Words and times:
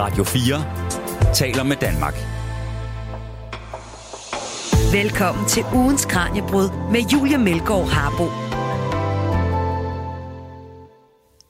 Radio 0.00 0.24
4 0.24 1.34
taler 1.34 1.62
med 1.62 1.76
Danmark. 1.76 2.14
Velkommen 4.92 5.48
til 5.48 5.64
ugens 5.74 6.04
Kranjebrud 6.04 6.90
med 6.92 7.00
Julia 7.12 7.38
Melgaard 7.38 7.88
Harbo. 7.88 8.24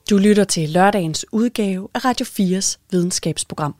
Du 0.09 0.17
lytter 0.17 0.43
til 0.43 0.69
lørdagens 0.69 1.25
udgave 1.31 1.87
af 1.93 2.05
Radio 2.05 2.25
4's 2.25 2.77
videnskabsprogram. 2.91 3.75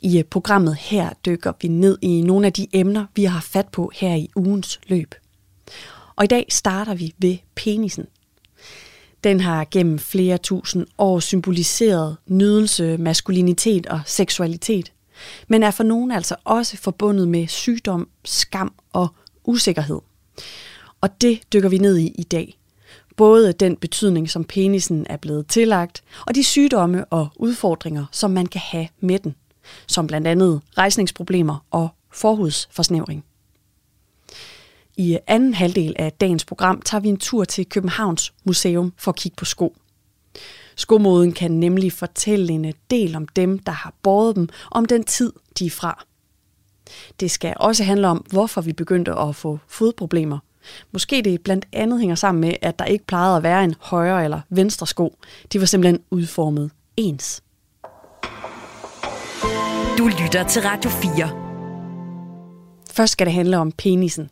I 0.00 0.18
øh, 0.18 0.24
programmet 0.24 0.76
her 0.76 1.10
dykker 1.26 1.52
vi 1.62 1.68
ned 1.68 1.98
i 2.02 2.20
nogle 2.20 2.46
af 2.46 2.52
de 2.52 2.66
emner, 2.72 3.06
vi 3.16 3.24
har 3.24 3.40
fat 3.40 3.68
på 3.68 3.90
her 3.94 4.14
i 4.14 4.30
ugens 4.36 4.80
løb. 4.86 5.14
Og 6.16 6.24
i 6.24 6.28
dag 6.28 6.46
starter 6.50 6.94
vi 6.94 7.14
ved 7.18 7.36
penisen. 7.54 8.06
Den 9.24 9.40
har 9.40 9.66
gennem 9.70 9.98
flere 9.98 10.38
tusind 10.38 10.86
år 10.98 11.20
symboliseret 11.20 12.16
nydelse, 12.26 12.96
maskulinitet 12.98 13.86
og 13.86 14.00
seksualitet, 14.06 14.92
men 15.48 15.62
er 15.62 15.70
for 15.70 15.84
nogen 15.84 16.10
altså 16.10 16.36
også 16.44 16.76
forbundet 16.76 17.28
med 17.28 17.48
sygdom, 17.48 18.08
skam 18.24 18.72
og 18.92 19.08
usikkerhed. 19.44 20.00
Og 21.00 21.20
det 21.20 21.40
dykker 21.52 21.68
vi 21.68 21.78
ned 21.78 21.98
i 21.98 22.06
i 22.06 22.22
dag. 22.22 22.58
Både 23.16 23.52
den 23.52 23.76
betydning, 23.76 24.30
som 24.30 24.44
penisen 24.44 25.06
er 25.10 25.16
blevet 25.16 25.46
tillagt, 25.46 26.02
og 26.26 26.34
de 26.34 26.44
sygdomme 26.44 27.04
og 27.04 27.28
udfordringer, 27.36 28.04
som 28.12 28.30
man 28.30 28.46
kan 28.46 28.60
have 28.64 28.88
med 29.00 29.18
den, 29.18 29.34
som 29.86 30.06
blandt 30.06 30.26
andet 30.26 30.60
rejsningsproblemer 30.78 31.64
og 31.70 31.88
forhudsforsnævring. 32.12 33.24
I 34.96 35.18
anden 35.26 35.54
halvdel 35.54 35.94
af 35.98 36.12
dagens 36.12 36.44
program 36.44 36.82
tager 36.82 37.00
vi 37.00 37.08
en 37.08 37.16
tur 37.16 37.44
til 37.44 37.66
Københavns 37.66 38.32
Museum 38.44 38.92
for 38.96 39.10
at 39.10 39.16
kigge 39.16 39.36
på 39.36 39.44
sko. 39.44 39.76
Skomoden 40.76 41.32
kan 41.32 41.50
nemlig 41.50 41.92
fortælle 41.92 42.52
en 42.52 42.74
del 42.90 43.16
om 43.16 43.28
dem, 43.28 43.58
der 43.58 43.72
har 43.72 43.94
båret 44.02 44.36
dem, 44.36 44.48
om 44.70 44.84
den 44.84 45.04
tid, 45.04 45.32
de 45.58 45.66
er 45.66 45.70
fra. 45.70 46.04
Det 47.20 47.30
skal 47.30 47.54
også 47.56 47.84
handle 47.84 48.08
om, 48.08 48.24
hvorfor 48.30 48.60
vi 48.60 48.72
begyndte 48.72 49.12
at 49.12 49.36
få 49.36 49.58
fodproblemer. 49.68 50.38
Måske 50.92 51.22
det 51.22 51.40
blandt 51.40 51.66
andet 51.72 52.00
hænger 52.00 52.14
sammen 52.14 52.40
med, 52.40 52.54
at 52.62 52.78
der 52.78 52.84
ikke 52.84 53.06
plejede 53.06 53.36
at 53.36 53.42
være 53.42 53.64
en 53.64 53.74
højre 53.80 54.24
eller 54.24 54.40
venstre 54.50 54.86
sko. 54.86 55.18
De 55.52 55.60
var 55.60 55.66
simpelthen 55.66 56.02
udformet 56.10 56.70
ens. 56.96 57.42
Du 59.98 60.10
lytter 60.22 60.44
til 60.48 60.62
Radio 60.62 60.90
4. 60.90 61.30
Først 62.92 63.12
skal 63.12 63.26
det 63.26 63.34
handle 63.34 63.58
om 63.58 63.72
penisen. 63.72 64.30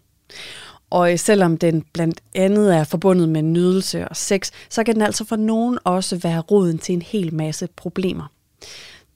Og 0.90 1.12
øh, 1.12 1.18
selvom 1.18 1.56
den 1.56 1.84
blandt 1.92 2.20
andet 2.34 2.76
er 2.76 2.84
forbundet 2.84 3.28
med 3.28 3.42
nydelse 3.42 4.08
og 4.08 4.16
sex, 4.16 4.50
så 4.70 4.84
kan 4.84 4.94
den 4.94 5.02
altså 5.02 5.24
for 5.24 5.36
nogen 5.36 5.78
også 5.84 6.16
være 6.16 6.40
roden 6.40 6.78
til 6.78 6.92
en 6.92 7.02
hel 7.02 7.34
masse 7.34 7.68
problemer. 7.76 8.32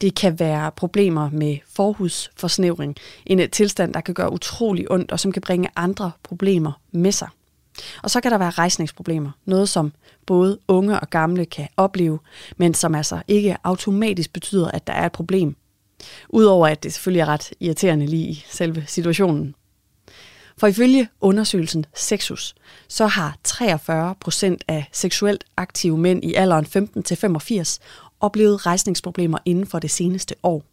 Det 0.00 0.14
kan 0.14 0.40
være 0.40 0.72
problemer 0.72 1.30
med 1.30 1.58
forhudsforsnævring, 1.68 2.96
en 3.26 3.40
øh, 3.40 3.50
tilstand, 3.50 3.94
der 3.94 4.00
kan 4.00 4.14
gøre 4.14 4.32
utrolig 4.32 4.90
ondt 4.90 5.12
og 5.12 5.20
som 5.20 5.32
kan 5.32 5.42
bringe 5.42 5.68
andre 5.76 6.10
problemer 6.22 6.72
med 6.92 7.12
sig. 7.12 7.28
Og 8.02 8.10
så 8.10 8.20
kan 8.20 8.30
der 8.30 8.38
være 8.38 8.50
rejsningsproblemer, 8.50 9.30
noget 9.44 9.68
som 9.68 9.92
både 10.26 10.58
unge 10.68 11.00
og 11.00 11.10
gamle 11.10 11.44
kan 11.46 11.68
opleve, 11.76 12.18
men 12.56 12.74
som 12.74 12.94
altså 12.94 13.22
ikke 13.28 13.56
automatisk 13.64 14.32
betyder, 14.32 14.70
at 14.70 14.86
der 14.86 14.92
er 14.92 15.06
et 15.06 15.12
problem. 15.12 15.56
Udover 16.28 16.66
at 16.66 16.82
det 16.82 16.92
selvfølgelig 16.92 17.20
er 17.20 17.26
ret 17.26 17.52
irriterende 17.60 18.06
lige 18.06 18.28
i 18.28 18.44
selve 18.48 18.84
situationen. 18.86 19.54
For 20.58 20.66
ifølge 20.66 21.08
undersøgelsen 21.20 21.86
Sexus, 21.94 22.54
så 22.88 23.06
har 23.06 23.36
43 23.44 24.14
procent 24.20 24.64
af 24.68 24.88
seksuelt 24.92 25.44
aktive 25.56 25.98
mænd 25.98 26.24
i 26.24 26.34
alderen 26.34 26.66
15-85 26.66 27.78
oplevet 28.20 28.66
rejsningsproblemer 28.66 29.38
inden 29.44 29.66
for 29.66 29.78
det 29.78 29.90
seneste 29.90 30.34
år. 30.42 30.64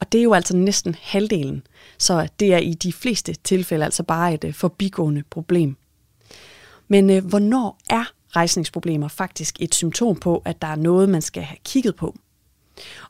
Og 0.00 0.12
det 0.12 0.18
er 0.18 0.22
jo 0.22 0.32
altså 0.32 0.56
næsten 0.56 0.96
halvdelen, 1.02 1.62
så 1.98 2.28
det 2.40 2.54
er 2.54 2.58
i 2.58 2.74
de 2.74 2.92
fleste 2.92 3.34
tilfælde 3.44 3.84
altså 3.84 4.02
bare 4.02 4.34
et 4.34 4.44
øh, 4.44 4.54
forbigående 4.54 5.22
problem. 5.30 5.76
Men 6.88 7.10
øh, 7.10 7.24
hvornår 7.24 7.78
er 7.90 8.04
rejsningsproblemer 8.36 9.08
faktisk 9.08 9.56
et 9.60 9.74
symptom 9.74 10.16
på, 10.16 10.42
at 10.44 10.62
der 10.62 10.68
er 10.68 10.76
noget, 10.76 11.08
man 11.08 11.22
skal 11.22 11.42
have 11.42 11.58
kigget 11.64 11.96
på? 11.96 12.16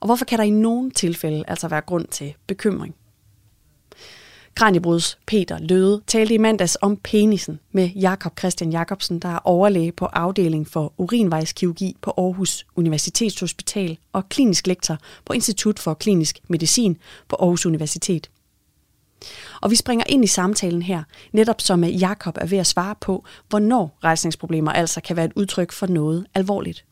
Og 0.00 0.06
hvorfor 0.06 0.24
kan 0.24 0.38
der 0.38 0.44
i 0.44 0.50
nogle 0.50 0.90
tilfælde 0.90 1.44
altså 1.48 1.68
være 1.68 1.80
grund 1.80 2.06
til 2.06 2.34
bekymring? 2.46 2.94
Kranjebruds 4.54 5.18
Peter 5.26 5.58
Løde 5.58 6.02
talte 6.06 6.34
i 6.34 6.38
mandags 6.38 6.78
om 6.82 6.96
penisen 6.96 7.60
med 7.72 7.88
Jakob 7.88 8.38
Christian 8.38 8.70
Jakobsen, 8.70 9.18
der 9.18 9.28
er 9.28 9.38
overlæge 9.44 9.92
på 9.92 10.04
afdeling 10.04 10.68
for 10.68 10.92
urinvejskirurgi 10.96 11.96
på 12.00 12.14
Aarhus 12.16 12.66
Universitetshospital 12.76 13.98
og 14.12 14.28
klinisk 14.28 14.66
lektor 14.66 14.98
på 15.24 15.32
Institut 15.32 15.78
for 15.78 15.94
Klinisk 15.94 16.38
Medicin 16.48 16.98
på 17.28 17.36
Aarhus 17.40 17.66
Universitet. 17.66 18.30
Og 19.60 19.70
vi 19.70 19.76
springer 19.76 20.04
ind 20.08 20.24
i 20.24 20.26
samtalen 20.26 20.82
her, 20.82 21.02
netop 21.32 21.60
som 21.60 21.84
Jakob 21.84 22.38
er 22.40 22.46
ved 22.46 22.58
at 22.58 22.66
svare 22.66 22.94
på, 23.00 23.24
hvornår 23.48 23.98
rejsningsproblemer 24.04 24.72
altså 24.72 25.00
kan 25.00 25.16
være 25.16 25.24
et 25.24 25.32
udtryk 25.36 25.72
for 25.72 25.86
noget 25.86 26.26
alvorligt. 26.34 26.84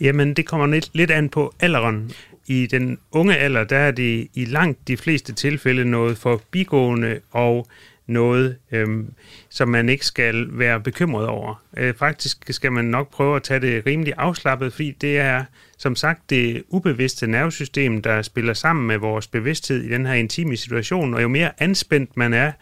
Jamen, 0.00 0.34
det 0.34 0.46
kommer 0.46 0.66
lidt, 0.66 0.90
lidt 0.92 1.10
an 1.10 1.28
på 1.28 1.52
alderen 1.60 2.12
i 2.50 2.66
den 2.66 2.98
unge 3.12 3.36
alder, 3.36 3.64
der 3.64 3.78
er 3.78 3.90
det 3.90 4.28
i 4.34 4.44
langt 4.44 4.88
de 4.88 4.96
fleste 4.96 5.32
tilfælde 5.32 5.84
noget 5.84 6.18
forbigående 6.18 7.20
og 7.30 7.66
noget, 8.06 8.56
øhm, 8.72 9.12
som 9.48 9.68
man 9.68 9.88
ikke 9.88 10.06
skal 10.06 10.46
være 10.50 10.80
bekymret 10.80 11.26
over. 11.26 11.62
Øh, 11.76 11.94
faktisk 11.94 12.44
skal 12.50 12.72
man 12.72 12.84
nok 12.84 13.10
prøve 13.10 13.36
at 13.36 13.42
tage 13.42 13.60
det 13.60 13.86
rimelig 13.86 14.14
afslappet, 14.16 14.72
fordi 14.72 14.90
det 14.90 15.18
er 15.18 15.44
som 15.78 15.96
sagt 15.96 16.30
det 16.30 16.62
ubevidste 16.68 17.26
nervesystem, 17.26 18.02
der 18.02 18.22
spiller 18.22 18.54
sammen 18.54 18.86
med 18.86 18.98
vores 18.98 19.26
bevidsthed 19.26 19.82
i 19.82 19.88
den 19.88 20.06
her 20.06 20.14
intime 20.14 20.56
situation, 20.56 21.14
og 21.14 21.22
jo 21.22 21.28
mere 21.28 21.50
anspændt 21.58 22.16
man 22.16 22.32
er, 22.32 22.52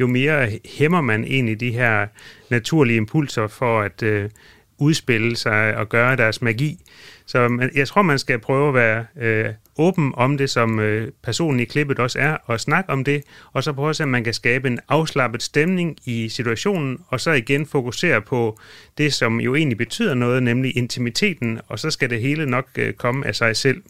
jo 0.00 0.06
mere 0.06 0.50
hæmmer 0.78 1.00
man 1.00 1.24
egentlig 1.24 1.60
de 1.60 1.70
her 1.70 2.06
naturlige 2.50 2.96
impulser 2.96 3.46
for 3.46 3.80
at 3.80 4.02
øh, 4.02 4.30
udspille 4.78 5.36
sig 5.36 5.76
og 5.76 5.88
gøre 5.88 6.16
deres 6.16 6.42
magi. 6.42 6.78
Så 7.26 7.48
man, 7.48 7.70
jeg 7.74 7.88
tror, 7.88 8.02
man 8.02 8.18
skal 8.18 8.38
prøve 8.38 8.68
at 8.68 8.74
være 8.74 9.06
øh, 9.20 9.52
åben 9.78 10.12
om 10.16 10.38
det, 10.38 10.50
som 10.50 10.80
øh, 10.80 11.08
personen 11.22 11.60
i 11.60 11.64
klippet 11.64 11.98
også 11.98 12.18
er, 12.18 12.36
og 12.44 12.60
snakke 12.60 12.90
om 12.90 13.04
det, 13.04 13.22
og 13.52 13.64
så 13.64 13.72
prøve 13.72 13.90
at 13.90 13.96
se, 13.96 14.02
om 14.02 14.08
man 14.08 14.24
kan 14.24 14.34
skabe 14.34 14.68
en 14.68 14.80
afslappet 14.88 15.42
stemning 15.42 15.96
i 16.04 16.28
situationen, 16.28 16.98
og 17.08 17.20
så 17.20 17.30
igen 17.30 17.66
fokusere 17.66 18.22
på 18.22 18.58
det, 18.98 19.14
som 19.14 19.40
jo 19.40 19.54
egentlig 19.54 19.78
betyder 19.78 20.14
noget, 20.14 20.42
nemlig 20.42 20.76
intimiteten, 20.76 21.60
og 21.68 21.78
så 21.78 21.90
skal 21.90 22.10
det 22.10 22.20
hele 22.20 22.46
nok 22.46 22.66
øh, 22.78 22.92
komme 22.92 23.26
af 23.26 23.34
sig 23.34 23.56
selv. 23.56 23.82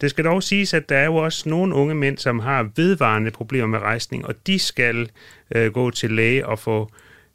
Det 0.00 0.10
skal 0.10 0.24
dog 0.24 0.42
siges, 0.42 0.74
at 0.74 0.88
der 0.88 0.96
er 0.96 1.04
jo 1.04 1.16
også 1.16 1.48
nogle 1.48 1.74
unge 1.74 1.94
mænd, 1.94 2.18
som 2.18 2.38
har 2.38 2.70
vedvarende 2.76 3.30
problemer 3.30 3.66
med 3.66 3.78
rejsning, 3.78 4.26
og 4.26 4.34
de 4.46 4.58
skal 4.58 5.10
øh, 5.54 5.72
gå 5.72 5.90
til 5.90 6.10
læge 6.10 6.46
og 6.46 6.58
få 6.58 6.90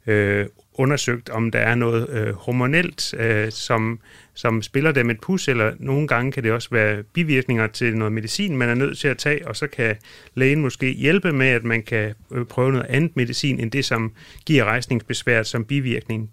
øh, 0.06 0.46
undersøgt, 0.74 1.30
om 1.30 1.50
der 1.50 1.58
er 1.58 1.74
noget 1.74 2.10
øh, 2.10 2.34
hormonelt, 2.34 3.14
øh, 3.14 3.52
som, 3.52 4.00
som 4.34 4.62
spiller 4.62 4.92
dem 4.92 5.10
et 5.10 5.20
pus, 5.20 5.48
eller 5.48 5.72
nogle 5.78 6.08
gange 6.08 6.32
kan 6.32 6.42
det 6.42 6.52
også 6.52 6.68
være 6.72 7.02
bivirkninger 7.02 7.66
til 7.66 7.96
noget 7.96 8.12
medicin, 8.12 8.56
man 8.56 8.68
er 8.68 8.74
nødt 8.74 8.98
til 8.98 9.08
at 9.08 9.18
tage, 9.18 9.48
og 9.48 9.56
så 9.56 9.66
kan 9.66 9.96
lægen 10.34 10.60
måske 10.60 10.92
hjælpe 10.92 11.32
med, 11.32 11.46
at 11.46 11.64
man 11.64 11.82
kan 11.82 12.14
øh, 12.30 12.44
prøve 12.44 12.72
noget 12.72 12.86
andet 12.86 13.16
medicin, 13.16 13.60
end 13.60 13.70
det, 13.70 13.84
som 13.84 14.12
giver 14.46 14.64
rejsningsbesvær 14.64 15.42
som 15.42 15.64
bivirkning. 15.64 16.30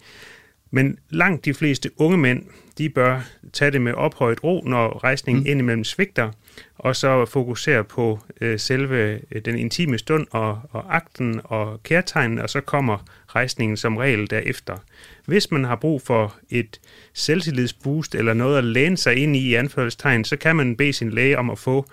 Men 0.71 0.97
langt 1.09 1.45
de 1.45 1.53
fleste 1.53 1.91
unge 1.97 2.17
mænd, 2.17 2.43
de 2.77 2.89
bør 2.89 3.21
tage 3.53 3.71
det 3.71 3.81
med 3.81 3.93
ophøjet 3.93 4.43
ro, 4.43 4.63
når 4.65 5.03
rejsningen 5.03 5.43
mm. 5.43 5.49
indimellem 5.49 5.83
svigter, 5.83 6.31
og 6.77 6.95
så 6.95 7.25
fokusere 7.25 7.83
på 7.83 8.19
øh, 8.41 8.59
selve 8.59 9.19
øh, 9.31 9.41
den 9.45 9.55
intime 9.57 9.97
stund 9.97 10.27
og, 10.31 10.61
og 10.71 10.95
akten 10.95 11.41
og 11.43 11.83
kærtegnen, 11.83 12.39
og 12.39 12.49
så 12.49 12.61
kommer 12.61 12.97
rejsningen 13.27 13.77
som 13.77 13.97
regel 13.97 14.29
derefter. 14.29 14.77
Hvis 15.25 15.51
man 15.51 15.63
har 15.63 15.75
brug 15.75 16.01
for 16.01 16.35
et 16.49 16.79
selvtillidsboost 17.13 18.15
eller 18.15 18.33
noget 18.33 18.57
at 18.57 18.63
læne 18.63 18.97
sig 18.97 19.15
ind 19.15 19.35
i 19.35 19.39
i 19.39 19.53
anførselstegn, 19.53 20.25
så 20.25 20.37
kan 20.37 20.55
man 20.55 20.75
bede 20.75 20.93
sin 20.93 21.09
læge 21.09 21.37
om 21.37 21.49
at 21.49 21.59
få 21.59 21.85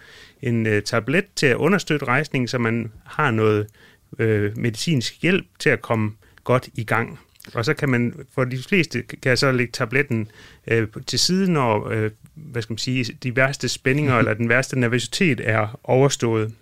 en 0.43 0.67
øh, 0.67 0.83
tablet 0.83 1.25
til 1.37 1.47
at 1.47 1.57
understøtte 1.57 2.07
rejsningen, 2.07 2.49
så 2.49 2.59
man 2.59 2.93
har 3.05 3.31
noget 3.31 3.67
øh, 4.19 4.59
medicinsk 4.59 5.23
hjælp 5.23 5.47
til 5.59 5.71
at 5.71 5.83
komme 5.83 6.13
godt 6.45 6.69
i 6.75 6.85
gang. 6.85 7.19
Og 7.55 7.65
så 7.65 7.75
kan 7.75 7.89
man, 7.89 8.15
for 8.35 8.45
de 8.45 8.63
fleste, 8.63 9.03
kan 9.03 9.19
jeg 9.25 9.39
så 9.39 9.53
lægge 9.53 9.73
tabletten 9.73 10.29
øh, 10.67 10.89
til 11.07 11.19
siden, 11.19 11.53
når 11.53 11.89
øh, 11.89 12.11
hvad 12.35 12.63
skal 12.63 12.73
man 12.73 12.79
sige, 12.79 13.05
de 13.23 13.37
værste 13.37 13.69
spændinger 13.69 14.15
eller 14.19 14.35
den 14.35 14.49
værste 14.49 14.79
nervøsitet 14.79 15.41
er 15.45 15.81
overstået. 15.85 16.53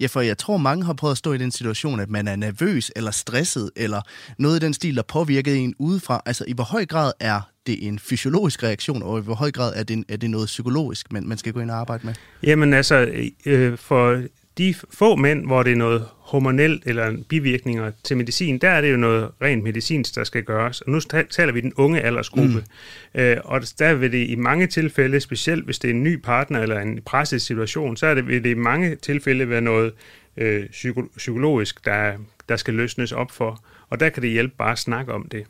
Ja, 0.00 0.06
for 0.06 0.20
jeg 0.20 0.38
tror, 0.38 0.56
mange 0.56 0.84
har 0.84 0.92
prøvet 0.92 1.12
at 1.12 1.18
stå 1.18 1.32
i 1.32 1.38
den 1.38 1.50
situation, 1.50 2.00
at 2.00 2.10
man 2.10 2.28
er 2.28 2.36
nervøs 2.36 2.92
eller 2.96 3.10
stresset, 3.10 3.70
eller 3.76 4.00
noget 4.38 4.62
i 4.62 4.64
den 4.64 4.74
stil, 4.74 4.96
der 4.96 5.02
påvirker 5.02 5.54
en 5.54 5.74
udefra. 5.78 6.22
Altså, 6.26 6.44
i 6.48 6.52
hvor 6.52 6.64
høj 6.64 6.86
grad 6.86 7.12
er 7.20 7.40
det 7.66 7.86
en 7.86 7.98
fysiologisk 7.98 8.62
reaktion, 8.62 9.02
og 9.02 9.18
i 9.18 9.22
hvor 9.22 9.34
høj 9.34 9.50
grad 9.50 9.72
er 9.76 9.82
det, 9.82 10.04
er 10.08 10.16
det 10.16 10.30
noget 10.30 10.46
psykologisk, 10.46 11.12
man, 11.12 11.28
man 11.28 11.38
skal 11.38 11.52
gå 11.52 11.60
ind 11.60 11.70
og 11.70 11.76
arbejde 11.76 12.06
med? 12.06 12.14
Jamen 12.42 12.74
altså, 12.74 13.28
øh, 13.46 13.78
for 13.78 14.22
de 14.58 14.74
få 14.90 15.16
mænd, 15.16 15.46
hvor 15.46 15.62
det 15.62 15.72
er 15.72 15.76
noget 15.76 16.04
hormonelt 16.18 16.82
eller 16.86 17.16
bivirkninger 17.28 17.92
til 18.04 18.16
medicin, 18.16 18.58
der 18.58 18.70
er 18.70 18.80
det 18.80 18.92
jo 18.92 18.96
noget 18.96 19.30
rent 19.42 19.64
medicinsk, 19.64 20.14
der 20.14 20.24
skal 20.24 20.42
gøres. 20.42 20.80
Og 20.80 20.90
nu 20.90 21.00
taler 21.30 21.52
vi 21.52 21.60
den 21.60 21.72
unge 21.76 22.00
aldersgruppe. 22.00 22.64
Mm. 23.14 23.20
Øh, 23.20 23.36
og 23.44 23.60
der 23.78 23.94
vil 23.94 24.12
det 24.12 24.28
i 24.28 24.34
mange 24.34 24.66
tilfælde, 24.66 25.20
specielt 25.20 25.64
hvis 25.64 25.78
det 25.78 25.90
er 25.90 25.94
en 25.94 26.02
ny 26.02 26.20
partner 26.20 26.60
eller 26.60 26.80
en 26.80 27.00
presset 27.04 27.42
situation, 27.42 27.96
så 27.96 28.06
er 28.06 28.14
det, 28.14 28.26
vil 28.26 28.44
det 28.44 28.50
i 28.50 28.54
mange 28.54 28.96
tilfælde 28.96 29.48
være 29.48 29.60
noget 29.60 29.92
øh, 30.36 30.68
psykologisk, 31.16 31.84
der, 31.84 32.12
der 32.48 32.56
skal 32.56 32.74
løsnes 32.74 33.12
op 33.12 33.30
for. 33.30 33.64
Og 33.90 34.00
der 34.00 34.08
kan 34.08 34.22
det 34.22 34.30
hjælpe 34.30 34.54
bare 34.58 34.72
at 34.72 34.78
snakke 34.78 35.12
om 35.12 35.28
det. 35.28 35.44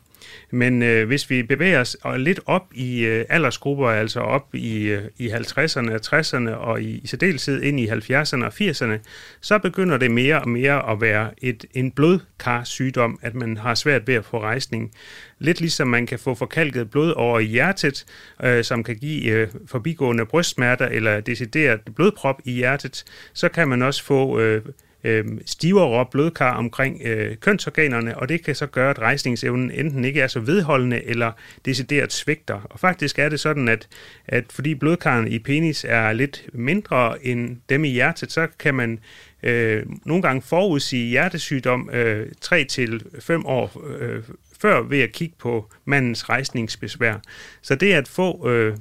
Men 0.51 0.83
øh, 0.83 1.07
hvis 1.07 1.29
vi 1.29 1.43
bevæger 1.43 1.79
os 1.79 1.97
øh, 2.07 2.13
lidt 2.13 2.39
op 2.45 2.65
i 2.73 3.05
øh, 3.05 3.25
aldersgrupper, 3.29 3.87
altså 3.87 4.19
op 4.19 4.55
i, 4.55 4.83
øh, 4.83 5.01
i 5.17 5.29
50'erne 5.29 5.93
og 5.93 5.99
60'erne 6.05 6.49
og 6.49 6.81
i, 6.81 6.97
i 7.03 7.07
særdeleshed 7.07 7.61
ind 7.61 7.79
i 7.79 7.87
70'erne 7.87 8.45
og 8.45 8.53
80'erne, 8.61 8.99
så 9.41 9.59
begynder 9.59 9.97
det 9.97 10.11
mere 10.11 10.41
og 10.41 10.49
mere 10.49 10.91
at 10.91 11.01
være 11.01 11.31
et, 11.37 11.65
en 11.73 11.91
blodkarsygdom, 11.91 13.19
at 13.21 13.35
man 13.35 13.57
har 13.57 13.75
svært 13.75 14.07
ved 14.07 14.15
at 14.15 14.25
få 14.25 14.41
rejsning. 14.41 14.91
Lidt 15.39 15.59
ligesom 15.59 15.87
man 15.87 16.05
kan 16.05 16.19
få 16.19 16.35
forkalket 16.35 16.89
blod 16.89 17.11
over 17.11 17.39
i 17.39 17.45
hjertet, 17.45 18.05
øh, 18.43 18.63
som 18.63 18.83
kan 18.83 18.95
give 18.95 19.31
øh, 19.31 19.47
forbigående 19.67 20.25
brystsmerter 20.25 20.85
eller 20.85 21.19
decideret 21.19 21.79
blodprop 21.95 22.41
i 22.45 22.51
hjertet, 22.51 23.03
så 23.33 23.49
kan 23.49 23.67
man 23.67 23.81
også 23.81 24.03
få 24.03 24.39
øh, 24.39 24.61
øh, 25.03 25.25
stivere 25.45 26.05
blodkar 26.11 26.53
omkring 26.53 27.01
øh, 27.03 27.37
kønsorganerne, 27.37 28.17
og 28.17 28.29
det 28.29 28.45
kan 28.45 28.55
så 28.55 28.67
gøre, 28.67 28.89
at 28.89 28.99
rejsningsevnen 28.99 29.71
enten 29.71 30.05
ikke 30.05 30.21
er 30.21 30.27
så 30.27 30.39
vedholdende 30.39 31.03
eller 31.03 31.31
decideret 31.65 32.13
svigter. 32.13 32.67
Og 32.69 32.79
faktisk 32.79 33.19
er 33.19 33.29
det 33.29 33.39
sådan, 33.39 33.67
at, 33.67 33.87
at 34.27 34.43
fordi 34.49 34.75
blodkarrene 34.75 35.29
i 35.29 35.39
penis 35.39 35.85
er 35.89 36.13
lidt 36.13 36.45
mindre 36.53 37.25
end 37.25 37.57
dem 37.69 37.85
i 37.85 37.89
hjertet, 37.89 38.31
så 38.31 38.47
kan 38.59 38.75
man 38.75 38.99
øh, 39.43 39.85
nogle 40.05 40.21
gange 40.21 40.41
forudsige 40.41 41.09
hjertesygdom 41.09 41.89
øh, 41.93 42.27
3-5 42.45 43.45
år 43.45 43.81
øh, 43.99 44.23
før 44.61 44.81
ved 44.81 45.01
at 45.01 45.11
kigge 45.11 45.35
på 45.39 45.71
mandens 45.85 46.29
rejsningsbesvær. 46.29 47.15
Så 47.61 47.75
det 47.75 47.93
at 47.93 48.07
få 48.07 48.49
øh, 48.49 48.77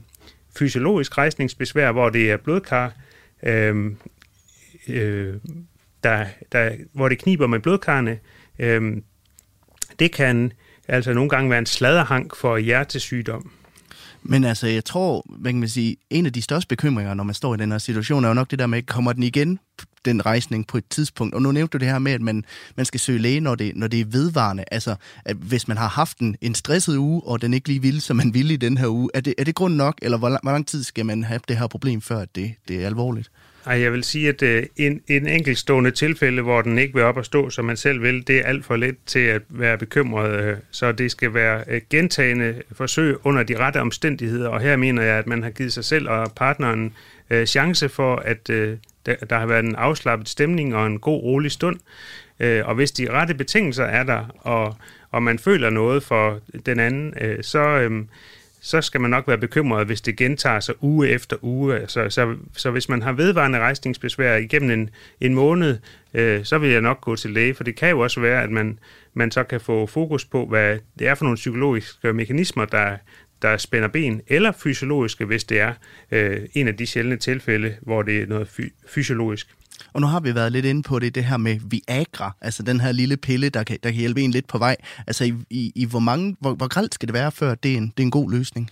fysiologisk 0.59 1.19
rejsningsbesvær, 1.19 1.93
hvor 1.93 2.11
det 2.11 2.31
er 2.31 2.37
blodkar, 2.37 2.93
øh, 3.43 3.93
øh, 4.89 5.35
der, 6.05 6.27
der, 6.53 6.71
hvor 6.93 7.09
det 7.09 7.19
kniber 7.19 7.47
med 7.47 7.61
blodkarne, 7.61 8.19
øhm, 8.59 9.05
det 9.99 10.13
kan 10.13 10.53
altså 10.89 11.13
nogle 11.13 11.31
gange 11.31 11.51
være 11.51 11.59
en 11.59 11.67
sladerhank 11.67 12.37
for 12.37 12.57
hjertesygdom. 12.57 13.51
Men 14.25 14.45
altså, 14.45 14.67
jeg 14.67 14.85
tror, 14.85 15.27
man 15.39 15.61
kan 15.61 15.69
sige, 15.69 15.97
en 16.11 16.27
af 16.27 16.33
de 16.33 16.43
største 16.43 16.69
bekymringer, 16.69 17.15
når 17.15 17.25
man 17.25 17.35
står 17.35 17.55
i 17.55 17.57
den 17.57 17.71
her 17.71 17.79
situation, 17.79 18.25
er 18.25 18.29
jo 18.29 18.35
nok 18.35 18.51
det 18.51 18.59
der 18.59 18.67
med, 18.67 18.83
kommer 18.83 19.13
den 19.13 19.23
igen, 19.23 19.59
den 20.05 20.27
rejsning 20.27 20.67
på 20.67 20.79
et 20.79 20.85
tidspunkt? 20.91 21.35
Og 21.35 21.43
nu 21.43 21.53
nævnte 21.53 21.79
du 21.79 21.85
det 21.85 21.93
her 21.93 21.99
med, 21.99 22.13
at 22.13 22.21
man, 22.21 22.45
man 22.77 22.87
skal 22.87 23.01
søge 23.01 23.19
læge, 23.19 23.41
når 23.41 23.55
det, 23.55 23.77
når 23.77 23.87
det 23.87 24.01
er 24.01 24.05
vedvarende. 24.05 24.65
Altså, 24.71 24.97
at 25.25 25.37
hvis 25.37 25.69
man 25.69 25.77
har 25.77 25.89
haft 25.89 26.19
en, 26.19 26.37
en 26.41 26.55
stresset 26.55 26.97
uge, 26.97 27.23
og 27.25 27.43
den 27.43 27.55
ikke 27.55 27.69
lige 27.69 27.83
vil, 27.83 28.01
som 28.01 28.17
man 28.17 28.35
ville 28.35 28.55
i 28.55 28.57
den 28.57 28.79
her 28.79 28.89
uge, 28.89 29.11
er 29.15 29.21
det, 29.21 29.35
er 29.39 29.45
det 29.45 29.55
grund 29.55 29.75
nok, 29.75 29.99
eller 30.03 30.19
hvor, 30.19 30.39
hvor 30.43 30.53
lang 30.53 30.67
tid 30.67 30.83
skal 30.83 31.07
man 31.07 31.25
have 31.25 31.41
det 31.49 31.59
her 31.59 31.67
problem, 31.67 32.01
før 32.01 32.25
det, 32.25 32.55
det 32.69 32.83
er 32.83 32.87
alvorligt? 32.87 33.31
Ej, 33.67 33.81
jeg 33.81 33.93
vil 33.93 34.05
sige, 34.05 34.29
at 34.29 34.43
øh, 34.43 34.67
en, 34.77 35.03
en 35.09 35.27
enkeltstående 35.27 35.91
tilfælde, 35.91 36.43
hvor 36.43 36.63
den 36.63 36.79
ikke 36.79 36.95
vil 36.95 37.03
op 37.03 37.17
og 37.17 37.25
stå, 37.25 37.51
som 37.51 37.65
man 37.65 37.77
selv 37.77 38.03
vil, 38.03 38.27
det 38.27 38.39
er 38.39 38.45
alt 38.45 38.65
for 38.65 38.77
let 38.77 38.97
til 39.07 39.19
at 39.19 39.43
være 39.49 39.79
bekymret. 39.79 40.45
Øh, 40.45 40.57
så 40.71 40.93
det 40.93 41.11
skal 41.11 41.35
være 41.35 41.65
øh, 41.69 41.81
gentagende 41.91 42.63
forsøg 42.73 43.27
under 43.27 43.43
de 43.43 43.59
rette 43.59 43.81
omstændigheder. 43.81 44.49
Og 44.49 44.61
her 44.61 44.77
mener 44.77 45.03
jeg, 45.03 45.19
at 45.19 45.27
man 45.27 45.43
har 45.43 45.51
givet 45.51 45.73
sig 45.73 45.85
selv 45.85 46.09
og 46.09 46.33
partneren 46.37 46.95
øh, 47.31 47.47
chance 47.47 47.89
for, 47.89 48.17
at 48.17 48.51
øh, 48.51 48.77
der, 49.07 49.15
der 49.15 49.39
har 49.39 49.47
været 49.47 49.65
en 49.65 49.75
afslappet 49.75 50.29
stemning 50.29 50.77
og 50.77 50.87
en 50.87 50.99
god, 50.99 51.23
rolig 51.23 51.51
stund. 51.51 51.77
Øh, 52.41 52.69
og 52.69 52.75
hvis 52.75 52.93
de 52.93 53.11
rette 53.11 53.35
betingelser 53.35 53.85
er 53.85 54.03
der, 54.03 54.27
og, 54.39 54.77
og 55.11 55.23
man 55.23 55.39
føler 55.39 55.71
noget 55.71 56.03
for 56.03 56.41
den 56.67 56.81
anden, 56.81 57.15
øh, 57.21 57.39
så... 57.43 57.59
Øh, 57.59 58.05
så 58.63 58.81
skal 58.81 59.01
man 59.01 59.11
nok 59.11 59.29
være 59.29 59.39
bekymret, 59.39 59.87
hvis 59.87 60.01
det 60.01 60.17
gentager 60.17 60.61
sig 60.61 60.75
uge 60.81 61.09
efter 61.09 61.37
uge. 61.43 61.81
Så, 61.87 62.11
så, 62.11 62.37
så 62.57 62.71
hvis 62.71 62.89
man 62.89 63.03
har 63.03 63.13
vedvarende 63.13 63.59
rejsningsbesvær 63.59 64.37
igennem 64.37 64.71
en, 64.71 64.91
en 65.21 65.35
måned, 65.35 65.79
øh, 66.15 66.45
så 66.45 66.59
vil 66.59 66.71
jeg 66.71 66.81
nok 66.81 67.01
gå 67.01 67.17
til 67.17 67.31
læge, 67.31 67.55
for 67.55 67.65
det 67.65 67.77
kan 67.77 67.91
jo 67.91 67.99
også 67.99 68.21
være, 68.21 68.43
at 68.43 68.51
man, 68.51 68.79
man 69.15 69.31
så 69.31 69.45
kan 69.45 69.61
få 69.61 69.87
fokus 69.87 70.25
på, 70.25 70.47
hvad 70.47 70.79
det 70.99 71.09
er 71.09 71.15
for 71.15 71.25
nogle 71.25 71.37
psykologiske 71.37 72.13
mekanismer, 72.13 72.65
der, 72.65 72.97
der 73.43 73.57
spænder 73.57 73.89
ben, 73.89 74.21
eller 74.27 74.53
fysiologiske, 74.53 75.25
hvis 75.25 75.45
det 75.45 75.61
er 75.61 75.73
øh, 76.11 76.41
en 76.55 76.69
af 76.69 76.77
de 76.77 76.87
sjældne 76.87 77.17
tilfælde, 77.17 77.77
hvor 77.81 78.03
det 78.03 78.23
er 78.23 78.27
noget 78.27 78.49
fy- 78.49 78.73
fysiologisk. 78.89 79.49
Og 79.93 80.01
nu 80.01 80.07
har 80.07 80.21
vi 80.21 80.35
været 80.35 80.53
lidt 80.53 80.67
inde 80.67 80.83
på 80.83 80.99
det, 80.99 81.15
det 81.15 81.25
her 81.25 81.37
med 81.37 81.59
Viagra, 81.71 82.37
altså 82.41 82.63
den 82.63 82.81
her 82.81 82.93
lille 82.93 83.17
pille, 83.17 83.49
der 83.49 83.63
kan, 83.65 83.79
der 83.83 83.91
kan 83.91 83.99
hjælpe 83.99 84.21
en 84.21 84.31
lidt 84.31 84.47
på 84.47 84.59
vej. 84.59 84.77
Altså 85.07 85.25
i, 85.25 85.35
i, 85.51 85.73
i 85.75 85.85
hvor, 85.85 85.99
mange, 85.99 86.37
hvor, 86.41 86.55
hvor 86.55 86.69
gralt 86.69 86.95
skal 86.95 87.09
det 87.09 87.15
være, 87.15 87.33
før 87.33 87.55
det 87.55 87.73
er 87.73 87.77
en, 87.77 87.93
det 87.97 88.03
er 88.03 88.07
en 88.07 88.11
god 88.11 88.31
løsning? 88.31 88.71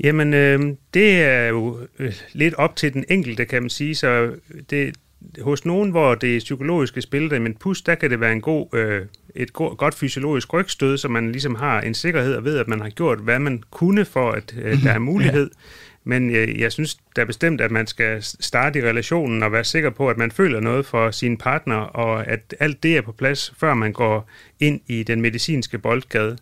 Jamen, 0.00 0.34
øh, 0.34 0.60
det 0.94 1.22
er 1.22 1.48
jo 1.48 1.78
øh, 1.98 2.12
lidt 2.32 2.54
op 2.54 2.76
til 2.76 2.92
den 2.92 3.04
enkelte, 3.08 3.44
kan 3.44 3.62
man 3.62 3.70
sige. 3.70 3.94
Så 3.94 4.34
det, 4.70 4.94
hos 5.40 5.64
nogen, 5.64 5.90
hvor 5.90 6.14
det 6.14 6.38
psykologiske 6.38 7.02
spiller 7.02 7.38
men 7.38 7.54
pus, 7.54 7.82
der 7.82 7.94
kan 7.94 8.10
det 8.10 8.20
være 8.20 8.32
en 8.32 8.40
god, 8.40 8.74
øh, 8.74 9.06
et 9.34 9.52
go- 9.52 9.74
godt 9.78 9.94
fysiologisk 9.94 10.52
rygstød, 10.52 10.98
så 10.98 11.08
man 11.08 11.32
ligesom 11.32 11.54
har 11.54 11.80
en 11.80 11.94
sikkerhed 11.94 12.34
og 12.34 12.44
ved, 12.44 12.58
at 12.58 12.68
man 12.68 12.80
har 12.80 12.88
gjort, 12.88 13.18
hvad 13.18 13.38
man 13.38 13.62
kunne 13.70 14.04
for, 14.04 14.30
at 14.30 14.54
øh, 14.62 14.82
der 14.82 14.90
er 14.90 14.98
mulighed. 14.98 15.50
ja. 15.54 15.58
Men 16.04 16.30
jeg, 16.30 16.58
jeg 16.58 16.72
synes 16.72 16.98
da 17.16 17.24
bestemt, 17.24 17.60
at 17.60 17.70
man 17.70 17.86
skal 17.86 18.22
starte 18.22 18.78
i 18.78 18.82
relationen 18.82 19.42
og 19.42 19.52
være 19.52 19.64
sikker 19.64 19.90
på, 19.90 20.08
at 20.08 20.16
man 20.16 20.30
føler 20.30 20.60
noget 20.60 20.86
for 20.86 21.10
sin 21.10 21.36
partner, 21.36 21.76
og 21.76 22.26
at 22.26 22.54
alt 22.60 22.82
det 22.82 22.96
er 22.96 23.00
på 23.00 23.12
plads, 23.12 23.54
før 23.58 23.74
man 23.74 23.92
går 23.92 24.28
ind 24.60 24.80
i 24.86 25.02
den 25.02 25.20
medicinske 25.20 25.78
boldgade. 25.78 26.38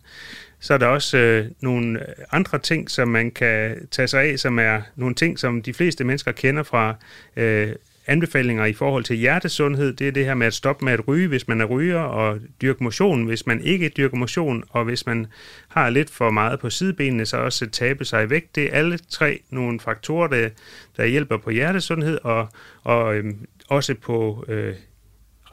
Så 0.59 0.73
er 0.73 0.77
der 0.77 0.87
også 0.87 1.17
øh, 1.17 1.45
nogle 1.61 1.99
andre 2.31 2.59
ting, 2.59 2.91
som 2.91 3.07
man 3.07 3.31
kan 3.31 3.87
tage 3.91 4.07
sig 4.07 4.21
af, 4.23 4.39
som 4.39 4.59
er 4.59 4.81
nogle 4.95 5.15
ting, 5.15 5.39
som 5.39 5.61
de 5.61 5.73
fleste 5.73 6.03
mennesker 6.03 6.31
kender 6.31 6.63
fra 6.63 6.95
øh, 7.35 7.75
anbefalinger 8.07 8.65
i 8.65 8.73
forhold 8.73 9.03
til 9.03 9.15
hjertesundhed, 9.15 9.93
det 9.93 10.07
er 10.07 10.11
det 10.11 10.25
her 10.25 10.33
med 10.33 10.47
at 10.47 10.53
stoppe 10.53 10.85
med 10.85 10.93
at 10.93 11.07
ryge, 11.07 11.27
hvis 11.27 11.47
man 11.47 11.61
er 11.61 11.65
ryger, 11.65 11.99
og 11.99 12.39
dyrke 12.61 12.83
motion, 12.83 13.25
hvis 13.25 13.47
man 13.47 13.61
ikke 13.61 13.89
dyrker 13.89 14.17
motion, 14.17 14.63
og 14.69 14.83
hvis 14.83 15.05
man 15.05 15.27
har 15.67 15.89
lidt 15.89 16.09
for 16.09 16.31
meget 16.31 16.59
på 16.59 16.69
sidebenene, 16.69 17.25
så 17.25 17.37
også 17.37 17.69
tabe 17.69 18.05
sig 18.05 18.23
i 18.23 18.29
vægt. 18.29 18.55
Det 18.55 18.63
er 18.63 18.71
alle 18.71 18.97
tre 18.97 19.39
nogle 19.49 19.79
faktorer, 19.79 20.27
der, 20.27 20.49
der 20.97 21.05
hjælper 21.05 21.37
på 21.37 21.49
hjertesundhed 21.49 22.19
og, 22.23 22.47
og 22.83 23.15
øhm, 23.15 23.47
også 23.67 23.95
på 24.01 24.45
øh, 24.47 24.75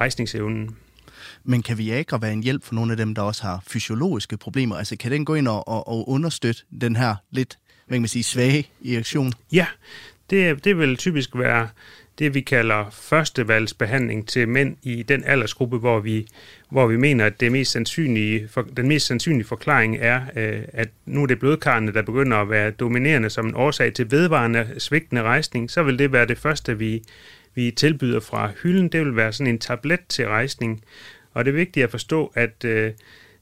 rejsningsevnen. 0.00 0.76
Men 1.44 1.62
kan 1.62 1.78
Viagra 1.78 2.18
være 2.18 2.32
en 2.32 2.42
hjælp 2.42 2.64
for 2.64 2.74
nogle 2.74 2.92
af 2.92 2.96
dem, 2.96 3.14
der 3.14 3.22
også 3.22 3.42
har 3.42 3.62
fysiologiske 3.66 4.36
problemer? 4.36 4.76
Altså 4.76 4.96
kan 4.96 5.12
den 5.12 5.24
gå 5.24 5.34
ind 5.34 5.48
og, 5.48 5.68
og, 5.68 5.88
og 5.88 6.08
understøtte 6.08 6.62
den 6.80 6.96
her 6.96 7.16
lidt, 7.30 7.58
hvad 7.86 7.96
kan 7.96 8.02
man 8.02 8.08
sige, 8.08 8.22
svage 8.22 8.68
erektion? 8.86 9.32
Ja, 9.52 9.66
det, 10.30 10.64
det 10.64 10.78
vil 10.78 10.96
typisk 10.96 11.30
være 11.34 11.68
det, 12.20 12.34
vi 12.34 12.40
kalder 12.40 12.90
førstevalgsbehandling 12.90 14.28
til 14.28 14.48
mænd 14.48 14.76
i 14.82 15.02
den 15.02 15.24
aldersgruppe, 15.24 15.78
hvor 15.78 16.00
vi, 16.00 16.28
hvor 16.70 16.86
vi 16.86 16.96
mener, 16.96 17.26
at 17.26 17.40
det 17.40 17.52
mest 17.52 17.72
sandsynlige, 17.72 18.48
for, 18.48 18.62
den 18.62 18.88
mest 18.88 19.06
sandsynlige 19.06 19.46
forklaring 19.46 19.96
er, 20.00 20.20
øh, 20.36 20.62
at 20.72 20.88
nu 21.06 21.22
er 21.22 21.26
det 21.26 21.38
blodkarrene, 21.38 21.92
der 21.92 22.02
begynder 22.02 22.36
at 22.36 22.50
være 22.50 22.70
dominerende 22.70 23.30
som 23.30 23.46
en 23.46 23.54
årsag 23.54 23.94
til 23.94 24.10
vedvarende 24.10 24.74
svigtende 24.78 25.22
rejsning, 25.22 25.70
så 25.70 25.82
vil 25.82 25.98
det 25.98 26.12
være 26.12 26.26
det 26.26 26.38
første, 26.38 26.78
vi, 26.78 27.02
vi 27.54 27.70
tilbyder 27.70 28.20
fra 28.20 28.50
hylden. 28.62 28.88
Det 28.88 29.00
vil 29.00 29.16
være 29.16 29.32
sådan 29.32 29.52
en 29.52 29.58
tablet 29.58 30.00
til 30.08 30.26
rejsning. 30.26 30.84
Og 31.34 31.44
det 31.44 31.50
er 31.50 31.56
vigtigt 31.56 31.84
at 31.84 31.90
forstå, 31.90 32.32
at 32.34 32.64
øh, 32.64 32.92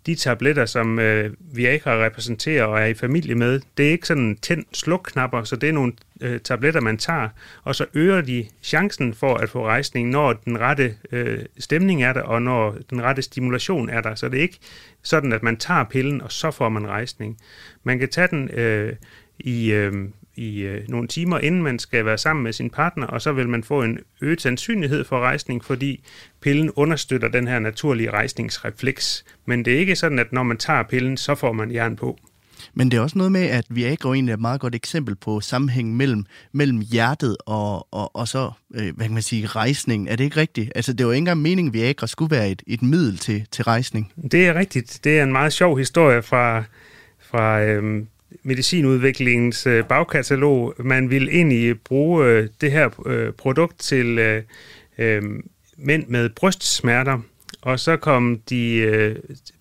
de 0.06 0.14
tabletter, 0.14 0.66
som 0.66 0.98
øh, 0.98 1.32
Viagra 1.40 2.04
repræsenterer 2.04 2.64
og 2.64 2.80
er 2.80 2.84
i 2.84 2.94
familie 2.94 3.34
med, 3.34 3.60
det 3.76 3.86
er 3.86 3.90
ikke 3.90 4.06
sådan 4.06 4.38
tænd-sluk-knapper, 4.42 5.44
så 5.44 5.56
det 5.56 5.68
er 5.68 5.72
nogle 5.72 5.92
øh, 6.20 6.40
tabletter, 6.40 6.80
man 6.80 6.98
tager, 6.98 7.28
og 7.64 7.74
så 7.74 7.86
øger 7.94 8.20
de 8.20 8.46
chancen 8.62 9.14
for 9.14 9.34
at 9.34 9.50
få 9.50 9.66
rejsning, 9.66 10.10
når 10.10 10.32
den 10.32 10.60
rette 10.60 10.94
øh, 11.12 11.38
stemning 11.58 12.02
er 12.02 12.12
der, 12.12 12.22
og 12.22 12.42
når 12.42 12.76
den 12.90 13.02
rette 13.02 13.22
stimulation 13.22 13.88
er 13.88 14.00
der. 14.00 14.14
Så 14.14 14.28
det 14.28 14.38
er 14.38 14.42
ikke 14.42 14.58
sådan, 15.02 15.32
at 15.32 15.42
man 15.42 15.56
tager 15.56 15.84
pillen, 15.84 16.20
og 16.20 16.32
så 16.32 16.50
får 16.50 16.68
man 16.68 16.86
rejsning. 16.86 17.38
Man 17.84 17.98
kan 17.98 18.08
tage 18.08 18.28
den 18.28 18.50
øh, 18.50 18.92
i, 19.38 19.72
øh, 19.72 19.92
i 20.38 20.60
øh, 20.60 20.88
nogle 20.88 21.08
timer, 21.08 21.38
inden 21.38 21.62
man 21.62 21.78
skal 21.78 22.04
være 22.04 22.18
sammen 22.18 22.42
med 22.42 22.52
sin 22.52 22.70
partner, 22.70 23.06
og 23.06 23.22
så 23.22 23.32
vil 23.32 23.48
man 23.48 23.64
få 23.64 23.82
en 23.82 23.98
øget 24.20 24.40
sandsynlighed 24.40 25.04
for 25.04 25.20
rejsning, 25.20 25.64
fordi 25.64 26.04
pillen 26.40 26.70
understøtter 26.70 27.28
den 27.28 27.48
her 27.48 27.58
naturlige 27.58 28.10
rejsningsrefleks. 28.10 29.24
Men 29.46 29.64
det 29.64 29.74
er 29.74 29.78
ikke 29.78 29.96
sådan, 29.96 30.18
at 30.18 30.32
når 30.32 30.42
man 30.42 30.56
tager 30.56 30.82
pillen, 30.82 31.16
så 31.16 31.34
får 31.34 31.52
man 31.52 31.72
jern 31.72 31.96
på. 31.96 32.18
Men 32.74 32.90
det 32.90 32.96
er 32.96 33.00
også 33.00 33.18
noget 33.18 33.32
med, 33.32 33.46
at 33.46 33.64
Viagra 33.70 34.14
egentlig 34.14 34.32
er 34.32 34.36
et 34.36 34.40
meget 34.40 34.60
godt 34.60 34.74
eksempel 34.74 35.16
på 35.16 35.40
sammenhæng 35.40 35.96
mellem, 35.96 36.24
mellem 36.52 36.80
hjertet 36.80 37.36
og, 37.46 37.94
og, 37.94 38.16
og 38.16 38.28
så, 38.28 38.50
øh, 38.74 38.96
hvad 38.96 39.06
kan 39.06 39.14
man 39.14 39.22
sige, 39.22 39.46
rejsning. 39.46 40.08
Er 40.08 40.16
det 40.16 40.24
ikke 40.24 40.36
rigtigt? 40.36 40.72
Altså, 40.74 40.92
det 40.92 41.06
var 41.06 41.12
ikke 41.12 41.18
engang 41.18 41.42
meningen, 41.42 41.70
at 41.70 41.74
Viagra 41.74 42.06
skulle 42.06 42.36
være 42.36 42.50
et, 42.50 42.62
et 42.66 42.82
middel 42.82 43.18
til, 43.18 43.46
til 43.50 43.64
rejsning. 43.64 44.12
Det 44.32 44.46
er 44.46 44.54
rigtigt. 44.54 45.00
Det 45.04 45.18
er 45.18 45.22
en 45.22 45.32
meget 45.32 45.52
sjov 45.52 45.78
historie 45.78 46.22
fra, 46.22 46.64
fra 47.20 47.62
øh, 47.62 48.04
medicinudviklingens 48.42 49.66
øh, 49.66 49.84
bagkatalog. 49.84 50.74
Man 50.78 51.10
vil 51.10 51.28
egentlig 51.28 51.80
bruge 51.80 52.26
øh, 52.26 52.48
det 52.60 52.72
her 52.72 53.06
øh, 53.06 53.32
produkt 53.32 53.78
til... 53.78 54.18
Øh, 54.18 54.42
øh, 54.98 55.22
mænd 55.78 56.06
med 56.06 56.28
brystsmerter, 56.28 57.18
og 57.62 57.80
så 57.80 57.96
kom 57.96 58.40
de 58.50 58.74
øh, 58.74 59.16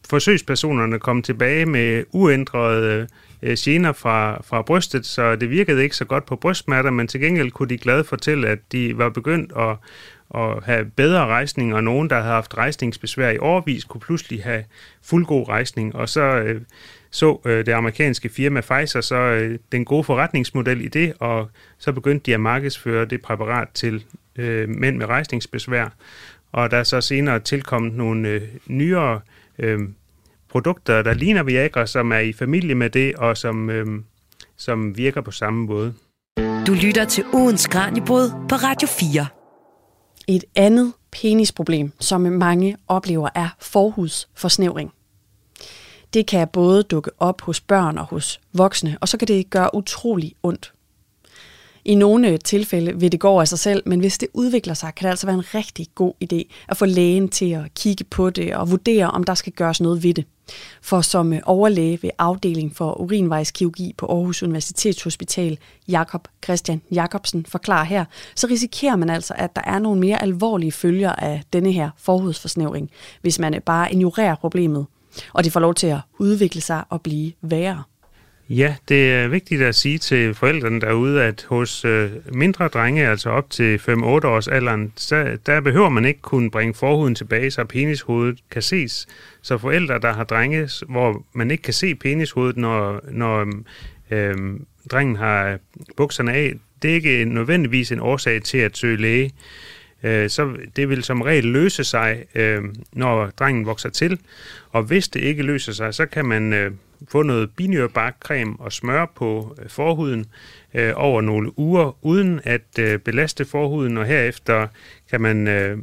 forsøgspersonerne 0.10 1.00
kom 1.00 1.22
tilbage 1.22 1.66
med 1.66 2.04
uændrede 2.12 3.08
øh, 3.42 3.58
gener 3.60 3.94
fra, 3.94 4.42
fra 4.44 4.62
brystet, 4.62 5.06
så 5.06 5.36
det 5.36 5.50
virkede 5.50 5.84
ikke 5.84 5.96
så 5.96 6.06
godt 6.06 6.26
på 6.26 6.36
brystsmerter, 6.36 6.90
men 6.90 7.08
til 7.08 7.22
gengæld 7.22 7.52
kunne 7.52 7.70
de 7.70 7.78
glade 7.78 8.04
fortælle, 8.04 8.48
at 8.48 8.60
de 8.72 8.98
var 8.98 9.10
begyndt 9.10 9.52
at, 9.58 9.78
at 10.42 10.64
have 10.64 10.86
bedre 10.86 11.26
rejsning, 11.26 11.76
og 11.76 11.84
nogen, 11.84 12.10
der 12.10 12.16
havde 12.16 12.34
haft 12.34 12.58
rejsningsbesvær 12.58 13.30
i 13.30 13.38
årvis, 13.38 13.84
kunne 13.84 14.02
pludselig 14.02 14.44
have 14.44 14.64
fuldgod 15.04 15.48
rejsning, 15.48 15.96
og 15.96 16.10
så 16.10 16.22
øh, 16.22 16.62
så 17.12 17.40
øh, 17.46 17.66
det 17.66 17.72
amerikanske 17.72 18.30
firma 18.30 18.62
Pfizer 18.62 19.02
så 19.02 19.16
øh, 19.16 19.60
den 19.72 19.86
gode 19.86 20.04
forretningsmodel 20.04 20.82
i 20.82 20.88
det, 20.88 21.14
og 21.20 21.50
så 21.78 21.92
begyndte 21.92 22.26
de 22.26 22.34
at 22.34 22.40
markedsføre 22.40 23.06
det 23.06 23.22
præparat 23.22 23.68
til 23.74 24.04
øh, 24.36 24.70
mænd 24.70 24.98
med 24.98 25.06
rejsningsbesvær, 25.06 25.94
og 26.52 26.72
der 26.72 26.78
er 26.78 26.84
så 26.84 27.02
senere 27.02 27.40
tilkommet 27.40 27.94
nogle 27.94 28.30
øh, 28.30 28.42
nyere 28.68 29.20
øh, 29.60 29.80
produkter, 30.50 31.02
der 31.02 31.14
ligner 31.14 31.44
Viagra, 31.44 31.86
som 31.86 32.12
er 32.12 32.20
i 32.20 32.34
familie 32.34 32.76
med 32.76 32.90
det, 32.90 33.16
og 33.16 33.38
som, 33.38 33.70
øh, 33.70 33.86
som 34.58 34.98
virker 34.98 35.22
på 35.22 35.32
samme 35.32 35.66
måde. 35.66 35.94
Du 36.68 36.74
lytter 36.74 37.06
til 37.06 37.24
ugens 37.34 37.68
Kranjebrud 37.68 38.30
på 38.50 38.56
Radio 38.56 38.88
4. 38.88 39.28
Et 40.28 40.44
andet 40.56 40.94
penisproblem, 41.12 41.92
som 42.00 42.22
mange 42.22 42.78
oplever, 42.88 43.30
er 43.36 43.50
forhudsforsnævring. 43.62 44.92
Det 46.14 46.26
kan 46.26 46.48
både 46.48 46.84
dukke 46.84 47.12
op 47.20 47.42
hos 47.42 47.62
børn 47.62 47.98
og 47.98 48.06
hos 48.06 48.40
voksne, 48.54 48.98
og 49.02 49.08
så 49.08 49.18
kan 49.18 49.28
det 49.28 49.50
gøre 49.50 49.76
utrolig 49.76 50.34
ondt. 50.44 50.74
I 51.88 51.96
nogle 51.96 52.38
tilfælde 52.38 53.00
vil 53.00 53.12
det 53.12 53.20
gå 53.20 53.40
af 53.40 53.48
sig 53.48 53.60
selv, 53.60 53.84
men 53.86 54.00
hvis 54.00 54.18
det 54.18 54.30
udvikler 54.34 54.74
sig, 54.74 54.96
kan 54.96 55.06
det 55.06 55.10
altså 55.10 55.28
være 55.28 55.36
en 55.36 55.56
rigtig 55.56 55.88
god 55.96 56.14
idé 56.24 56.54
at 56.68 56.78
få 56.78 56.86
lægen 56.86 57.30
til 57.30 57.52
at 57.52 57.74
kigge 57.74 58.04
på 58.04 58.30
det 58.30 58.56
og 58.56 58.72
vurdere, 58.72 59.12
om 59.12 59.24
der 59.24 59.34
skal 59.34 59.54
gøres 59.54 59.82
noget 59.82 60.04
ved 60.04 60.14
det. 60.14 60.26
For 60.82 61.02
som 61.02 61.34
overlæge 61.44 62.00
ved 62.02 62.10
afdeling 62.18 62.76
for 62.76 63.02
urinvejskirurgi 63.02 63.94
på 63.98 64.06
Aarhus 64.06 64.44
Universitetshospital, 64.44 65.58
Jakob 65.88 66.28
Christian 66.44 66.82
Jakobsen, 66.92 67.46
forklarer 67.46 67.86
her, 67.86 68.06
så 68.36 68.48
risikerer 68.48 68.96
man 68.96 69.10
altså, 69.10 69.34
at 69.38 69.56
der 69.56 69.62
er 69.66 69.80
nogle 69.80 70.00
mere 70.00 70.22
alvorlige 70.22 70.72
følger 70.72 71.12
af 71.12 71.44
denne 71.54 71.72
her 71.72 71.90
forhudsforsnævring, 71.98 72.90
hvis 73.22 73.40
man 73.40 73.62
bare 73.66 73.92
ignorerer 73.92 74.36
problemet, 74.36 74.86
og 75.34 75.44
det 75.44 75.52
får 75.52 75.60
lov 75.60 75.74
til 75.74 75.88
at 75.88 76.00
udvikle 76.18 76.62
sig 76.62 76.84
og 76.90 77.02
blive 77.02 77.32
værre. 77.42 77.84
Ja, 78.50 78.76
det 78.90 79.14
er 79.14 79.28
vigtigt 79.28 79.62
at 79.62 79.76
sige 79.76 79.98
til 79.98 80.34
forældrene 80.34 80.82
derude, 80.82 81.24
at 81.24 81.46
hos 81.50 81.86
øh, 81.86 82.12
mindre 82.34 82.68
drenge, 82.68 83.08
altså 83.08 83.30
op 83.30 83.50
til 83.50 83.78
5-8 83.78 83.92
års 84.04 84.48
alderen, 84.48 84.94
så, 84.96 85.38
der 85.46 85.62
behøver 85.62 85.90
man 85.90 86.06
ikke 86.06 86.22
kunne 86.22 86.52
bringe 86.52 86.74
forhuden 86.74 87.16
tilbage, 87.16 87.52
så 87.52 87.66
penishovedet 87.66 88.40
kan 88.52 88.62
ses. 88.62 89.08
Så 89.42 89.58
forældre, 89.58 90.00
der 90.00 90.14
har 90.14 90.24
drenge, 90.24 90.70
hvor 90.90 91.26
man 91.34 91.52
ikke 91.52 91.64
kan 91.64 91.74
se 91.74 91.96
penishovedet, 91.96 92.58
når, 92.58 93.02
når 93.12 93.48
øh, 94.12 94.36
drengen 94.92 95.16
har 95.16 95.60
bukserne 95.98 96.34
af, 96.34 96.54
det 96.82 96.92
er 96.92 96.96
ikke 96.96 97.26
nødvendigvis 97.26 97.92
en 97.92 98.00
årsag 98.00 98.44
til 98.44 98.58
at 98.58 98.78
søge 98.78 98.98
læge. 98.98 99.32
Øh, 100.04 100.30
så 100.30 100.56
det 100.76 100.90
vil 100.90 101.04
som 101.04 101.22
regel 101.22 101.44
løse 101.44 101.84
sig, 101.84 102.26
øh, 102.36 102.64
når 102.94 103.26
drengen 103.26 103.66
vokser 103.66 103.90
til. 103.90 104.20
Og 104.70 104.84
hvis 104.84 105.08
det 105.08 105.20
ikke 105.20 105.44
løser 105.44 105.74
sig, 105.74 105.94
så 105.94 106.06
kan 106.06 106.26
man 106.26 106.54
øh, 106.54 106.72
få 107.12 107.24
noget 107.24 107.50
binyrbarkcreme 107.56 108.56
og 108.60 108.74
smøre 108.74 109.08
på 109.16 109.56
øh, 109.62 109.70
forhuden 109.70 110.26
øh, 110.74 110.94
over 110.96 111.22
nogle 111.22 111.60
uger, 111.60 112.06
uden 112.06 112.42
at 112.44 112.80
øh, 112.80 113.00
belaste 113.00 113.46
forhuden, 113.46 113.98
og 113.98 114.06
herefter 114.06 114.68
kan 115.10 115.22
man 115.22 115.48
øh, 115.48 115.78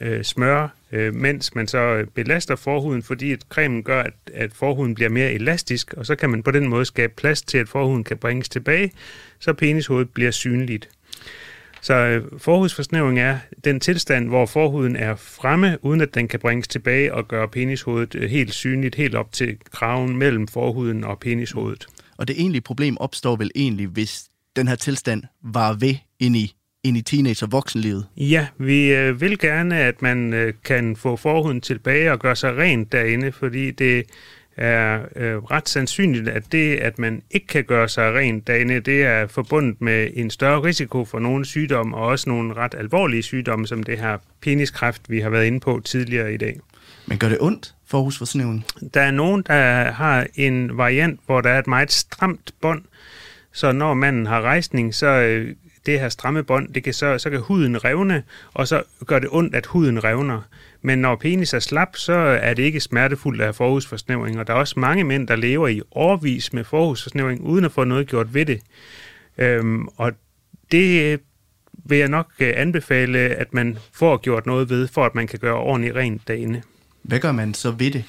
øh, 0.00 0.24
smøre, 0.24 0.68
øh, 0.92 1.14
mens 1.14 1.54
man 1.54 1.66
så 1.66 1.78
øh, 1.78 2.06
belaster 2.06 2.56
forhuden, 2.56 3.02
fordi 3.02 3.32
at 3.32 3.42
cremen 3.48 3.82
gør, 3.82 4.02
at, 4.02 4.14
at 4.34 4.54
forhuden 4.54 4.94
bliver 4.94 5.10
mere 5.10 5.32
elastisk, 5.32 5.94
og 5.94 6.06
så 6.06 6.16
kan 6.16 6.30
man 6.30 6.42
på 6.42 6.50
den 6.50 6.68
måde 6.68 6.84
skabe 6.84 7.12
plads 7.16 7.42
til, 7.42 7.58
at 7.58 7.68
forhuden 7.68 8.04
kan 8.04 8.16
bringes 8.16 8.48
tilbage, 8.48 8.92
så 9.38 9.52
penishovedet 9.52 10.10
bliver 10.10 10.30
synligt. 10.30 10.88
Så 11.80 11.94
øh, 11.94 12.24
forhudsforsnævring 12.38 13.18
er 13.18 13.38
den 13.64 13.80
tilstand, 13.80 14.28
hvor 14.28 14.46
forhuden 14.46 14.96
er 14.96 15.16
fremme, 15.16 15.78
uden 15.82 16.00
at 16.00 16.14
den 16.14 16.28
kan 16.28 16.40
bringes 16.40 16.68
tilbage 16.68 17.14
og 17.14 17.28
gøre 17.28 17.48
penishovedet 17.48 18.14
øh, 18.14 18.30
helt 18.30 18.54
synligt, 18.54 18.94
helt 18.94 19.14
op 19.14 19.32
til 19.32 19.56
kraven 19.72 20.16
mellem 20.16 20.48
forhuden 20.48 21.04
og 21.04 21.18
penishovedet. 21.18 21.86
Og 22.16 22.28
det 22.28 22.40
egentlige 22.40 22.62
problem 22.62 22.96
opstår 22.96 23.36
vel 23.36 23.50
egentlig, 23.54 23.86
hvis 23.86 24.24
den 24.56 24.68
her 24.68 24.74
tilstand 24.74 25.22
var 25.42 25.72
ved 25.72 25.94
ind 26.20 26.36
i 26.36 26.54
ind 26.84 26.96
i 26.96 27.02
teenage- 27.02 27.44
og 27.44 27.52
voksenlivet? 27.52 28.06
Ja, 28.16 28.46
vi 28.58 28.92
øh, 28.92 29.20
vil 29.20 29.38
gerne, 29.38 29.78
at 29.78 30.02
man 30.02 30.32
øh, 30.32 30.52
kan 30.64 30.96
få 30.96 31.16
forhuden 31.16 31.60
tilbage 31.60 32.12
og 32.12 32.18
gøre 32.18 32.36
sig 32.36 32.56
rent 32.56 32.92
derinde, 32.92 33.32
fordi 33.32 33.70
det 33.70 34.06
er 34.58 35.00
øh, 35.16 35.36
ret 35.36 35.68
sandsynligt, 35.68 36.28
at 36.28 36.52
det, 36.52 36.76
at 36.76 36.98
man 36.98 37.22
ikke 37.30 37.46
kan 37.46 37.64
gøre 37.64 37.88
sig 37.88 38.14
rent 38.14 38.46
derinde, 38.46 38.80
det 38.80 39.02
er 39.02 39.26
forbundet 39.26 39.80
med 39.80 40.10
en 40.14 40.30
større 40.30 40.62
risiko 40.62 41.04
for 41.04 41.18
nogle 41.18 41.44
sygdomme, 41.44 41.96
og 41.96 42.06
også 42.06 42.30
nogle 42.30 42.54
ret 42.54 42.74
alvorlige 42.78 43.22
sygdomme, 43.22 43.66
som 43.66 43.82
det 43.82 43.98
her 43.98 44.18
peniskræft, 44.40 45.02
vi 45.08 45.20
har 45.20 45.30
været 45.30 45.46
inde 45.46 45.60
på 45.60 45.80
tidligere 45.84 46.34
i 46.34 46.36
dag. 46.36 46.60
Men 47.06 47.18
gør 47.18 47.28
det 47.28 47.38
ondt 47.40 47.74
for 47.86 48.00
husforsnævning? 48.00 48.64
Der 48.94 49.00
er 49.00 49.10
nogen, 49.10 49.42
der 49.46 49.90
har 49.90 50.26
en 50.34 50.76
variant, 50.76 51.20
hvor 51.26 51.40
der 51.40 51.50
er 51.50 51.58
et 51.58 51.66
meget 51.66 51.92
stramt 51.92 52.54
bånd, 52.60 52.82
så 53.52 53.72
når 53.72 53.94
manden 53.94 54.26
har 54.26 54.40
rejsning, 54.40 54.94
så 54.94 55.06
øh, 55.06 55.54
det 55.88 56.00
her 56.00 56.08
stramme 56.08 56.42
bånd, 56.42 56.74
det 56.74 56.84
kan 56.84 56.94
så, 56.94 57.18
så 57.18 57.30
kan 57.30 57.40
huden 57.40 57.84
revne, 57.84 58.22
og 58.54 58.68
så 58.68 58.82
gør 59.06 59.18
det 59.18 59.28
ondt, 59.32 59.54
at 59.54 59.66
huden 59.66 60.04
revner. 60.04 60.40
Men 60.82 60.98
når 60.98 61.16
penis 61.16 61.54
er 61.54 61.58
slap, 61.58 61.96
så 61.96 62.12
er 62.12 62.54
det 62.54 62.62
ikke 62.62 62.80
smertefuldt 62.80 63.40
af 63.40 63.54
forhudsforsnævring, 63.54 64.38
og 64.38 64.46
der 64.46 64.52
er 64.52 64.58
også 64.58 64.80
mange 64.80 65.04
mænd, 65.04 65.28
der 65.28 65.36
lever 65.36 65.68
i 65.68 65.82
årvis 65.90 66.52
med 66.52 66.64
forhudsforsnævring, 66.64 67.40
uden 67.40 67.64
at 67.64 67.72
få 67.72 67.84
noget 67.84 68.08
gjort 68.08 68.34
ved 68.34 68.46
det. 68.46 68.60
Øhm, 69.38 69.88
og 69.96 70.12
det 70.72 71.20
vil 71.72 71.98
jeg 71.98 72.08
nok 72.08 72.26
øh, 72.40 72.52
anbefale, 72.56 73.18
at 73.18 73.54
man 73.54 73.78
får 73.92 74.16
gjort 74.16 74.46
noget 74.46 74.70
ved, 74.70 74.88
for 74.88 75.04
at 75.04 75.14
man 75.14 75.26
kan 75.26 75.38
gøre 75.38 75.54
ordentligt 75.54 75.96
rent 75.96 76.28
derinde. 76.28 76.62
Hvad 77.02 77.20
gør 77.20 77.32
man 77.32 77.54
så 77.54 77.70
ved 77.70 77.90
det? 77.90 78.04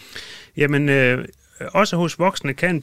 Jamen, 0.58 0.90
øh, 0.90 1.26
også 1.68 1.98
hos 1.98 2.20
voksne 2.20 2.54
kan 2.54 2.82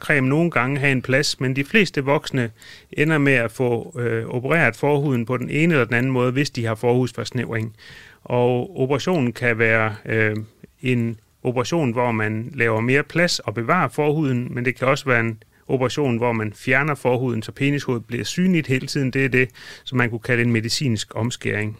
creme 0.00 0.28
nogle 0.28 0.50
gange 0.50 0.78
have 0.78 0.92
en 0.92 1.02
plads, 1.02 1.40
men 1.40 1.56
de 1.56 1.64
fleste 1.64 2.04
voksne 2.04 2.50
ender 2.92 3.18
med 3.18 3.32
at 3.32 3.52
få 3.52 4.00
øh, 4.00 4.26
opereret 4.26 4.76
forhuden 4.76 5.26
på 5.26 5.36
den 5.36 5.50
ene 5.50 5.74
eller 5.74 5.84
den 5.84 5.94
anden 5.94 6.12
måde, 6.12 6.32
hvis 6.32 6.50
de 6.50 6.64
har 6.64 6.74
forhudsforsnævring. 6.74 7.76
Og 8.24 8.80
operationen 8.80 9.32
kan 9.32 9.58
være 9.58 9.94
øh, 10.06 10.36
en 10.82 11.20
operation, 11.42 11.92
hvor 11.92 12.12
man 12.12 12.50
laver 12.54 12.80
mere 12.80 13.02
plads 13.02 13.38
og 13.38 13.54
bevarer 13.54 13.88
forhuden, 13.88 14.54
men 14.54 14.64
det 14.64 14.76
kan 14.76 14.88
også 14.88 15.04
være 15.04 15.20
en 15.20 15.42
operation, 15.68 16.16
hvor 16.16 16.32
man 16.32 16.52
fjerner 16.52 16.94
forhuden, 16.94 17.42
så 17.42 17.52
penishovedet 17.52 18.06
bliver 18.06 18.24
synligt 18.24 18.66
hele 18.66 18.86
tiden. 18.86 19.10
Det 19.10 19.24
er 19.24 19.28
det, 19.28 19.48
som 19.84 19.98
man 19.98 20.10
kunne 20.10 20.20
kalde 20.20 20.42
en 20.42 20.52
medicinsk 20.52 21.12
omskæring. 21.14 21.78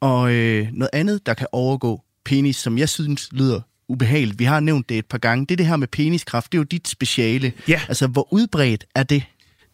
Og 0.00 0.34
øh, 0.34 0.68
noget 0.72 0.90
andet, 0.92 1.26
der 1.26 1.34
kan 1.34 1.46
overgå 1.52 2.02
penis, 2.24 2.56
som 2.56 2.78
jeg 2.78 2.88
synes 2.88 3.28
lyder 3.32 3.60
ubehageligt. 3.88 4.38
Vi 4.38 4.44
har 4.44 4.60
nævnt 4.60 4.88
det 4.88 4.98
et 4.98 5.06
par 5.06 5.18
gange. 5.18 5.46
Det 5.46 5.54
er 5.54 5.56
det 5.56 5.66
her 5.66 5.76
med 5.76 5.88
peniskraft. 5.88 6.52
Det 6.52 6.58
er 6.58 6.60
jo 6.60 6.64
dit 6.64 6.88
speciale. 6.88 7.52
Ja. 7.68 7.80
Altså, 7.88 8.06
hvor 8.06 8.32
udbredt 8.32 8.84
er 8.94 9.02
det? 9.02 9.22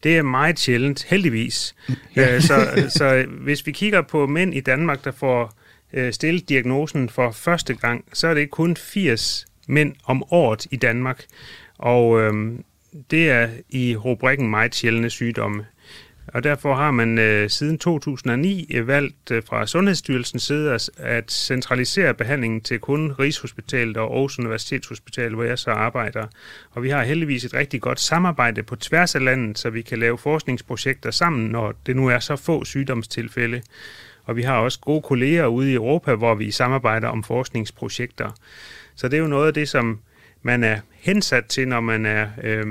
Det 0.03 0.17
er 0.17 0.21
meget 0.21 0.59
sjældent, 0.59 1.03
heldigvis. 1.03 1.75
Ja. 2.15 2.35
Øh, 2.35 2.41
så, 2.41 2.85
så 2.89 3.25
hvis 3.29 3.65
vi 3.65 3.71
kigger 3.71 4.01
på 4.01 4.27
mænd 4.27 4.53
i 4.53 4.59
Danmark, 4.59 5.03
der 5.03 5.11
får 5.11 5.53
øh, 5.93 6.13
stillet 6.13 6.49
diagnosen 6.49 7.09
for 7.09 7.31
første 7.31 7.73
gang, 7.73 8.05
så 8.13 8.27
er 8.27 8.33
det 8.33 8.49
kun 8.49 8.75
80 8.77 9.45
mænd 9.67 9.95
om 10.05 10.23
året 10.31 10.67
i 10.71 10.75
Danmark. 10.75 11.23
Og 11.77 12.21
øhm, 12.21 12.63
det 13.11 13.29
er 13.29 13.49
i 13.69 13.95
rubrikken 13.95 14.49
meget 14.49 14.75
sjældne 14.75 15.09
sygdomme. 15.09 15.65
Og 16.33 16.43
derfor 16.43 16.75
har 16.75 16.91
man 16.91 17.17
øh, 17.17 17.49
siden 17.49 17.77
2009 17.77 18.67
øh, 18.73 18.87
valgt 18.87 19.31
øh, 19.31 19.43
fra 19.43 19.67
Sundhedsstyrelsens 19.67 20.43
side 20.43 20.73
at, 20.73 20.89
at 20.97 21.31
centralisere 21.31 22.13
behandlingen 22.13 22.61
til 22.61 22.79
kun 22.79 23.11
Rigshospitalet 23.11 23.97
og 23.97 24.13
Aarhus 24.13 24.39
Universitetshospital, 24.39 25.33
hvor 25.33 25.43
jeg 25.43 25.59
så 25.59 25.71
arbejder. 25.71 26.27
Og 26.71 26.83
vi 26.83 26.89
har 26.89 27.03
heldigvis 27.03 27.45
et 27.45 27.53
rigtig 27.53 27.81
godt 27.81 27.99
samarbejde 27.99 28.63
på 28.63 28.75
tværs 28.75 29.15
af 29.15 29.23
landet, 29.23 29.59
så 29.59 29.69
vi 29.69 29.81
kan 29.81 29.99
lave 29.99 30.17
forskningsprojekter 30.17 31.11
sammen, 31.11 31.49
når 31.49 31.73
det 31.85 31.95
nu 31.95 32.07
er 32.07 32.19
så 32.19 32.35
få 32.35 32.65
sygdomstilfælde. 32.65 33.61
Og 34.23 34.35
vi 34.35 34.41
har 34.41 34.57
også 34.57 34.79
gode 34.79 35.01
kolleger 35.01 35.45
ude 35.45 35.71
i 35.71 35.75
Europa, 35.75 36.15
hvor 36.15 36.35
vi 36.35 36.51
samarbejder 36.51 37.07
om 37.07 37.23
forskningsprojekter. 37.23 38.31
Så 38.95 39.07
det 39.07 39.17
er 39.17 39.21
jo 39.21 39.27
noget 39.27 39.47
af 39.47 39.53
det, 39.53 39.69
som 39.69 39.99
man 40.41 40.63
er 40.63 40.79
hensat 40.91 41.45
til, 41.45 41.67
når 41.67 41.79
man 41.79 42.05
er... 42.05 42.27
Øh, 42.43 42.65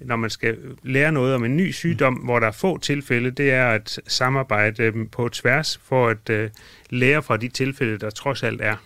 når 0.00 0.16
man 0.16 0.30
skal 0.30 0.56
lære 0.82 1.12
noget 1.12 1.34
om 1.34 1.44
en 1.44 1.56
ny 1.56 1.70
sygdom, 1.70 2.14
hvor 2.14 2.40
der 2.40 2.46
er 2.46 2.52
få 2.52 2.78
tilfælde, 2.78 3.30
det 3.30 3.50
er 3.52 3.68
at 3.68 4.00
samarbejde 4.06 4.82
øh, 4.82 4.94
på 5.12 5.28
tværs 5.28 5.80
for 5.84 6.08
at 6.08 6.30
uh, 6.30 6.50
lære 6.90 7.22
fra 7.22 7.36
de 7.36 7.48
tilfælde, 7.48 7.98
der 7.98 8.10
trods 8.10 8.42
alt 8.42 8.60
er. 8.60 8.76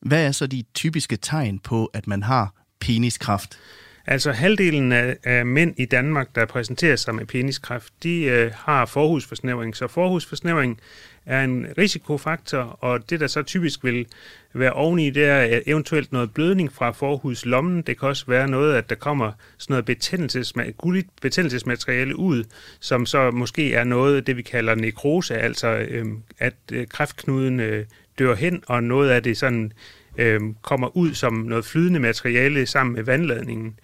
Hvad 0.00 0.26
er 0.26 0.32
så 0.32 0.46
de 0.46 0.64
typiske 0.74 1.16
tegn 1.16 1.58
på, 1.58 1.86
at 1.86 2.06
man 2.06 2.22
har 2.22 2.54
peniskræft? 2.80 3.58
Altså 4.06 4.32
halvdelen 4.32 4.92
af, 4.92 5.16
af 5.24 5.46
mænd 5.46 5.74
i 5.76 5.84
Danmark, 5.84 6.34
der 6.34 6.44
præsenterer 6.44 6.96
sig 6.96 7.14
med 7.14 7.26
peniskræft, 7.26 7.92
de 8.02 8.22
øh, 8.22 8.50
har 8.54 8.86
forhusforsnævring. 8.86 9.76
Så 9.76 9.86
forhusforsnævring 9.86 10.80
er 11.26 11.44
en 11.44 11.66
risikofaktor, 11.78 12.58
og 12.58 13.10
det, 13.10 13.20
der 13.20 13.26
så 13.26 13.42
typisk 13.42 13.84
vil 13.84 14.06
være 14.52 14.72
oveni, 14.72 15.10
det 15.10 15.24
er 15.24 15.60
eventuelt 15.66 16.12
noget 16.12 16.34
blødning 16.34 16.72
fra 16.72 16.90
forhudslommen. 16.90 17.82
Det 17.82 17.98
kan 17.98 18.08
også 18.08 18.24
være 18.28 18.48
noget, 18.48 18.74
at 18.74 18.90
der 18.90 18.94
kommer 18.94 19.32
sådan 19.58 19.72
noget 19.72 19.90
betændelsesma- 19.90 20.70
gulligt 20.70 21.08
betændelsesmateriale 21.22 22.16
ud, 22.16 22.44
som 22.80 23.06
så 23.06 23.30
måske 23.30 23.74
er 23.74 23.84
noget, 23.84 24.26
det 24.26 24.36
vi 24.36 24.42
kalder 24.42 24.74
nekrose, 24.74 25.34
altså 25.34 25.68
øh, 25.68 26.06
at 26.38 26.54
øh, 26.72 26.86
kræftknuden 26.86 27.60
øh, 27.60 27.84
dør 28.18 28.34
hen, 28.34 28.62
og 28.66 28.82
noget 28.82 29.10
af 29.10 29.22
det 29.22 29.38
sådan 29.38 29.72
øh, 30.18 30.40
kommer 30.62 30.96
ud 30.96 31.14
som 31.14 31.32
noget 31.32 31.64
flydende 31.64 32.00
materiale 32.00 32.66
sammen 32.66 32.94
med 32.94 33.02
vandladningen. 33.02 33.78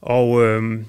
Og 0.00 0.44
øh, 0.44 0.80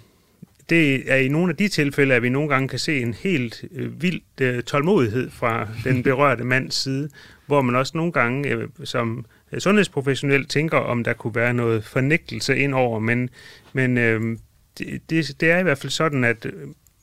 det 0.69 1.11
er 1.11 1.15
i 1.15 1.27
nogle 1.27 1.51
af 1.51 1.57
de 1.57 1.67
tilfælde, 1.67 2.15
at 2.15 2.23
vi 2.23 2.29
nogle 2.29 2.49
gange 2.49 2.67
kan 2.67 2.79
se 2.79 2.99
en 2.99 3.13
helt 3.13 3.65
øh, 3.71 4.01
vild 4.01 4.21
øh, 4.41 4.63
tålmodighed 4.63 5.29
fra 5.29 5.67
den 5.83 6.03
berørte 6.07 6.43
mands 6.43 6.75
side, 6.75 7.09
hvor 7.45 7.61
man 7.61 7.75
også 7.75 7.91
nogle 7.95 8.11
gange 8.11 8.49
øh, 8.49 8.67
som 8.83 9.25
sundhedsprofessionel 9.57 10.45
tænker, 10.45 10.77
om 10.77 11.03
der 11.03 11.13
kunne 11.13 11.35
være 11.35 11.53
noget 11.53 11.83
fornægtelse 11.83 12.57
ind 12.57 12.73
over, 12.73 12.99
men, 12.99 13.29
men 13.73 13.97
øh, 13.97 14.37
det, 14.77 15.01
det, 15.09 15.41
det 15.41 15.51
er 15.51 15.57
i 15.57 15.63
hvert 15.63 15.77
fald 15.77 15.91
sådan, 15.91 16.23
at 16.23 16.47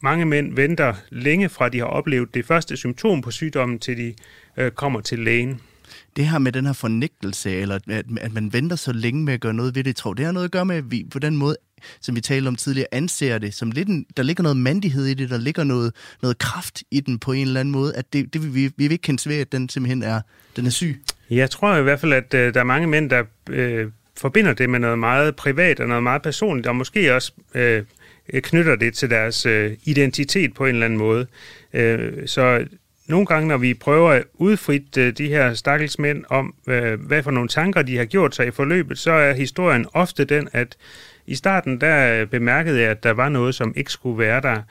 mange 0.03 0.27
mænd 0.27 0.55
venter 0.55 0.95
længe 1.11 1.49
fra, 1.49 1.69
de 1.69 1.79
har 1.79 1.87
oplevet 1.87 2.35
det 2.35 2.47
første 2.47 2.77
symptom 2.77 3.23
på 3.23 3.31
sygdommen, 3.31 3.79
til 3.79 3.97
de 3.97 4.15
øh, 4.57 4.71
kommer 4.71 5.01
til 5.01 5.19
lægen 5.19 5.61
det 6.17 6.27
her 6.27 6.39
med 6.39 6.53
den 6.53 6.67
her 6.67 6.73
fornægtelse, 6.73 7.51
eller 7.51 7.79
at, 7.89 8.05
at 8.21 8.33
man 8.33 8.53
venter 8.53 8.77
så 8.77 8.93
længe 8.93 9.25
med 9.25 9.35
at 9.35 9.41
gøre 9.41 9.55
noget 9.55 9.75
ved 9.75 9.85
det, 9.85 9.97
tror 9.97 10.15
det 10.15 10.25
har 10.25 10.33
noget 10.33 10.45
at 10.45 10.51
gøre 10.51 10.65
med, 10.65 10.77
at 10.77 10.91
vi 10.91 11.07
på 11.11 11.19
den 11.19 11.37
måde, 11.37 11.57
som 12.01 12.17
vi 12.17 12.21
talte 12.21 12.49
om 12.49 12.57
tidligere, 12.57 12.87
anser 12.93 13.39
det 13.39 13.55
som 13.55 13.71
lidt 13.71 13.89
en, 13.89 14.07
der 14.17 14.23
ligger 14.23 14.43
noget 14.43 14.57
mandighed 14.57 15.07
i 15.07 15.15
det, 15.15 15.31
der 15.31 15.39
ligger 15.39 15.65
noget, 15.65 15.93
noget 16.23 16.39
kraft 16.39 16.83
i 16.91 17.01
den 17.01 17.19
på 17.19 17.33
en 17.33 17.47
eller 17.47 17.61
anden 17.61 17.73
måde, 17.73 17.95
at 17.95 18.13
det, 18.13 18.35
det 18.35 18.55
vi, 18.55 18.61
vi 18.67 18.73
vil 18.77 18.93
ikke 18.93 19.03
kende 19.03 19.21
svært, 19.21 19.41
at 19.41 19.53
den 19.53 19.69
simpelthen 19.69 20.03
er, 20.03 20.21
den 20.57 20.67
er 20.67 20.71
syg. 20.71 21.03
Jeg 21.31 21.51
tror 21.51 21.77
i 21.77 21.83
hvert 21.83 22.01
fald, 22.01 22.13
at 22.13 22.35
øh, 22.35 22.55
der 22.55 22.61
er 22.61 22.65
mange 22.65 22.87
mænd, 22.87 23.11
der 23.11 23.23
øh, 23.51 23.87
forbinder 24.17 24.53
det 24.53 24.71
med 24.71 24.79
noget 24.79 24.99
meget 24.99 25.37
privat 25.37 25.81
og 25.81 25.89
noget 25.89 26.03
meget 26.03 26.23
personligt, 26.23 26.67
og 26.67 26.77
måske 26.77 27.15
også 27.15 27.33
øh, 27.55 27.85
knytter 28.35 28.77
det 28.77 28.95
til 28.95 29.11
deres 29.11 29.47
øh, 29.47 29.73
identitet 29.85 30.55
på 30.55 30.67
en 30.67 30.75
eller 30.75 30.87
anden 30.87 30.99
måde. 30.99 31.27
Øh, 31.73 32.29
så 32.29 32.67
nogle 33.09 33.27
gange, 33.27 33.49
når 33.49 33.57
vi 33.57 33.75
prøver 33.75 34.11
at 34.11 34.25
udfrit 34.35 34.97
øh, 34.97 35.13
de 35.19 35.29
her 35.29 35.55
stakkels 35.55 35.99
mænd 35.99 36.25
om, 36.29 36.55
øh, 36.67 37.01
hvad 37.01 37.23
for 37.23 37.31
nogle 37.31 37.49
tanker 37.49 37.83
de 37.83 37.97
har 37.97 38.05
gjort 38.05 38.35
sig 38.35 38.47
i 38.47 38.51
forløbet, 38.51 38.99
så 38.99 39.13
er 39.13 39.33
historien 39.33 39.87
ofte 39.93 40.25
den, 40.25 40.49
at 40.53 40.77
i 41.27 41.35
starten 41.35 41.81
der 41.81 42.21
øh, 42.21 42.27
bemærkede 42.27 42.81
jeg, 42.81 42.91
at 42.91 43.03
der 43.03 43.13
var 43.13 43.29
noget, 43.29 43.55
som 43.55 43.73
ikke 43.77 43.93
skulle 43.93 44.19
være 44.19 44.41
der. 44.41 44.63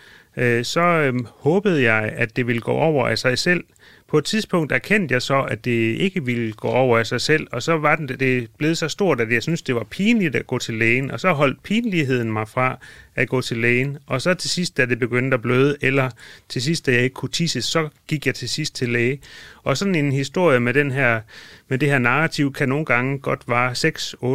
Så 0.63 0.81
øhm, 0.81 1.25
håbede 1.39 1.83
jeg, 1.83 2.13
at 2.17 2.35
det 2.35 2.47
ville 2.47 2.61
gå 2.61 2.71
over 2.71 3.07
af 3.07 3.17
sig 3.17 3.37
selv, 3.37 3.63
på 4.07 4.17
et 4.17 4.25
tidspunkt 4.25 4.71
erkendte 4.71 5.13
jeg 5.13 5.21
så, 5.21 5.41
at 5.41 5.65
det 5.65 5.95
ikke 5.95 6.25
ville 6.25 6.53
gå 6.53 6.67
over 6.67 6.97
af 6.97 7.07
sig 7.07 7.21
selv, 7.21 7.47
og 7.51 7.63
så 7.63 7.77
var 7.77 7.95
det, 7.95 8.19
det 8.19 8.47
blevet 8.57 8.77
så 8.77 8.88
stort, 8.88 9.21
at 9.21 9.31
jeg 9.31 9.43
synes, 9.43 9.62
det 9.62 9.75
var 9.75 9.83
pinligt 9.83 10.35
at 10.35 10.47
gå 10.47 10.59
til 10.59 10.74
lægen, 10.74 11.12
og 11.12 11.19
så 11.19 11.33
holdt 11.33 11.63
pinligheden 11.63 12.31
mig 12.31 12.47
fra 12.47 12.77
at 13.15 13.29
gå 13.29 13.41
til 13.41 13.57
lægen, 13.57 13.97
og 14.07 14.21
så 14.21 14.33
til 14.33 14.50
sidst, 14.50 14.77
da 14.77 14.85
det 14.85 15.00
begyndte 15.00 15.35
at 15.35 15.41
bløde, 15.41 15.77
eller 15.81 16.09
til 16.50 16.62
sidst, 16.62 16.85
da 16.85 16.91
jeg 16.91 17.01
ikke 17.01 17.13
kunne 17.13 17.29
tisse, 17.29 17.62
så 17.62 17.89
gik 18.07 18.25
jeg 18.25 18.35
til 18.35 18.50
sidst 18.50 18.75
til 18.75 18.89
læge. 18.89 19.21
Og 19.63 19.77
sådan 19.77 19.95
en 19.95 20.12
historie 20.12 20.59
med, 20.59 20.74
den 20.74 20.91
her, 20.91 21.21
med 21.67 21.77
det 21.77 21.89
her 21.89 22.00
narrativ 22.00 22.53
kan 22.53 22.69
nogle 22.69 22.85
gange 22.85 23.19
godt 23.19 23.43
vare 23.47 23.71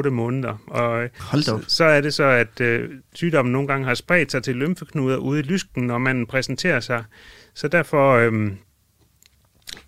6-8 0.06 0.10
måneder. 0.10 0.56
Og 0.66 1.08
så, 1.42 1.64
så 1.68 1.84
er 1.84 2.00
det 2.00 2.14
så, 2.14 2.24
at 2.24 2.60
øh, 2.60 2.90
sygdommen 3.14 3.52
nogle 3.52 3.68
gange 3.68 3.86
har 3.86 3.94
spredt 3.94 4.32
sig 4.32 4.42
til 4.42 4.56
lymfeknuder 4.56 5.16
ude 5.16 5.40
i 5.40 5.42
lysken, 5.42 5.86
når 5.86 5.98
man 5.98 6.26
præsenterer 6.26 6.80
sig. 6.80 7.04
Så 7.54 7.68
derfor... 7.68 8.14
Øh, 8.14 8.50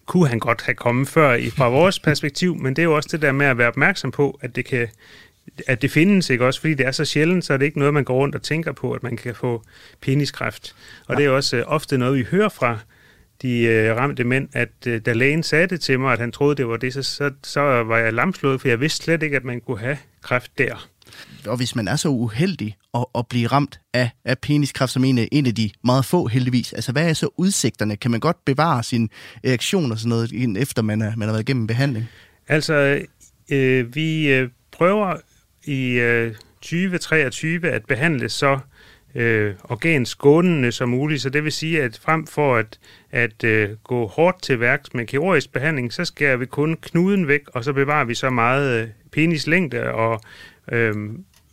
kunne 0.07 0.29
han 0.29 0.39
godt 0.39 0.63
have 0.63 0.75
kommet 0.75 1.09
før 1.09 1.35
i, 1.35 1.51
fra 1.51 1.69
vores 1.69 1.99
perspektiv, 1.99 2.57
men 2.57 2.77
det 2.77 2.83
er 2.83 2.87
jo 2.87 2.97
også 2.97 3.09
det 3.13 3.23
der 3.23 3.33
med 3.33 3.47
at 3.47 3.59
være 3.59 3.69
opmærksom 3.69 4.11
på, 4.11 4.39
at 4.43 4.57
det 4.57 4.65
kan 4.65 4.89
at 5.67 5.83
det 5.83 5.91
findes, 5.91 6.31
ikke 6.31 6.47
også? 6.47 6.61
Fordi 6.61 6.75
det 6.75 6.87
er 6.87 6.91
så 6.91 7.05
sjældent, 7.05 7.45
så 7.45 7.53
er 7.53 7.57
det 7.57 7.65
ikke 7.65 7.79
noget, 7.79 7.95
man 7.95 8.05
går 8.05 8.15
rundt 8.15 8.35
og 8.35 8.43
tænker 8.43 8.73
på, 8.73 8.93
at 8.93 9.03
man 9.03 9.17
kan 9.17 9.35
få 9.35 9.63
peniskræft. 10.01 10.75
Og 11.07 11.15
ja. 11.15 11.19
det 11.19 11.27
er 11.27 11.31
også 11.31 11.57
uh, 11.57 11.63
ofte 11.67 11.99
noget, 11.99 12.19
vi 12.19 12.27
hører 12.31 12.49
fra 12.49 12.79
de 13.43 13.89
uh, 13.91 13.97
ramte 13.97 14.25
mænd, 14.25 14.49
at 14.53 14.69
uh, 14.87 14.97
da 14.97 15.13
lægen 15.13 15.43
sagde 15.43 15.67
det 15.67 15.81
til 15.81 16.01
mig, 16.01 16.13
at 16.13 16.19
han 16.19 16.33
troede, 16.33 16.57
det 16.57 16.69
var 16.69 16.77
det, 16.77 16.95
så, 16.95 17.03
så, 17.03 17.31
så 17.43 17.61
var 17.61 17.99
jeg 17.99 18.12
lamslået, 18.12 18.61
for 18.61 18.69
jeg 18.69 18.81
vidste 18.81 19.05
slet 19.05 19.23
ikke, 19.23 19.37
at 19.37 19.45
man 19.45 19.61
kunne 19.61 19.79
have 19.79 19.99
kræft 20.23 20.59
der 20.59 20.88
og 21.47 21.57
hvis 21.57 21.77
man 21.77 21.89
er 21.89 21.97
så 21.97 22.09
uheldig 22.09 22.77
at, 22.95 23.05
at 23.15 23.27
blive 23.27 23.47
ramt 23.47 23.81
af, 23.95 24.11
af 24.25 24.39
peniskræft 24.39 24.93
som 24.93 25.05
en 25.05 25.19
af, 25.19 25.29
en 25.33 25.47
af 25.47 25.55
de 25.55 25.71
meget 25.85 26.05
få 26.05 26.27
heldigvis, 26.27 26.73
altså 26.73 26.93
hvad 26.93 27.09
er 27.09 27.13
så 27.13 27.29
udsigterne? 27.37 27.97
Kan 27.97 28.11
man 28.11 28.21
godt 28.21 28.45
bevare 28.45 28.83
sin 28.83 29.11
erektion 29.45 29.93
og 29.93 29.99
sådan 29.99 30.09
noget, 30.09 30.59
efter 30.63 30.83
man, 30.83 31.03
er, 31.03 31.17
man 31.17 31.29
har 31.29 31.33
været 31.33 31.49
igennem 31.49 31.67
behandling? 31.67 32.09
Altså, 32.49 33.03
øh, 33.51 33.95
vi 33.95 34.33
øh, 34.33 34.49
prøver 34.73 35.17
i 35.65 35.91
øh, 35.91 36.35
2023 36.61 37.69
at 37.69 37.85
behandle 37.85 38.29
så 38.29 38.59
øh, 39.15 39.55
organskånende 39.65 40.73
som 40.73 40.89
muligt, 40.89 41.23
så 41.23 41.31
det 41.31 41.45
vil 41.45 41.53
sige, 41.53 41.83
at 41.83 42.01
frem 42.03 42.27
for 42.27 42.57
at, 42.57 42.79
at 43.11 43.45
øh, 43.45 43.71
gå 43.85 44.07
hårdt 44.07 44.43
til 44.43 44.61
værks 44.61 44.95
med 44.95 45.07
kirurgisk 45.07 45.53
behandling, 45.53 45.93
så 45.93 46.05
skærer 46.05 46.37
vi 46.37 46.47
kun 46.47 46.77
knuden 46.77 47.29
væk, 47.29 47.43
og 47.47 47.65
så 47.65 47.73
bevarer 47.73 48.05
vi 48.05 48.15
så 48.15 48.31
meget 48.31 48.83
øh, 48.83 48.89
penislængde 49.13 49.93
og 49.93 50.21
øh, 50.72 50.94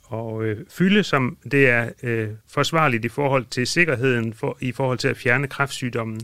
og 0.03 0.43
øh, 0.43 0.57
fylde, 0.69 1.03
som 1.03 1.37
det 1.51 1.69
er 1.69 1.89
øh, 2.03 2.27
forsvarligt 2.47 3.05
i 3.05 3.09
forhold 3.09 3.45
til 3.45 3.67
sikkerheden 3.67 4.33
for, 4.33 4.57
i 4.61 4.71
forhold 4.71 4.97
til 4.97 5.07
at 5.07 5.17
fjerne 5.17 5.47
kræftsygdommen. 5.47 6.21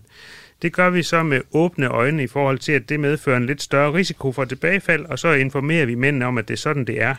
Det 0.62 0.74
gør 0.74 0.90
vi 0.90 1.04
så 1.04 1.24
med 1.24 1.42
åbne 1.52 1.88
øjne 1.88 2.24
i 2.24 2.28
forhold 2.28 2.60
til, 2.60 2.72
at 2.72 2.90
det 2.90 3.00
medfører 3.00 3.38
en 3.38 3.46
lidt 3.46 3.62
større 3.62 3.94
risiko 3.94 4.32
for 4.32 4.46
tilbagefald, 4.46 5.06
og 5.06 5.20
så 5.20 5.32
informerer 5.34 5.86
vi 5.86 5.96
mændene 5.96 6.26
om, 6.26 6.38
at 6.38 6.48
det 6.48 6.54
er 6.54 6.58
sådan, 6.58 6.86
det 6.86 7.02
er. 7.02 7.16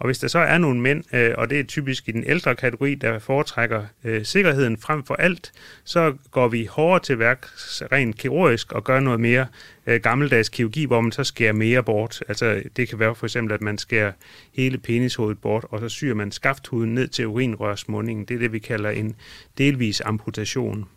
Og 0.00 0.06
hvis 0.06 0.18
der 0.18 0.28
så 0.28 0.38
er 0.38 0.58
nogle 0.58 0.80
mænd, 0.80 1.14
øh, 1.14 1.34
og 1.38 1.50
det 1.50 1.60
er 1.60 1.64
typisk 1.64 2.08
i 2.08 2.12
den 2.12 2.24
ældre 2.26 2.54
kategori, 2.54 2.94
der 2.94 3.18
foretrækker 3.18 3.84
øh, 4.04 4.24
sikkerheden 4.24 4.76
frem 4.76 5.04
for 5.04 5.14
alt, 5.14 5.52
så 5.84 6.14
går 6.30 6.48
vi 6.48 6.64
hårdere 6.64 7.00
til 7.00 7.18
værk 7.18 7.46
rent 7.92 8.16
kirurgisk 8.16 8.72
og 8.72 8.84
gør 8.84 9.00
noget 9.00 9.20
mere 9.20 9.46
øh, 9.86 10.00
gammeldags 10.00 10.48
kirurgi, 10.48 10.84
hvor 10.84 11.00
man 11.00 11.12
så 11.12 11.24
skærer 11.24 11.52
mere 11.52 11.82
bort. 11.82 12.22
Altså 12.28 12.62
det 12.76 12.88
kan 12.88 12.98
være 12.98 13.14
for 13.14 13.26
eksempel, 13.26 13.54
at 13.54 13.60
man 13.60 13.78
skærer 13.78 14.12
hele 14.56 14.78
penishovedet 14.78 15.38
bort, 15.38 15.64
og 15.70 15.80
så 15.80 15.88
syr 15.88 16.14
man 16.14 16.32
skafthuden 16.32 16.94
ned 16.94 17.08
til 17.08 17.26
urinrørsmundingen. 17.26 18.24
Det 18.24 18.34
er 18.34 18.38
det, 18.38 18.52
vi 18.52 18.58
kalder 18.58 18.90
en 18.90 19.16
delvis 19.58 20.02
amputation. 20.04 20.88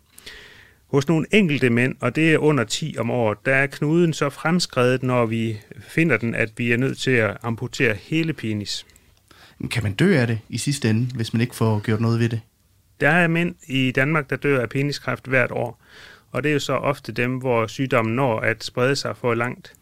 Hos 0.86 1.08
nogle 1.08 1.26
enkelte 1.30 1.70
mænd, 1.70 1.94
og 2.00 2.16
det 2.16 2.34
er 2.34 2.38
under 2.38 2.64
10 2.64 2.96
om 2.98 3.10
året, 3.10 3.38
der 3.44 3.54
er 3.54 3.66
knuden 3.66 4.12
så 4.12 4.30
fremskredet, 4.30 5.02
når 5.02 5.26
vi 5.26 5.60
finder 5.88 6.16
den, 6.16 6.34
at 6.34 6.52
vi 6.56 6.72
er 6.72 6.76
nødt 6.76 6.98
til 6.98 7.10
at 7.10 7.36
amputere 7.42 7.94
hele 7.94 8.32
penis. 8.32 8.86
Kan 9.70 9.82
man 9.82 9.92
dø 9.92 10.16
af 10.16 10.26
det 10.26 10.38
i 10.48 10.58
sidste 10.58 10.90
ende, 10.90 11.06
hvis 11.14 11.32
man 11.32 11.40
ikke 11.40 11.54
får 11.54 11.80
gjort 11.80 12.00
noget 12.00 12.20
ved 12.20 12.28
det? 12.28 12.40
Der 13.00 13.08
er 13.08 13.28
mænd 13.28 13.54
i 13.66 13.90
Danmark, 13.90 14.30
der 14.30 14.36
dør 14.36 14.60
af 14.60 14.68
peniskræft 14.68 15.26
hvert 15.26 15.50
år, 15.50 15.82
og 16.30 16.42
det 16.42 16.48
er 16.48 16.52
jo 16.52 16.58
så 16.58 16.72
ofte 16.72 17.12
dem, 17.12 17.38
hvor 17.38 17.66
sygdommen 17.66 18.16
når 18.16 18.40
at 18.40 18.64
sprede 18.64 18.96
sig 18.96 19.16
for 19.16 19.34
langt. 19.34 19.74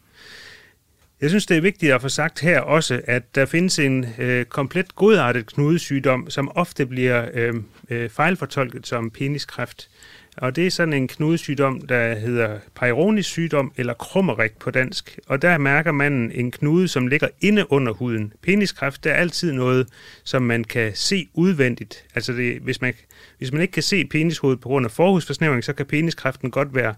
Jeg 1.21 1.29
synes, 1.29 1.45
det 1.45 1.57
er 1.57 1.61
vigtigt 1.61 1.93
at 1.93 2.01
få 2.01 2.09
sagt 2.09 2.39
her 2.39 2.59
også, 2.59 3.01
at 3.07 3.35
der 3.35 3.45
findes 3.45 3.79
en 3.79 4.05
øh, 4.17 4.45
komplet 4.45 4.95
godartet 4.95 5.45
knudesygdom, 5.45 6.29
som 6.29 6.51
ofte 6.55 6.85
bliver 6.85 7.29
øh, 7.33 7.53
øh, 7.89 8.09
fejlfortolket 8.09 8.87
som 8.87 9.11
peniskræft. 9.11 9.89
Og 10.37 10.55
det 10.55 10.67
er 10.67 10.71
sådan 10.71 10.93
en 10.93 11.07
knudesygdom, 11.07 11.81
der 11.81 12.15
hedder 12.15 12.57
Peyronie's 12.79 13.21
sygdom, 13.21 13.71
eller 13.77 13.93
krummerik 13.93 14.57
på 14.59 14.71
dansk. 14.71 15.19
Og 15.27 15.41
der 15.41 15.57
mærker 15.57 15.91
man 15.91 16.31
en 16.33 16.51
knude, 16.51 16.87
som 16.87 17.07
ligger 17.07 17.27
inde 17.41 17.71
under 17.71 17.93
huden. 17.93 18.33
Peniskræft, 18.41 19.03
det 19.03 19.11
er 19.11 19.15
altid 19.15 19.51
noget, 19.51 19.87
som 20.23 20.41
man 20.41 20.63
kan 20.63 20.91
se 20.95 21.27
udvendigt. 21.33 22.05
Altså 22.15 22.33
det, 22.33 22.59
hvis, 22.61 22.81
man, 22.81 22.93
hvis 23.37 23.51
man 23.51 23.61
ikke 23.61 23.71
kan 23.71 23.83
se 23.83 24.05
penishovedet 24.05 24.61
på 24.61 24.69
grund 24.69 24.85
af 24.85 24.91
forhudsforsnævring, 24.91 25.63
så 25.63 25.73
kan 25.73 25.85
peniskræften 25.85 26.51
godt 26.51 26.75
være 26.75 26.95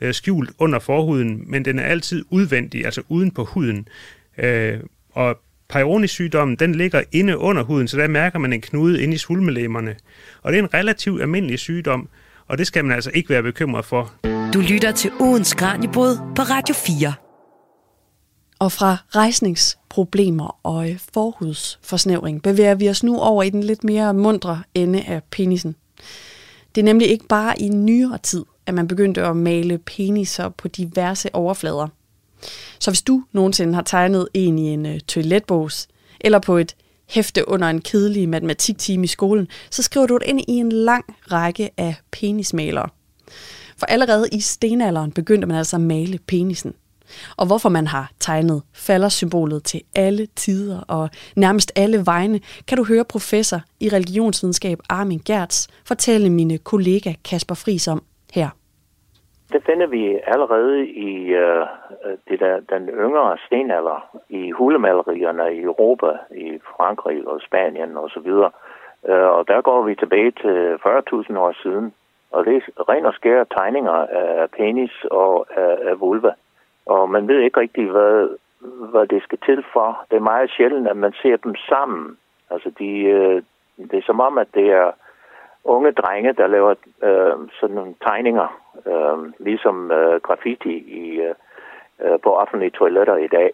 øh, 0.00 0.14
skjult 0.14 0.50
under 0.58 0.78
forhuden, 0.78 1.44
men 1.46 1.64
den 1.64 1.78
er 1.78 1.84
altid 1.84 2.24
udvendig, 2.30 2.84
altså 2.84 3.02
uden 3.08 3.30
på 3.30 3.44
huden. 3.44 3.88
Øh, 4.38 4.80
og 5.10 5.40
Peyronie-sygdommen, 5.68 6.56
den 6.56 6.74
ligger 6.74 7.02
inde 7.12 7.38
under 7.38 7.62
huden, 7.62 7.88
så 7.88 7.96
der 7.96 8.08
mærker 8.08 8.38
man 8.38 8.52
en 8.52 8.60
knude 8.60 9.02
inde 9.02 9.14
i 9.14 9.18
svulmelæmerne. 9.18 9.96
Og 10.42 10.52
det 10.52 10.58
er 10.58 10.62
en 10.62 10.74
relativt 10.74 11.22
almindelig 11.22 11.58
sygdom, 11.58 12.08
og 12.48 12.58
det 12.58 12.66
skal 12.66 12.84
man 12.84 12.94
altså 12.94 13.10
ikke 13.14 13.28
være 13.28 13.42
bekymret 13.42 13.84
for. 13.84 14.12
Du 14.54 14.60
lytter 14.60 14.92
til 14.92 15.10
ugens 15.20 15.54
Kranjebrud 15.54 16.16
på 16.36 16.42
Radio 16.42 16.74
4. 16.74 17.14
Og 18.58 18.72
fra 18.72 18.96
rejsningsproblemer 19.14 20.58
og 20.62 20.86
forhudsforsnævring 21.14 22.42
bevæger 22.42 22.74
vi 22.74 22.88
os 22.88 23.02
nu 23.02 23.18
over 23.18 23.42
i 23.42 23.50
den 23.50 23.62
lidt 23.62 23.84
mere 23.84 24.14
mundre 24.14 24.62
ende 24.74 25.02
af 25.02 25.22
penisen. 25.30 25.76
Det 26.74 26.80
er 26.80 26.84
nemlig 26.84 27.08
ikke 27.08 27.26
bare 27.26 27.60
i 27.60 27.68
nyere 27.68 28.18
tid, 28.18 28.44
at 28.66 28.74
man 28.74 28.88
begyndte 28.88 29.22
at 29.22 29.36
male 29.36 29.78
peniser 29.78 30.48
på 30.48 30.68
diverse 30.68 31.34
overflader. 31.34 31.88
Så 32.78 32.90
hvis 32.90 33.02
du 33.02 33.24
nogensinde 33.32 33.74
har 33.74 33.82
tegnet 33.82 34.28
en 34.34 34.58
i 34.58 34.62
en 34.62 34.86
uh, 34.86 34.98
toiletbås, 34.98 35.88
eller 36.20 36.38
på 36.38 36.56
et 36.56 36.76
hæfte 37.08 37.48
under 37.48 37.68
en 37.68 37.80
kedelig 37.80 38.28
matematiktime 38.28 39.04
i 39.04 39.06
skolen, 39.06 39.48
så 39.70 39.82
skriver 39.82 40.06
du 40.06 40.14
det 40.14 40.26
ind 40.26 40.40
i 40.40 40.52
en 40.52 40.72
lang 40.72 41.04
række 41.32 41.70
af 41.76 41.94
penismalere. 42.12 42.88
For 43.78 43.86
allerede 43.86 44.26
i 44.32 44.40
stenalderen 44.40 45.12
begyndte 45.12 45.48
man 45.48 45.56
altså 45.56 45.76
at 45.76 45.80
male 45.80 46.18
penisen. 46.28 46.74
Og 47.36 47.46
hvorfor 47.46 47.68
man 47.68 47.86
har 47.86 48.10
tegnet 48.20 48.62
faldersymbolet 48.74 49.64
til 49.64 49.80
alle 49.96 50.26
tider 50.26 50.80
og 50.80 51.10
nærmest 51.36 51.72
alle 51.76 52.02
vegne, 52.06 52.40
kan 52.68 52.78
du 52.78 52.84
høre 52.84 53.04
professor 53.04 53.60
i 53.80 53.88
religionsvidenskab 53.88 54.78
Armin 54.90 55.22
Gertz 55.26 55.66
fortælle 55.86 56.30
mine 56.30 56.58
kollega 56.58 57.12
Kasper 57.30 57.54
Fris 57.54 57.88
om 57.88 58.02
her. 58.34 58.48
Det 59.52 59.62
finder 59.66 59.86
vi 59.86 60.18
allerede 60.26 60.86
i 60.88 61.10
øh, 61.42 61.66
Øh, 62.08 62.18
det 62.28 62.40
der, 62.40 62.60
den 62.60 62.88
yngre 62.88 63.38
stenalder, 63.46 64.18
i 64.28 64.50
hulemalerierne 64.50 65.54
i 65.54 65.62
Europa, 65.62 66.10
i 66.30 66.60
Frankrig 66.76 67.28
og 67.28 67.40
Spanien 67.40 67.96
osv. 67.96 68.30
Og, 68.30 68.52
uh, 69.02 69.28
og 69.38 69.48
der 69.48 69.60
går 69.60 69.82
vi 69.82 69.94
tilbage 69.94 70.30
til 70.30 70.78
40.000 70.86 71.38
år 71.38 71.52
siden, 71.62 71.94
og 72.30 72.44
det 72.44 72.56
er 72.56 72.88
ren 72.88 73.06
og 73.06 73.14
skære 73.14 73.44
tegninger 73.44 73.92
af 73.92 74.50
penis 74.50 75.04
og 75.10 75.46
af, 75.56 75.78
af 75.90 76.00
vulva. 76.00 76.32
Og 76.86 77.10
man 77.10 77.28
ved 77.28 77.40
ikke 77.40 77.60
rigtig, 77.60 77.90
hvad, 77.90 78.28
hvad 78.60 79.06
det 79.06 79.22
skal 79.22 79.38
til 79.46 79.64
for. 79.72 80.04
Det 80.10 80.16
er 80.16 80.30
meget 80.32 80.50
sjældent, 80.50 80.88
at 80.88 80.96
man 80.96 81.12
ser 81.22 81.36
dem 81.36 81.54
sammen. 81.54 82.16
Altså, 82.50 82.70
de, 82.78 83.00
øh, 83.00 83.42
det 83.90 83.98
er 83.98 84.06
som 84.06 84.20
om, 84.20 84.38
at 84.38 84.48
det 84.54 84.66
er 84.70 84.92
unge 85.64 85.92
drenge, 85.92 86.32
der 86.32 86.46
laver 86.46 86.74
øh, 87.02 87.48
sådan 87.60 87.76
nogle 87.76 87.94
tegninger 88.06 88.48
øh, 88.86 89.32
ligesom 89.38 89.90
øh, 89.90 90.20
graffiti 90.20 90.74
i, 91.02 91.20
øh, 91.20 91.34
øh, 92.04 92.18
på 92.24 92.30
offentlige 92.42 92.70
toiletter 92.70 93.16
i 93.16 93.28
dag. 93.28 93.50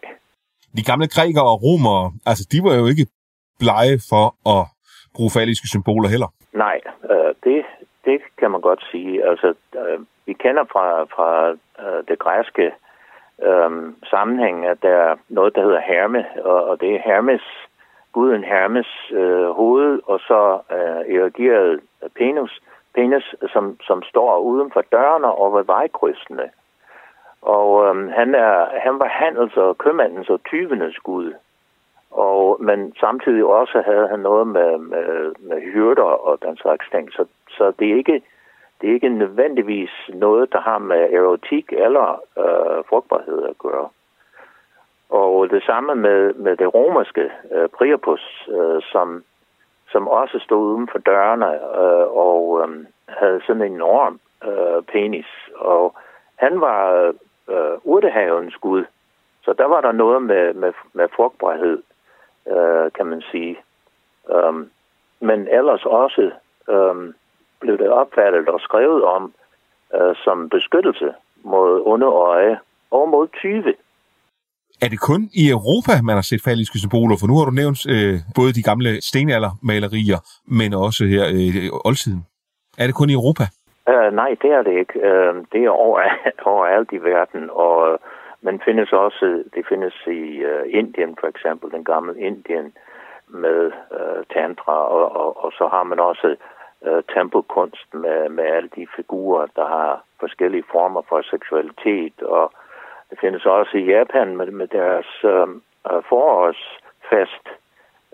De 0.77 0.83
gamle 0.91 1.09
grækere 1.09 1.49
og 1.53 1.63
romere, 1.63 2.13
altså 2.27 2.45
de 2.53 2.59
var 2.67 2.75
jo 2.81 2.87
ikke 2.87 3.07
blege 3.59 3.97
for 4.11 4.27
at 4.55 4.63
bruge 5.15 5.31
falliske 5.37 5.69
symboler 5.69 6.09
heller. 6.09 6.31
Nej, 6.53 6.81
øh, 7.11 7.35
det, 7.45 7.65
det 8.05 8.19
kan 8.39 8.51
man 8.51 8.61
godt 8.61 8.83
sige. 8.91 9.29
Altså, 9.29 9.55
øh, 9.81 10.01
vi 10.27 10.33
kender 10.33 10.65
fra, 10.73 11.05
fra 11.15 11.31
øh, 11.83 12.01
det 12.09 12.19
græske 12.19 12.67
øh, 13.49 13.71
sammenhæng, 14.11 14.67
at 14.67 14.79
der 14.83 14.89
er 14.89 15.17
noget, 15.29 15.55
der 15.55 15.63
hedder 15.63 15.81
Herme, 15.81 16.25
og, 16.45 16.65
og 16.65 16.81
det 16.81 16.95
er 16.95 17.01
Hermes, 17.05 17.43
guden 18.13 18.45
Hermes 18.45 18.91
øh, 19.13 19.49
hoved, 19.51 20.01
og 20.07 20.19
så 20.21 20.59
øh, 20.77 21.17
erigeret 21.17 21.81
penis, 22.17 22.53
penis, 22.95 23.27
som, 23.53 23.77
som 23.89 24.03
står 24.03 24.39
uden 24.39 24.71
for 24.73 24.83
dørene 24.93 25.33
og 25.33 25.55
ved 25.55 25.65
vejkrydsene. 25.65 26.47
Og 27.45 27.89
øhm, 27.89 28.09
han, 28.09 28.35
er, 28.35 28.67
han 28.79 28.99
var 28.99 29.09
handels- 29.09 29.57
og 29.57 29.79
købmandens 29.79 30.31
og 30.31 30.41
tyvenes 30.45 30.99
gud. 30.99 31.33
Og, 32.11 32.57
men 32.61 32.95
samtidig 33.01 33.45
også 33.45 33.83
havde 33.87 34.09
han 34.09 34.21
noget 34.21 34.47
med, 34.47 34.79
med, 34.79 35.35
med 35.39 35.61
hyrder 35.73 36.03
og 36.29 36.39
den 36.43 36.57
slags 36.57 36.87
ting. 36.91 37.13
Så, 37.13 37.27
så 37.49 37.73
det, 37.79 37.91
er 37.91 37.97
ikke, 37.97 38.23
det 38.81 38.91
er 38.91 38.95
ikke 38.95 39.09
nødvendigvis 39.09 39.91
noget, 40.09 40.53
der 40.53 40.61
har 40.61 40.79
med 40.79 41.13
erotik 41.13 41.73
eller 41.73 42.21
øh, 42.39 42.85
frugtbarhed 42.89 43.43
at 43.43 43.59
gøre. 43.59 43.89
Og 45.11 45.51
det 45.51 45.63
samme 45.63 45.95
med, 45.95 46.35
med 46.35 46.57
det 46.57 46.75
romerske 46.75 47.31
øh, 47.53 47.69
Priapus, 47.69 48.49
øh, 48.49 48.83
som 48.83 49.25
som 49.95 50.09
også 50.09 50.39
stod 50.39 50.75
uden 50.75 50.89
for 50.93 50.99
dørene 50.99 51.51
øh, 51.81 52.07
og 52.27 52.63
øh, 52.63 52.69
havde 53.09 53.41
sådan 53.47 53.63
en 53.63 53.73
enorm 53.73 54.21
øh, 54.49 54.83
penis. 54.83 55.31
Og 55.57 55.95
han 56.37 56.61
var 56.61 57.13
øh, 57.51 57.77
urtehavens 57.83 58.57
gud, 58.57 58.85
så 59.45 59.55
der 59.59 59.65
var 59.65 59.81
der 59.81 59.93
noget 59.93 60.23
med, 60.23 60.55
med, 60.55 60.73
med 60.93 61.07
frugtbarhed, 61.17 61.79
øh, 62.53 62.93
kan 62.93 63.07
man 63.07 63.23
sige. 63.31 63.57
Um, 64.29 64.71
men 65.21 65.49
ellers 65.49 65.85
også 65.85 66.31
um, 66.69 67.15
blev 67.61 67.79
det 67.79 67.91
opfattet 67.91 68.49
og 68.49 68.61
skrevet 68.61 69.05
om 69.05 69.33
øh, 69.95 70.15
som 70.25 70.49
beskyttelse 70.49 71.09
mod 71.43 71.83
onde 71.87 72.07
øje 72.07 72.59
og 72.91 73.09
mod 73.09 73.29
tyve. 73.29 73.75
Er 74.83 74.89
det 74.89 75.01
kun 75.01 75.31
i 75.43 75.51
Europa, 75.51 76.03
man 76.03 76.15
har 76.15 76.23
set 76.23 76.43
falliske 76.45 76.79
symboler? 76.79 77.17
For 77.21 77.27
nu 77.27 77.37
har 77.39 77.45
du 77.45 77.51
nævnt 77.51 77.81
øh, 77.95 78.15
både 78.35 78.53
de 78.53 78.63
gamle 78.63 79.03
stenaldermalerier, 79.03 80.21
men 80.59 80.75
også 80.75 81.05
her 81.05 81.25
øh, 81.39 81.81
oldtiden. 81.85 82.27
Er 82.79 82.87
det 82.87 82.95
kun 82.95 83.11
i 83.11 83.13
Europa? 83.13 83.45
Uh, 83.91 84.15
nej, 84.15 84.37
det 84.43 84.51
er 84.51 84.63
det 84.63 84.79
ikke. 84.79 84.99
Uh, 84.99 85.45
det 85.53 85.65
er 85.65 85.71
over, 85.71 86.01
overalt 86.53 86.93
i 86.93 86.99
verden, 86.99 87.51
og 87.51 87.93
øh, 87.93 87.99
men 88.41 88.61
findes 88.61 88.93
også, 88.93 89.45
det 89.55 89.67
findes 89.69 89.95
i 90.07 90.45
uh, 90.45 90.65
Indien 90.67 91.17
for 91.21 91.27
eksempel, 91.27 91.71
den 91.71 91.85
gamle 91.85 92.21
Indien 92.21 92.73
med 93.29 93.73
uh, 93.91 94.23
tantra, 94.35 94.77
og, 94.89 95.17
og, 95.17 95.45
og 95.45 95.53
så 95.53 95.69
har 95.69 95.83
man 95.83 96.01
også 96.01 96.37
uh, 96.87 97.03
tempelkunst 97.15 97.95
med, 97.95 98.29
med 98.29 98.45
alle 98.45 98.69
de 98.77 98.87
figurer, 98.97 99.47
der 99.57 99.67
har 99.67 100.05
forskellige 100.21 100.65
former 100.73 101.03
for 101.09 101.23
seksualitet 101.23 102.23
og 102.23 102.53
det 103.11 103.19
findes 103.21 103.47
også 103.47 103.77
i 103.77 103.85
Japan 103.85 104.37
med, 104.37 104.47
med 104.47 104.69
deres 104.69 105.25
uh, 105.25 105.49
forårsfest, 106.09 107.45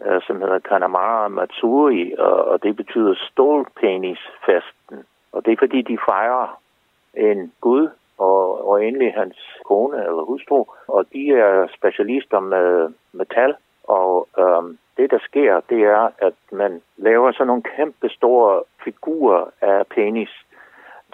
uh, 0.07 0.23
som 0.27 0.41
hedder 0.41 0.59
Kanamara 0.59 1.29
Matsuri, 1.29 2.15
og, 2.19 2.45
og 2.45 2.63
det 2.63 2.77
betyder 2.77 3.15
stålpenisfesten. 3.31 4.99
Og 5.33 5.45
det 5.45 5.53
er 5.53 5.57
fordi, 5.59 5.83
de 5.83 5.99
fejrer 6.09 6.61
en 7.15 7.53
gud 7.61 7.89
og, 8.19 8.69
og 8.69 8.85
endelig 8.85 9.15
hans 9.15 9.37
kone 9.65 9.97
eller 9.97 10.23
hustru, 10.23 10.65
og 10.89 11.05
de 11.13 11.33
er 11.33 11.67
specialister 11.77 12.41
med 12.41 12.93
metal, 13.13 13.55
og 13.85 14.29
øhm, 14.39 14.79
det, 14.97 15.11
der 15.11 15.19
sker, 15.19 15.61
det 15.71 15.81
er, 15.85 16.11
at 16.19 16.39
man 16.53 16.83
laver 16.97 17.33
sådan 17.33 17.47
nogle 17.47 17.63
kæmpe 17.63 18.09
store 18.09 18.63
figurer 18.85 19.45
af 19.61 19.87
penis, 19.87 20.31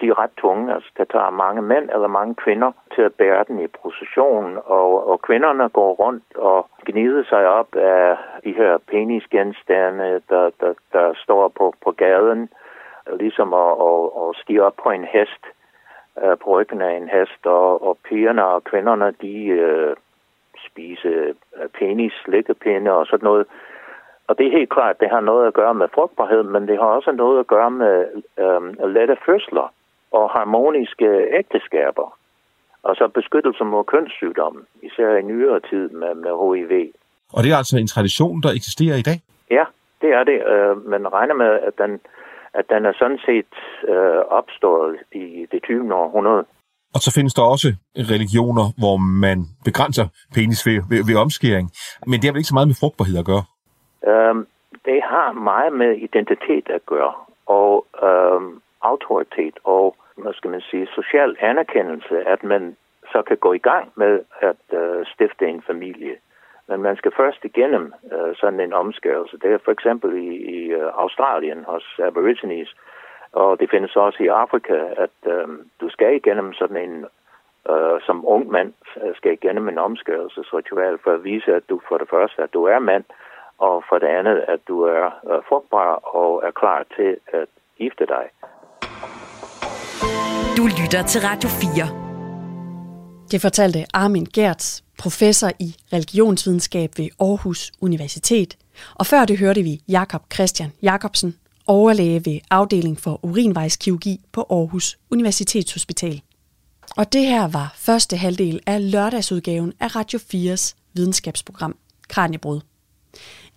de 0.01 0.07
er 0.07 0.19
ret 0.19 0.35
tunge. 0.37 0.73
Altså, 0.73 0.89
der 0.97 1.05
tager 1.05 1.29
mange 1.29 1.61
mænd 1.61 1.89
eller 1.89 2.07
mange 2.07 2.35
kvinder 2.35 2.71
til 2.95 3.01
at 3.01 3.13
bære 3.13 3.43
den 3.47 3.59
i 3.59 3.67
procession, 3.67 4.57
og, 4.65 5.07
og 5.07 5.21
kvinderne 5.21 5.69
går 5.69 5.93
rundt 5.93 6.35
og 6.35 6.69
gnider 6.85 7.23
sig 7.23 7.47
op 7.47 7.75
af 7.75 8.17
de 8.43 8.53
her 8.53 8.77
penisgenstande, 8.77 10.21
der, 10.29 10.49
der, 10.59 10.73
der 10.93 11.13
står 11.23 11.47
på, 11.47 11.73
på 11.83 11.91
gaden, 11.91 12.49
ligesom 13.19 13.53
at, 13.53 13.71
at, 13.89 14.03
at 14.21 14.35
stige 14.43 14.63
op 14.63 14.75
på 14.83 14.89
en 14.89 15.05
hest, 15.13 15.43
uh, 16.23 16.37
på 16.43 16.47
ryggen 16.55 16.81
af 16.81 16.97
en 16.97 17.09
hest, 17.09 17.45
og, 17.45 17.87
og 17.87 17.97
pigerne 18.09 18.45
og 18.45 18.63
kvinderne, 18.63 19.13
de 19.21 19.35
uh, 19.67 19.93
spiser 20.67 21.33
penis, 21.79 22.13
slikkepinde 22.25 22.91
og 22.91 23.05
sådan 23.05 23.27
noget. 23.29 23.45
Og 24.27 24.37
det 24.37 24.47
er 24.47 24.57
helt 24.57 24.69
klart, 24.69 24.99
det 24.99 25.09
har 25.09 25.21
noget 25.21 25.47
at 25.47 25.53
gøre 25.53 25.73
med 25.73 25.87
frugtbarhed, 25.93 26.43
men 26.43 26.67
det 26.67 26.77
har 26.77 26.85
også 26.85 27.11
noget 27.11 27.39
at 27.39 27.47
gøre 27.47 27.71
med 27.71 28.05
øhm, 28.39 28.91
lette 28.93 29.17
fødsler 29.25 29.73
og 30.11 30.29
harmoniske 30.29 31.09
ægteskaber. 31.39 32.17
Og 32.83 32.95
så 32.95 33.07
beskyttelse 33.07 33.63
mod 33.63 33.83
kønssygdomme, 33.83 34.61
især 34.83 35.15
i 35.15 35.21
nyere 35.21 35.59
tid 35.59 35.89
med, 35.89 36.15
med 36.15 36.33
HIV. 36.41 36.93
Og 37.33 37.43
det 37.43 37.51
er 37.51 37.57
altså 37.57 37.77
en 37.77 37.87
tradition, 37.87 38.41
der 38.41 38.49
eksisterer 38.49 38.97
i 38.97 39.01
dag? 39.09 39.17
Ja, 39.51 39.65
det 40.01 40.09
er 40.09 40.23
det. 40.23 40.37
Øh, 40.53 40.89
man 40.89 41.13
regner 41.13 41.33
med, 41.33 41.51
at 41.67 41.73
den, 41.77 41.99
at 42.59 42.65
den 42.69 42.85
er 42.85 42.93
sådan 43.01 43.21
set 43.25 43.53
øh, 43.93 44.21
opstået 44.39 44.95
i 45.11 45.45
det 45.51 45.63
20. 45.63 45.95
århundrede. 45.95 46.45
Og 46.95 46.99
så 47.05 47.09
findes 47.17 47.33
der 47.33 47.43
også 47.43 47.67
religioner, 48.13 48.65
hvor 48.81 48.97
man 49.25 49.37
begrænser 49.67 50.05
penis 50.35 50.61
ved, 50.67 50.79
ved, 50.89 51.01
ved 51.09 51.15
omskæring. 51.25 51.67
Men 52.09 52.15
det 52.15 52.25
har 52.25 52.33
vel 52.33 52.41
ikke 52.41 52.53
så 52.53 52.57
meget 52.59 52.71
med 52.71 52.81
frugtbarhed 52.81 53.17
at 53.19 53.29
gøre? 53.31 53.45
Øhm, 54.11 54.47
det 54.85 54.99
har 55.11 55.29
meget 55.51 55.73
med 55.81 55.91
identitet 56.07 56.67
at 56.77 56.83
gøre. 56.93 57.13
Og 57.59 57.71
øhm, 58.07 58.51
autoritet 58.81 59.55
og, 59.63 59.95
hvad 60.21 60.33
skal 60.33 60.51
man 60.55 60.63
sige, 60.69 60.87
social 60.99 61.31
anerkendelse, 61.51 62.15
at 62.33 62.43
man 62.43 62.63
så 63.11 63.19
kan 63.27 63.37
gå 63.37 63.53
i 63.53 63.63
gang 63.69 63.85
med 63.95 64.13
at 64.49 64.63
uh, 64.81 65.01
stifte 65.13 65.45
en 65.53 65.61
familie. 65.71 66.15
Men 66.69 66.81
man 66.81 66.95
skal 66.97 67.11
først 67.17 67.41
igennem 67.43 67.93
uh, 68.15 68.31
sådan 68.41 68.59
en 68.59 68.73
omskærelse. 68.73 69.35
Det 69.43 69.49
er 69.53 69.65
for 69.65 69.71
eksempel 69.71 70.09
i, 70.27 70.29
i 70.55 70.56
uh, 70.75 71.03
Australien 71.03 71.63
hos 71.63 71.85
Aborigines, 71.99 72.75
og 73.31 73.59
det 73.59 73.69
findes 73.69 73.95
også 73.95 74.23
i 74.23 74.27
Afrika, 74.27 74.73
at 74.97 75.43
um, 75.43 75.61
du 75.81 75.89
skal 75.89 76.15
igennem 76.15 76.53
sådan 76.53 76.77
en, 76.77 77.05
uh, 77.69 77.97
som 78.05 78.27
ung 78.27 78.51
mand, 78.51 78.73
skal 79.15 79.31
igennem 79.33 79.69
en 79.69 79.77
omskærelsesritual 79.77 80.97
for 81.03 81.11
at 81.13 81.23
vise, 81.23 81.55
at 81.55 81.69
du 81.69 81.81
for 81.87 81.97
det 81.97 82.09
første, 82.09 82.43
at 82.43 82.53
du 82.53 82.63
er 82.63 82.79
mand, 82.79 83.03
og 83.57 83.83
for 83.89 83.97
det 83.99 84.07
andet, 84.07 84.37
at 84.47 84.59
du 84.67 84.81
er 84.81 85.05
uh, 85.23 85.43
frugtbar 85.47 85.91
og 85.95 86.43
er 86.47 86.51
klar 86.51 86.85
til 86.95 87.17
at 87.27 87.47
gifte 87.77 88.05
dig. 88.05 88.25
Du 90.57 90.63
lytter 90.79 91.01
til 91.11 91.21
Radio 91.29 91.49
4. 91.49 92.07
Det 93.31 93.41
fortalte 93.41 93.79
Armin 93.93 94.25
Gertz, 94.35 94.81
professor 95.03 95.49
i 95.59 95.69
religionsvidenskab 95.93 96.89
ved 96.97 97.09
Aarhus 97.19 97.71
Universitet. 97.81 98.57
Og 98.93 99.05
før 99.05 99.25
det 99.25 99.37
hørte 99.37 99.63
vi 99.63 99.81
Jakob 99.87 100.33
Christian 100.33 100.71
Jakobsen, 100.81 101.35
overlæge 101.67 102.25
ved 102.25 102.39
afdeling 102.49 102.99
for 102.99 103.25
urinvejskirurgi 103.25 104.21
på 104.31 104.45
Aarhus 104.49 104.97
Universitetshospital. 105.11 106.21
Og 106.97 107.13
det 107.13 107.21
her 107.21 107.47
var 107.47 107.73
første 107.77 108.17
halvdel 108.17 108.59
af 108.65 108.91
lørdagsudgaven 108.91 109.73
af 109.79 109.95
Radio 109.95 110.19
4's 110.19 110.73
videnskabsprogram 110.93 111.75
Kranjebrud. 112.07 112.61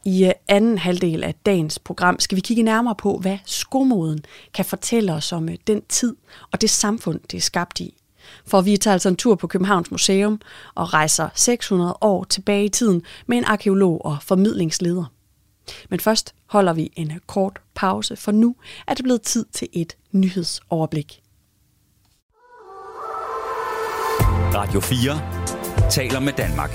I 0.05 0.25
øh, 0.25 0.33
anden 0.49 0.79
halvdel 0.79 1.25
af 1.25 1.35
dagens 1.35 1.79
program 1.79 2.21
skal 2.21 2.37
vi 2.37 2.41
kigge 2.41 2.63
nærmere 2.63 2.95
på, 2.95 3.19
hvad 3.19 3.39
skomoden 3.47 4.21
kan 4.55 4.65
fortælle 4.65 5.13
os 5.13 5.33
om 5.33 5.49
øh, 5.49 5.57
den 5.67 5.83
tid 5.89 6.17
og 6.53 6.61
det 6.61 6.71
samfund, 6.71 7.21
det 7.31 7.37
er 7.37 7.41
skabt 7.41 7.81
i. 7.81 8.00
For 8.47 8.61
vi 8.61 8.77
tager 8.77 8.93
altså 8.93 9.09
en 9.09 9.17
tur 9.17 9.35
på 9.35 9.47
Københavns 9.47 9.91
Museum 9.91 10.41
og 10.75 10.95
rejser 10.95 11.29
600 11.35 11.99
år 12.01 12.25
tilbage 12.25 12.65
i 12.65 12.69
tiden 12.69 13.03
med 13.27 13.39
en 13.39 13.45
arkeolog 13.45 14.05
og 14.05 14.17
formidlingsleder. 14.23 15.05
Men 15.91 16.01
først 16.01 16.35
holder 16.47 16.73
vi 16.73 16.93
en 16.97 17.13
kort 17.27 17.61
pause, 17.75 18.17
for 18.17 18.33
nu 18.33 18.57
er 18.87 18.95
det 18.95 19.05
blevet 19.05 19.23
tid 19.23 19.45
til 19.53 19.69
et 19.73 19.97
nyhedsoverblik. 20.13 21.23
Radio 24.55 24.81
4 24.81 25.91
taler 25.91 26.21
med 26.21 26.33
Danmark. 26.33 26.71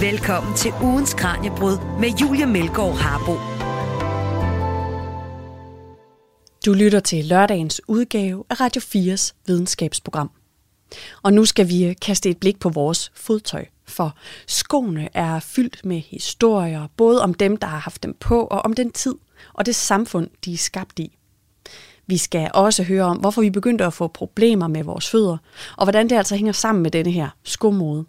Velkommen 0.00 0.54
til 0.56 0.72
ugens 0.82 1.14
Kranjebrud 1.14 1.78
med 2.00 2.08
Julia 2.20 2.46
Melgaard 2.46 2.96
Harbo. 2.96 3.61
Du 6.66 6.72
lytter 6.72 7.00
til 7.00 7.24
lørdagens 7.24 7.80
udgave 7.88 8.44
af 8.50 8.60
Radio 8.60 8.80
4's 8.80 9.32
videnskabsprogram. 9.46 10.30
Og 11.22 11.32
nu 11.32 11.44
skal 11.44 11.68
vi 11.68 11.84
øh, 11.84 11.94
kaste 12.02 12.30
et 12.30 12.38
blik 12.38 12.60
på 12.60 12.68
vores 12.68 13.12
fodtøj, 13.14 13.66
for 13.86 14.16
skoene 14.46 15.08
er 15.14 15.40
fyldt 15.40 15.84
med 15.84 15.98
historier, 15.98 16.86
både 16.96 17.22
om 17.22 17.34
dem, 17.34 17.56
der 17.56 17.66
har 17.66 17.78
haft 17.78 18.02
dem 18.02 18.14
på, 18.20 18.44
og 18.44 18.62
om 18.62 18.72
den 18.72 18.90
tid 18.90 19.14
og 19.52 19.66
det 19.66 19.74
samfund, 19.74 20.28
de 20.44 20.52
er 20.52 20.56
skabt 20.56 20.98
i. 20.98 21.18
Vi 22.06 22.16
skal 22.16 22.50
også 22.54 22.82
høre 22.82 23.04
om, 23.04 23.16
hvorfor 23.16 23.42
vi 23.42 23.50
begyndte 23.50 23.84
at 23.84 23.94
få 23.94 24.08
problemer 24.08 24.68
med 24.68 24.84
vores 24.84 25.10
fødder, 25.10 25.36
og 25.76 25.84
hvordan 25.84 26.10
det 26.10 26.16
altså 26.16 26.36
hænger 26.36 26.52
sammen 26.52 26.82
med 26.82 26.90
denne 26.90 27.10
her 27.10 27.28
skomode. 27.44 28.04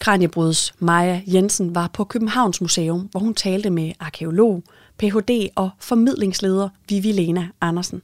Kranjebruds 0.00 0.74
Maja 0.78 1.22
Jensen 1.26 1.74
var 1.74 1.90
på 1.92 2.04
Københavns 2.04 2.60
Museum, 2.60 3.00
hvor 3.00 3.20
hun 3.20 3.34
talte 3.34 3.70
med 3.70 3.92
arkeolog, 4.00 4.64
Ph.D. 4.98 5.48
og 5.56 5.70
formidlingsleder 5.78 6.68
Vivi 6.88 7.12
Lena 7.12 7.48
Andersen. 7.60 8.02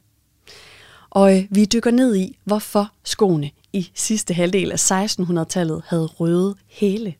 Og 1.11 1.37
øh, 1.37 1.44
vi 1.51 1.64
dykker 1.64 1.90
ned 1.90 2.16
i, 2.16 2.38
hvorfor 2.44 2.92
skoene 3.05 3.51
i 3.72 3.90
sidste 3.94 4.35
halvdel 4.35 4.72
af 4.72 4.90
1600-tallet 4.90 5.83
havde 5.87 6.07
røde 6.07 6.55
hæle. 6.68 7.14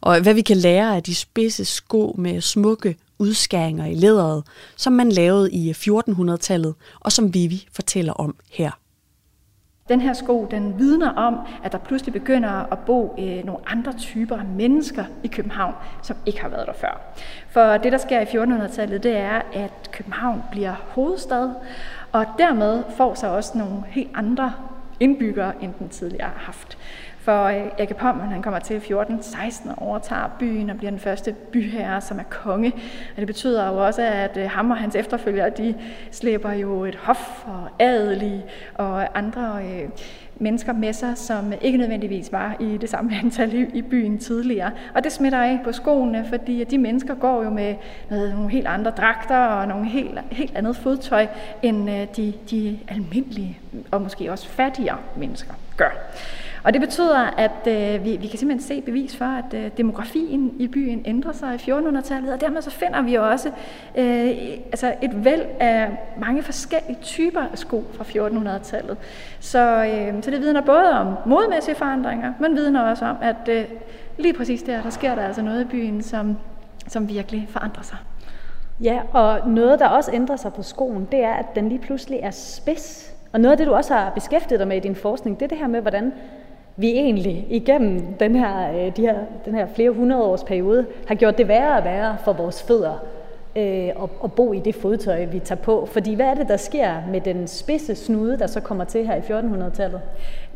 Og 0.00 0.16
øh, 0.16 0.22
hvad 0.22 0.34
vi 0.34 0.42
kan 0.42 0.56
lære 0.56 0.96
af 0.96 1.02
de 1.02 1.14
spidse 1.14 1.64
sko 1.64 2.14
med 2.18 2.40
smukke 2.40 2.96
udskæringer 3.18 3.86
i 3.86 3.94
læderet, 3.94 4.44
som 4.76 4.92
man 4.92 5.12
lavede 5.12 5.52
i 5.52 5.68
øh, 5.68 5.74
1400-tallet, 5.74 6.74
og 7.00 7.12
som 7.12 7.34
Vivi 7.34 7.68
fortæller 7.72 8.12
om 8.12 8.34
her. 8.50 8.70
Den 9.88 10.00
her 10.00 10.12
sko, 10.12 10.46
den 10.50 10.78
vidner 10.78 11.12
om, 11.12 11.38
at 11.64 11.72
der 11.72 11.78
pludselig 11.78 12.12
begynder 12.12 12.72
at 12.72 12.78
bo 12.78 13.14
øh, 13.18 13.44
nogle 13.44 13.60
andre 13.66 13.92
typer 13.92 14.36
af 14.36 14.44
mennesker 14.44 15.04
i 15.22 15.28
København, 15.28 15.74
som 16.02 16.16
ikke 16.26 16.40
har 16.40 16.48
været 16.48 16.66
der 16.66 16.72
før. 16.72 17.00
For 17.48 17.76
det, 17.76 17.92
der 17.92 17.98
sker 17.98 18.20
i 18.20 18.24
1400-tallet, 18.24 19.02
det 19.02 19.16
er, 19.16 19.40
at 19.52 19.90
København 19.92 20.42
bliver 20.50 20.74
hovedstad, 20.88 21.50
og 22.12 22.26
dermed 22.38 22.82
får 22.96 23.14
sig 23.14 23.30
også 23.30 23.58
nogle 23.58 23.82
helt 23.88 24.10
andre 24.14 24.52
indbyggere, 25.00 25.52
end 25.60 25.72
den 25.78 25.88
tidligere 25.88 26.28
har 26.28 26.44
haft. 26.46 26.78
For 27.28 27.44
øh, 27.44 27.66
Erik 27.78 27.96
Pommern, 27.96 28.28
han 28.28 28.42
kommer 28.42 28.60
til 28.60 28.76
1416 28.76 29.70
og 29.70 29.82
overtager 29.82 30.36
byen 30.38 30.70
og 30.70 30.76
bliver 30.76 30.90
den 30.90 31.00
første 31.00 31.32
byherre, 31.52 32.00
som 32.00 32.18
er 32.18 32.22
konge. 32.22 32.72
Og 33.10 33.16
det 33.16 33.26
betyder 33.26 33.68
jo 33.68 33.86
også, 33.86 34.02
at 34.02 34.36
øh, 34.36 34.50
ham 34.50 34.70
og 34.70 34.76
hans 34.76 34.94
efterfølgere, 34.94 35.50
de 35.50 35.74
slæber 36.10 36.52
jo 36.52 36.84
et 36.84 36.94
hof 36.94 37.46
og 37.46 37.68
adelige 37.78 38.44
og 38.74 39.18
andre 39.18 39.60
øh, 39.64 39.88
mennesker 40.36 40.72
med 40.72 40.92
sig, 40.92 41.18
som 41.18 41.52
ikke 41.60 41.78
nødvendigvis 41.78 42.32
var 42.32 42.56
i 42.60 42.76
det 42.76 42.88
samme 42.88 43.10
antal 43.24 43.54
i, 43.54 43.66
i 43.74 43.82
byen 43.82 44.18
tidligere. 44.18 44.70
Og 44.94 45.04
det 45.04 45.12
smitter 45.12 45.38
af 45.38 45.60
på 45.64 45.72
skoene, 45.72 46.26
fordi 46.28 46.64
de 46.64 46.78
mennesker 46.78 47.14
går 47.14 47.44
jo 47.44 47.50
med 47.50 47.74
noget, 48.10 48.34
nogle 48.34 48.50
helt 48.50 48.66
andre 48.66 48.90
dragter 48.90 49.38
og 49.38 49.68
nogle 49.68 49.86
helt, 49.86 50.18
helt 50.30 50.56
andet 50.56 50.76
fodtøj, 50.76 51.26
end 51.62 51.90
øh, 51.90 52.06
de, 52.16 52.32
de 52.50 52.78
almindelige 52.88 53.58
og 53.90 54.02
måske 54.02 54.32
også 54.32 54.48
fattigere 54.48 54.98
mennesker 55.16 55.54
gør. 55.76 55.90
Og 56.68 56.74
det 56.74 56.80
betyder, 56.80 57.18
at 57.18 57.66
øh, 57.66 58.04
vi, 58.04 58.16
vi 58.16 58.26
kan 58.26 58.38
simpelthen 58.38 58.68
se 58.68 58.80
bevis 58.80 59.16
for, 59.16 59.24
at 59.24 59.54
øh, 59.54 59.70
demografien 59.76 60.54
i 60.58 60.66
byen 60.66 61.02
ændrer 61.04 61.32
sig 61.32 61.54
i 61.54 61.70
1400-tallet, 61.70 62.32
og 62.32 62.40
dermed 62.40 62.62
så 62.62 62.70
finder 62.70 63.02
vi 63.02 63.14
jo 63.14 63.28
også 63.30 63.48
øh, 63.96 64.28
altså 64.66 64.94
et 65.02 65.24
væld 65.24 65.44
af 65.60 65.90
mange 66.20 66.42
forskellige 66.42 66.98
typer 67.02 67.40
af 67.52 67.58
sko 67.58 67.84
fra 67.94 68.04
1400-tallet. 68.04 68.96
Så, 69.40 69.84
øh, 69.84 70.22
så 70.22 70.30
det 70.30 70.40
vidner 70.40 70.60
både 70.60 70.90
om 70.90 71.14
modmæssige 71.26 71.74
forandringer, 71.74 72.32
men 72.40 72.56
vidner 72.56 72.80
også 72.80 73.04
om, 73.04 73.16
at 73.22 73.48
øh, 73.48 73.64
lige 74.18 74.34
præcis 74.34 74.62
der, 74.62 74.82
der 74.82 74.90
sker 74.90 75.14
der 75.14 75.22
altså 75.22 75.42
noget 75.42 75.60
i 75.60 75.64
byen, 75.64 76.02
som, 76.02 76.36
som 76.88 77.08
virkelig 77.08 77.48
forandrer 77.50 77.82
sig. 77.82 77.96
Ja, 78.80 79.00
og 79.12 79.48
noget, 79.48 79.78
der 79.78 79.88
også 79.88 80.10
ændrer 80.14 80.36
sig 80.36 80.52
på 80.52 80.62
skoen, 80.62 81.08
det 81.12 81.20
er, 81.20 81.34
at 81.34 81.46
den 81.54 81.68
lige 81.68 81.80
pludselig 81.80 82.18
er 82.22 82.30
spids. 82.30 83.14
Og 83.32 83.40
noget 83.40 83.52
af 83.52 83.58
det, 83.58 83.66
du 83.66 83.74
også 83.74 83.94
har 83.94 84.10
beskæftiget 84.10 84.60
dig 84.60 84.68
med 84.68 84.76
i 84.76 84.80
din 84.80 84.96
forskning, 84.96 85.40
det 85.40 85.44
er 85.44 85.48
det 85.48 85.58
her 85.58 85.66
med, 85.66 85.80
hvordan 85.80 86.12
vi 86.80 86.90
egentlig 86.90 87.46
igennem 87.50 88.14
den 88.20 88.36
her, 88.36 88.72
øh, 88.72 88.96
de 88.96 89.02
her, 89.02 89.18
den 89.44 89.54
her 89.54 89.66
flere 89.74 89.90
hundrede 89.90 90.22
års 90.22 90.44
periode 90.44 90.86
har 91.06 91.14
gjort 91.14 91.38
det 91.38 91.48
værre 91.48 91.78
og 91.78 91.84
værre 91.84 92.16
for 92.24 92.32
vores 92.32 92.62
fødder 92.62 93.04
øh, 93.56 94.02
at, 94.02 94.10
at 94.24 94.32
bo 94.32 94.52
i 94.52 94.58
det 94.58 94.74
fodtøj, 94.74 95.24
vi 95.24 95.38
tager 95.38 95.60
på. 95.62 95.88
Fordi 95.92 96.14
hvad 96.14 96.26
er 96.26 96.34
det, 96.34 96.48
der 96.48 96.56
sker 96.56 96.94
med 97.10 97.20
den 97.20 97.48
spidse 97.48 97.94
snude, 97.94 98.38
der 98.38 98.46
så 98.46 98.60
kommer 98.60 98.84
til 98.84 99.06
her 99.06 99.14
i 99.14 99.20
1400-tallet? 99.20 100.00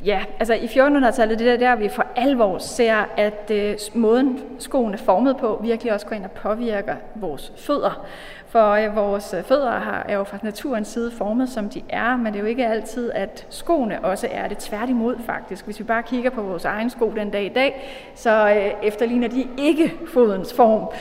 Ja, 0.05 0.21
altså 0.39 0.55
i 0.55 0.67
1400-tallet, 0.67 1.39
det 1.39 1.49
er 1.49 1.57
der, 1.57 1.77
vi 1.77 1.89
for 1.89 2.07
alvor 2.17 2.59
ser, 2.59 3.09
at 3.17 3.51
øh, 3.51 3.75
måden 3.95 4.39
skoen 4.59 4.95
er 4.95 4.99
formet 4.99 5.37
på, 5.37 5.61
virkelig 5.63 5.93
også 5.93 6.07
går 6.07 6.17
ind 6.17 6.25
og 6.25 6.31
påvirker 6.31 6.95
vores 7.15 7.53
fødder. 7.57 8.07
For 8.53 8.71
øh, 8.71 8.97
vores 8.97 9.35
øh, 9.35 9.43
fødder 9.45 9.71
har, 9.71 10.05
er 10.09 10.17
jo 10.17 10.25
fra 10.25 10.39
naturens 10.43 10.89
side 10.89 11.11
formet, 11.11 11.49
som 11.49 11.69
de 11.69 11.83
er, 11.89 12.17
men 12.17 12.27
det 12.27 12.35
er 12.35 12.41
jo 12.41 12.49
ikke 12.49 12.67
altid, 12.67 13.13
at 13.13 13.47
skoene 13.51 14.05
også 14.05 14.29
er 14.31 14.49
det. 14.49 14.59
Tværtimod 14.59 15.17
faktisk. 15.27 15.65
Hvis 15.65 15.79
vi 15.79 15.85
bare 15.85 16.03
kigger 16.03 16.31
på 16.31 16.43
vores 16.43 16.65
egen 16.65 16.91
sko 16.91 17.13
den 17.17 17.31
dag 17.31 17.45
i 17.45 17.49
dag, 17.49 17.95
så 18.15 18.55
øh, 18.57 18.87
efterligner 18.87 19.29
de 19.29 19.49
ikke 19.59 19.93
fodens 20.13 20.55
form. 20.55 20.93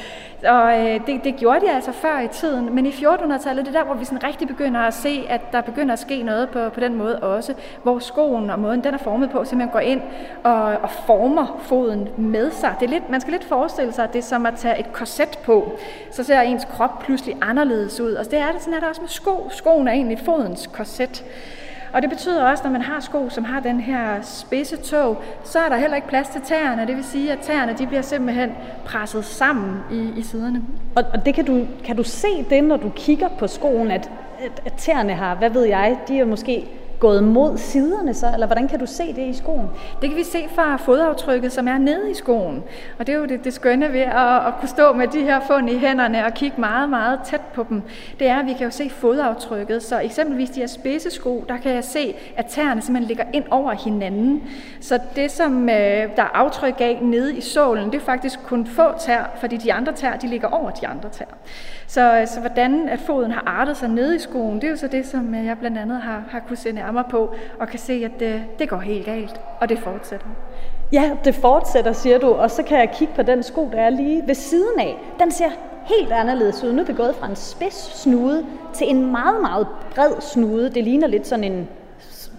Og 0.48 0.80
øh, 0.80 1.08
det, 1.08 1.24
det 1.24 1.36
gjorde 1.36 1.66
de 1.66 1.72
altså 1.72 1.92
før 1.92 2.20
i 2.20 2.28
tiden, 2.28 2.76
men 2.76 2.86
i 2.86 2.90
1400-tallet, 2.90 3.66
det 3.66 3.76
er 3.76 3.80
der, 3.80 3.86
hvor 3.86 3.96
vi 3.96 4.06
sådan 4.06 4.24
rigtig 4.24 4.48
begynder 4.48 4.80
at 4.80 4.94
se, 4.94 5.26
at 5.30 5.42
der 5.52 5.62
begynder 5.62 5.94
at 5.94 6.00
ske 6.00 6.24
noget 6.24 6.50
på, 6.50 6.70
på 6.70 6.80
den 6.80 6.96
måde 6.96 7.20
også, 7.20 7.54
hvor 7.84 8.00
skoen 8.00 8.50
og 8.50 8.60
måden, 8.60 8.84
den 8.84 8.94
er 8.94 8.98
formet 8.98 9.30
på, 9.30 9.46
simpelthen 9.46 9.74
går 9.74 9.80
ind 9.80 10.02
og, 10.44 10.64
og 10.64 10.90
former 11.06 11.60
foden 11.64 12.10
med 12.18 12.52
sig. 12.52 12.76
Det 12.80 12.86
er 12.86 12.90
lidt, 12.90 13.10
man 13.10 13.22
skal 13.22 13.32
lidt 13.32 13.44
forestille 13.44 13.94
sig, 13.94 14.04
at 14.04 14.14
det 14.14 14.20
er 14.20 14.24
som 14.24 14.46
at 14.46 14.54
tage 14.58 14.80
et 14.80 14.94
korset 14.94 15.40
på, 15.44 15.72
så 16.12 16.24
ser 16.24 16.42
ens 16.42 16.66
krop 16.66 17.00
pludselig 17.00 17.38
anderledes 17.42 18.00
ud. 18.00 18.14
Og 18.14 18.26
det 18.26 18.40
er 18.40 18.52
det, 18.52 18.62
sådan 18.62 18.74
er 18.74 18.80
det 18.80 18.90
også 18.90 19.02
med 19.02 19.10
sko. 19.10 19.50
Skoen 19.52 19.88
er 19.88 19.92
egentlig 19.92 20.20
fodens 20.26 20.68
korset. 20.68 21.26
Og 21.94 22.02
det 22.02 22.10
betyder 22.10 22.44
også, 22.44 22.64
når 22.64 22.72
man 22.72 22.82
har 22.82 23.00
sko, 23.00 23.30
som 23.30 23.44
har 23.44 23.60
den 23.60 23.80
her 23.80 24.22
spidse 24.22 24.78
tog, 24.78 25.22
så 25.44 25.60
er 25.60 25.70
der 25.70 25.78
heller 25.78 25.96
ikke 25.96 26.08
plads 26.08 26.28
til 26.28 26.42
tæerne. 26.42 26.88
Det 26.88 26.96
vil 26.96 27.04
sige, 27.04 27.32
at 27.32 27.40
tæerne 27.40 27.76
de 27.78 27.88
bliver 27.88 28.02
simpelthen 28.02 28.52
presset 28.86 29.26
sammen 29.26 29.80
i, 29.92 30.20
i 30.20 30.22
siderne. 30.22 30.62
Og, 30.96 31.04
og 31.14 31.26
det 31.26 31.36
kan 31.36 31.46
du, 31.46 31.66
kan 31.86 31.96
du 31.96 32.04
se 32.04 32.46
det, 32.50 32.64
når 32.64 32.78
du 32.78 32.90
kigger 32.90 33.28
på 33.28 33.48
skoen, 33.48 33.92
at, 33.92 34.12
at, 34.46 34.62
at 34.66 34.74
tæerne 34.74 35.14
har, 35.14 35.36
hvad 35.36 35.50
ved 35.50 35.64
jeg, 35.64 35.98
de 36.08 36.20
er 36.20 36.26
måske 36.26 36.70
gået 37.02 37.24
mod 37.24 37.58
siderne 37.58 38.14
så, 38.14 38.28
eller 38.34 38.48
hvordan 38.48 38.68
kan 38.68 38.80
du 38.80 38.86
se 38.86 39.14
det 39.14 39.28
i 39.28 39.34
skoen? 39.34 39.70
Det 40.02 40.10
kan 40.10 40.18
vi 40.18 40.24
se 40.24 40.48
fra 40.56 40.76
fodaftrykket, 40.76 41.52
som 41.52 41.68
er 41.68 41.78
nede 41.78 42.12
i 42.12 42.14
skoen. 42.14 42.64
Og 43.00 43.08
det 43.08 43.16
er 43.16 43.20
jo 43.20 43.26
det, 43.26 43.44
det 43.44 43.54
skønne 43.54 43.94
ved 43.94 44.00
at, 44.00 44.48
at 44.48 44.54
kunne 44.60 44.70
stå 44.70 44.94
med 44.94 45.08
de 45.08 45.22
her 45.22 45.40
fund 45.48 45.70
i 45.70 45.78
hænderne 45.78 46.26
og 46.26 46.34
kigge 46.34 46.62
meget, 46.62 46.90
meget 46.90 47.20
tæt 47.26 47.42
på 47.54 47.66
dem. 47.70 47.82
Det 48.20 48.28
er, 48.28 48.40
at 48.40 48.46
vi 48.46 48.54
kan 48.54 48.66
jo 48.66 48.72
se 48.72 48.90
fodaftrykket. 48.90 49.84
Så 49.84 50.00
eksempelvis 50.00 50.50
de 50.50 50.60
her 50.60 50.68
spidsesko, 50.68 51.46
der 51.50 51.58
kan 51.58 51.74
jeg 51.74 51.84
se, 51.84 52.16
at 52.38 52.46
tæerne 52.46 52.82
simpelthen 52.82 53.08
ligger 53.08 53.26
ind 53.34 53.44
over 53.52 53.72
hinanden. 53.72 54.44
Så 54.82 55.00
det, 55.16 55.32
som 55.32 55.70
øh, 55.70 55.76
der 56.16 56.24
er 56.24 56.32
aftryk 56.34 56.76
af 56.80 57.00
nede 57.02 57.38
i 57.38 57.42
sålen, 57.42 57.92
det 57.92 57.96
er 57.96 58.06
faktisk 58.06 58.40
kun 58.44 58.66
få 58.66 58.98
tær, 59.00 59.38
fordi 59.40 59.58
de 59.58 59.74
andre 59.74 59.94
tær, 59.94 60.18
de 60.18 60.28
ligger 60.28 60.48
over 60.48 60.70
de 60.70 60.88
andre 60.88 61.10
tær. 61.10 61.26
Så, 61.92 62.20
øh, 62.20 62.28
så 62.28 62.40
hvordan 62.40 62.90
at 62.90 63.00
foden 63.00 63.32
har 63.32 63.44
artet 63.46 63.78
sig 63.78 63.90
ned 63.90 64.16
i 64.16 64.20
skoen, 64.20 64.56
det 64.56 64.64
er 64.64 64.70
jo 64.70 64.76
så 64.76 64.88
det, 64.88 65.06
som 65.06 65.36
øh, 65.36 65.46
jeg 65.46 65.58
blandt 65.60 65.78
andet 65.78 66.02
har, 66.02 66.24
har 66.30 66.40
kunne 66.40 66.58
se 66.58 66.72
nærmere 66.72 67.04
på, 67.10 67.36
og 67.60 67.68
kan 67.68 67.80
se, 67.80 67.94
at 68.06 68.20
det, 68.20 68.44
det 68.60 68.70
går 68.70 68.78
helt 68.78 69.06
galt, 69.06 69.42
og 69.62 69.70
det 69.70 69.80
fortsætter. 69.80 70.28
Ja, 70.92 71.12
det 71.26 71.36
fortsætter, 71.36 71.94
siger 71.94 72.18
du, 72.18 72.32
og 72.32 72.52
så 72.52 72.64
kan 72.64 72.78
jeg 72.78 72.92
kigge 72.94 73.14
på 73.16 73.24
den 73.24 73.44
sko, 73.44 73.70
der 73.72 73.82
er 73.82 73.90
lige 73.90 74.28
ved 74.28 74.36
siden 74.36 74.80
af. 74.80 74.98
Den 75.20 75.32
ser 75.32 75.50
helt 75.86 76.12
anderledes 76.12 76.64
ud. 76.64 76.74
Nu 76.74 76.82
er 76.82 76.86
vi 76.86 76.94
gået 76.94 77.16
fra 77.16 77.30
en 77.30 77.36
spids 77.36 78.02
snude 78.02 78.46
til 78.74 78.90
en 78.90 79.12
meget, 79.12 79.42
meget 79.42 79.68
bred 79.96 80.22
snude. 80.22 80.70
Det 80.70 80.84
ligner 80.84 81.08
lidt 81.08 81.28
sådan 81.28 81.44
en 81.44 81.68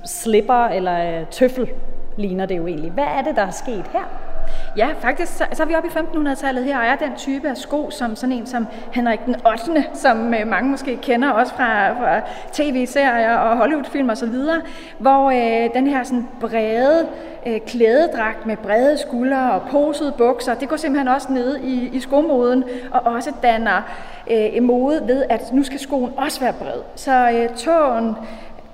slipper 0.06 0.64
eller 0.64 1.24
tøffel, 1.24 1.70
ligner 2.16 2.46
det 2.46 2.56
jo 2.56 2.66
egentlig. 2.66 2.90
Hvad 2.90 3.04
er 3.04 3.22
det, 3.22 3.36
der 3.36 3.42
er 3.42 3.50
sket 3.50 3.84
her? 3.92 4.31
Ja, 4.76 4.88
faktisk 5.00 5.36
så, 5.36 5.44
så 5.52 5.62
er 5.62 5.66
vi 5.66 5.74
oppe 5.74 5.88
i 5.88 5.92
1500-tallet 5.92 6.64
her, 6.64 6.78
og 6.78 6.84
er 6.84 6.96
den 6.96 7.16
type 7.16 7.48
af 7.48 7.56
sko, 7.56 7.90
som 7.90 8.16
sådan 8.16 8.32
en 8.32 8.46
som 8.46 8.66
Henrik 8.92 9.20
den 9.26 9.36
8., 9.46 9.84
som 9.94 10.34
øh, 10.34 10.46
mange 10.46 10.70
måske 10.70 10.96
kender 10.96 11.30
også 11.30 11.54
fra, 11.54 11.92
fra 11.92 12.20
tv-serier 12.52 13.36
og 13.36 13.56
Hollywood-film 13.56 14.08
og 14.08 14.16
så 14.16 14.26
videre, 14.26 14.60
hvor 14.98 15.30
øh, 15.30 15.74
den 15.74 15.86
her 15.86 16.02
sådan 16.04 16.28
brede 16.40 17.08
øh, 17.46 17.60
klædedragt 17.66 18.46
med 18.46 18.56
brede 18.56 18.98
skuldre 18.98 19.52
og 19.52 19.62
posede 19.70 20.12
bukser, 20.18 20.54
det 20.54 20.68
går 20.68 20.76
simpelthen 20.76 21.08
også 21.08 21.32
ned 21.32 21.56
i, 21.56 21.88
i 21.92 22.00
skomoden, 22.00 22.64
og 22.90 23.00
også 23.00 23.32
danner 23.42 23.82
øh, 24.30 24.62
mode 24.62 25.02
ved, 25.06 25.24
at 25.28 25.52
nu 25.52 25.62
skal 25.62 25.80
skoen 25.80 26.12
også 26.16 26.40
være 26.40 26.52
bred. 26.52 26.80
Så 26.94 27.30
øh, 27.30 27.56
tåen, 27.56 28.16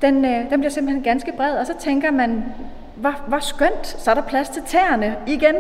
den, 0.02 0.24
øh, 0.24 0.50
den 0.50 0.60
bliver 0.60 0.70
simpelthen 0.70 1.02
ganske 1.02 1.32
bred, 1.36 1.52
og 1.58 1.66
så 1.66 1.74
tænker 1.78 2.10
man, 2.10 2.44
hvor, 3.00 3.24
hvor 3.28 3.38
skønt, 3.38 3.86
så 3.86 4.10
er 4.10 4.14
der 4.14 4.22
plads 4.22 4.48
til 4.48 4.62
tæerne 4.62 5.16
igen. 5.26 5.54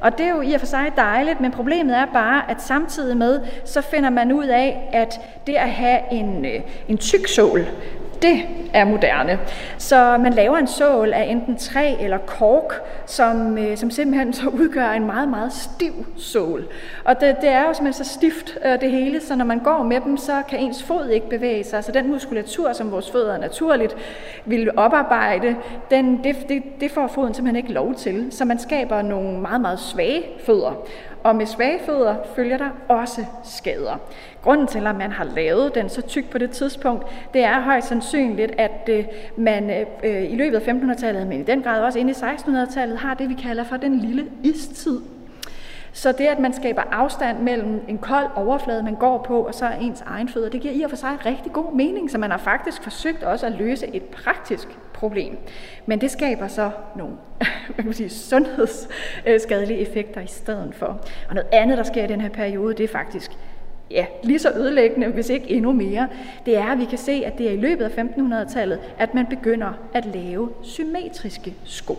Og 0.00 0.18
det 0.18 0.26
er 0.26 0.30
jo 0.30 0.40
i 0.40 0.52
og 0.52 0.60
for 0.60 0.66
sig 0.66 0.92
dejligt, 0.96 1.40
men 1.40 1.50
problemet 1.50 1.96
er 1.96 2.06
bare, 2.12 2.50
at 2.50 2.62
samtidig 2.62 3.16
med, 3.16 3.40
så 3.64 3.80
finder 3.80 4.10
man 4.10 4.32
ud 4.32 4.46
af, 4.46 4.90
at 4.92 5.20
det 5.46 5.54
at 5.54 5.70
have 5.70 6.00
en, 6.12 6.44
øh, 6.44 6.60
en 6.88 6.98
tyk 6.98 7.28
sål, 7.28 7.66
det 8.22 8.42
er 8.72 8.84
moderne. 8.84 9.38
Så 9.78 10.18
man 10.18 10.32
laver 10.32 10.56
en 10.56 10.66
sål 10.66 11.12
af 11.12 11.24
enten 11.24 11.56
træ 11.56 11.94
eller 12.00 12.18
kork, 12.18 12.74
som, 13.06 13.58
øh, 13.58 13.76
som 13.76 13.90
simpelthen 13.90 14.32
så 14.32 14.48
udgør 14.48 14.90
en 14.90 15.06
meget, 15.06 15.28
meget 15.28 15.52
stiv 15.52 16.06
sål. 16.16 16.68
Og 17.04 17.20
det, 17.20 17.36
det 17.40 17.48
er 17.48 17.66
jo 17.66 17.74
simpelthen 17.74 18.04
så 18.04 18.12
stift 18.12 18.58
øh, 18.64 18.80
det 18.80 18.90
hele, 18.90 19.20
så 19.20 19.36
når 19.36 19.44
man 19.44 19.58
går 19.58 19.82
med 19.82 20.00
dem, 20.00 20.16
så 20.16 20.42
kan 20.48 20.58
ens 20.58 20.82
fod 20.82 21.08
ikke 21.08 21.28
bevæge 21.28 21.64
sig. 21.64 21.84
Så 21.84 21.92
den 21.92 22.10
muskulatur, 22.10 22.72
som 22.72 22.90
vores 22.90 23.10
fødder 23.10 23.38
naturligt 23.38 23.96
vil 24.44 24.70
oparbejde, 24.76 25.56
den, 25.90 26.24
det, 26.24 26.36
det, 26.48 26.62
det 26.80 26.90
får 26.90 27.06
foden 27.06 27.34
simpelthen 27.34 27.56
ikke 27.56 27.72
lov 27.72 27.94
til. 27.94 28.26
Så 28.30 28.44
man 28.44 28.58
skaber 28.58 29.02
nogle 29.02 29.40
meget, 29.40 29.60
meget 29.60 29.80
svage 29.80 30.22
fødder. 30.46 30.86
Og 31.22 31.36
med 31.36 31.46
svage 31.46 31.80
fødder 31.86 32.16
følger 32.36 32.58
der 32.58 32.70
også 32.88 33.24
skader. 33.44 33.96
Grunden 34.42 34.66
til, 34.66 34.86
at 34.86 34.96
man 34.96 35.12
har 35.12 35.24
lavet 35.24 35.74
den 35.74 35.88
så 35.88 36.02
tyk 36.02 36.30
på 36.30 36.38
det 36.38 36.50
tidspunkt, 36.50 37.06
det 37.34 37.44
er 37.44 37.60
højst 37.60 37.88
sandsynligt, 37.88 38.52
at 38.58 38.88
øh, 38.88 39.04
man 39.36 39.70
øh, 40.04 40.32
i 40.32 40.36
løbet 40.36 40.56
af 40.56 40.72
1500-tallet, 40.72 41.26
men 41.26 41.40
i 41.40 41.44
den 41.44 41.62
grad 41.62 41.82
også 41.82 41.98
inde 41.98 42.10
i 42.10 42.14
1600-tallet, 42.14 42.98
har 42.98 43.14
det, 43.14 43.28
vi 43.28 43.34
kalder 43.34 43.64
for 43.64 43.76
den 43.76 43.98
lille 43.98 44.26
istid. 44.42 45.00
Så 45.92 46.12
det, 46.12 46.26
at 46.26 46.38
man 46.38 46.52
skaber 46.52 46.82
afstand 46.92 47.38
mellem 47.38 47.84
en 47.88 47.98
kold 47.98 48.26
overflade, 48.36 48.82
man 48.82 48.94
går 48.94 49.18
på, 49.18 49.40
og 49.40 49.54
så 49.54 49.70
ens 49.80 50.04
egen 50.06 50.28
fødder, 50.28 50.48
det 50.48 50.60
giver 50.60 50.74
i 50.74 50.82
og 50.82 50.90
for 50.90 50.96
sig 50.96 51.18
rigtig 51.26 51.52
god 51.52 51.74
mening, 51.74 52.10
så 52.10 52.18
man 52.18 52.30
har 52.30 52.38
faktisk 52.38 52.82
forsøgt 52.82 53.22
også 53.22 53.46
at 53.46 53.52
løse 53.52 53.86
et 53.94 54.02
praktisk 54.02 54.68
problem. 55.00 55.36
Men 55.86 56.00
det 56.00 56.10
skaber 56.10 56.48
så 56.48 56.70
nogle 56.96 57.14
hvad 57.74 57.84
kan 57.84 57.92
sige, 57.92 58.10
sundhedsskadelige 58.10 59.78
effekter 59.78 60.20
i 60.20 60.26
stedet 60.26 60.74
for. 60.74 60.86
Og 61.28 61.34
noget 61.34 61.48
andet, 61.52 61.78
der 61.78 61.84
sker 61.84 62.04
i 62.04 62.06
den 62.06 62.20
her 62.20 62.28
periode, 62.28 62.74
det 62.74 62.84
er 62.84 62.88
faktisk 62.88 63.30
ja, 63.90 64.06
lige 64.22 64.38
så 64.38 64.52
ødelæggende, 64.56 65.08
hvis 65.08 65.28
ikke 65.28 65.50
endnu 65.50 65.72
mere, 65.72 66.08
det 66.46 66.56
er, 66.56 66.66
at 66.66 66.78
vi 66.78 66.84
kan 66.84 66.98
se, 66.98 67.22
at 67.26 67.38
det 67.38 67.48
er 67.48 67.52
i 67.52 67.56
løbet 67.56 67.84
af 67.84 68.04
1500-tallet, 68.04 68.80
at 68.98 69.14
man 69.14 69.26
begynder 69.26 69.72
at 69.94 70.06
lave 70.06 70.50
symmetriske 70.62 71.54
sko. 71.64 71.92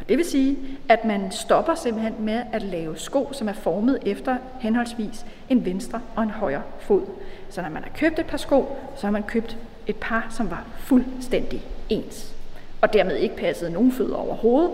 Og 0.00 0.08
det 0.08 0.18
vil 0.18 0.24
sige, 0.24 0.56
at 0.88 1.04
man 1.04 1.30
stopper 1.30 1.74
simpelthen 1.74 2.14
med 2.18 2.42
at 2.52 2.62
lave 2.62 2.96
sko, 2.96 3.28
som 3.32 3.48
er 3.48 3.52
formet 3.52 3.98
efter 4.06 4.36
henholdsvis 4.60 5.26
en 5.48 5.64
venstre 5.64 6.00
og 6.16 6.22
en 6.22 6.30
højre 6.30 6.62
fod. 6.80 7.02
Så 7.50 7.62
når 7.62 7.68
man 7.68 7.82
har 7.82 7.90
købt 7.94 8.18
et 8.18 8.26
par 8.26 8.36
sko, 8.36 8.76
så 8.96 9.06
har 9.06 9.12
man 9.12 9.22
købt 9.22 9.56
et 9.86 9.96
par, 9.96 10.26
som 10.30 10.50
var 10.50 10.64
fuldstændig 10.78 11.62
ens. 11.88 12.32
Og 12.80 12.92
dermed 12.92 13.16
ikke 13.16 13.36
passede 13.36 13.72
nogen 13.72 13.92
fødder 13.92 14.16
overhovedet. 14.16 14.70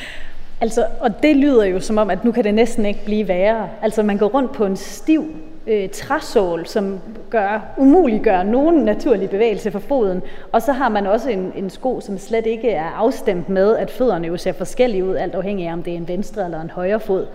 altså, 0.60 0.86
og 1.00 1.22
det 1.22 1.36
lyder 1.36 1.64
jo 1.64 1.80
som 1.80 1.98
om, 1.98 2.10
at 2.10 2.24
nu 2.24 2.32
kan 2.32 2.44
det 2.44 2.54
næsten 2.54 2.86
ikke 2.86 3.04
blive 3.04 3.28
værre. 3.28 3.68
Altså, 3.82 4.02
man 4.02 4.18
går 4.18 4.26
rundt 4.26 4.52
på 4.52 4.66
en 4.66 4.76
stiv 4.76 5.24
øh, 5.66 5.88
træsål, 5.88 6.66
som 6.66 7.00
gør, 7.30 7.74
umuliggør 7.76 8.42
nogen 8.42 8.84
naturlig 8.84 9.30
bevægelse 9.30 9.70
for 9.70 9.78
foden. 9.78 10.22
Og 10.52 10.62
så 10.62 10.72
har 10.72 10.88
man 10.88 11.06
også 11.06 11.30
en, 11.30 11.52
en 11.56 11.70
sko, 11.70 12.00
som 12.00 12.18
slet 12.18 12.46
ikke 12.46 12.70
er 12.70 12.84
afstemt 12.84 13.48
med, 13.48 13.76
at 13.76 13.90
fødderne 13.90 14.26
jo 14.26 14.36
ser 14.36 14.52
forskellige 14.52 15.04
ud, 15.04 15.14
alt 15.14 15.34
afhængig 15.34 15.68
af, 15.68 15.72
om 15.72 15.82
det 15.82 15.92
er 15.92 15.96
en 15.96 16.08
venstre 16.08 16.44
eller 16.44 16.60
en 16.60 16.70
højre 16.70 17.00
fod. 17.00 17.26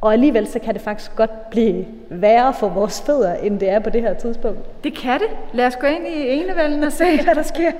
Og 0.00 0.12
alligevel 0.12 0.46
så 0.46 0.58
kan 0.58 0.74
det 0.74 0.82
faktisk 0.82 1.16
godt 1.16 1.50
blive 1.50 1.86
værre 2.10 2.54
for 2.54 2.68
vores 2.68 3.02
fødder, 3.06 3.34
end 3.34 3.60
det 3.60 3.68
er 3.68 3.78
på 3.78 3.90
det 3.90 4.02
her 4.02 4.14
tidspunkt. 4.14 4.84
Det 4.84 4.94
kan 4.94 5.20
det. 5.20 5.28
Lad 5.52 5.66
os 5.66 5.76
gå 5.76 5.86
ind 5.86 6.06
i 6.06 6.28
enevælden 6.28 6.84
og 6.84 6.92
se, 6.92 7.22
hvad 7.24 7.34
der 7.34 7.42
sker. 7.42 7.72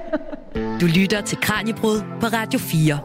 Du 0.81 0.87
lytter 0.87 1.21
til 1.21 1.39
Kranjebrud 1.41 2.01
på 2.21 2.27
Radio 2.27 2.59
4. 2.59 2.99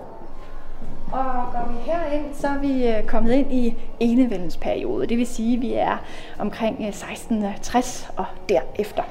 Og 1.11 1.23
går 1.51 1.71
vi 1.71 1.91
herind, 1.91 2.25
så 2.33 2.47
er 2.47 2.59
vi 2.61 2.87
øh, 2.87 3.03
kommet 3.03 3.33
ind 3.33 3.53
i 3.53 3.75
enevældens 3.99 4.57
periode. 4.57 5.07
Det 5.07 5.17
vil 5.17 5.27
sige, 5.27 5.55
at 5.55 5.61
vi 5.61 5.73
er 5.73 5.97
omkring 6.39 6.87
1660 6.87 8.07
øh, 8.09 8.19
og 8.19 8.25
derefter. 8.49 9.03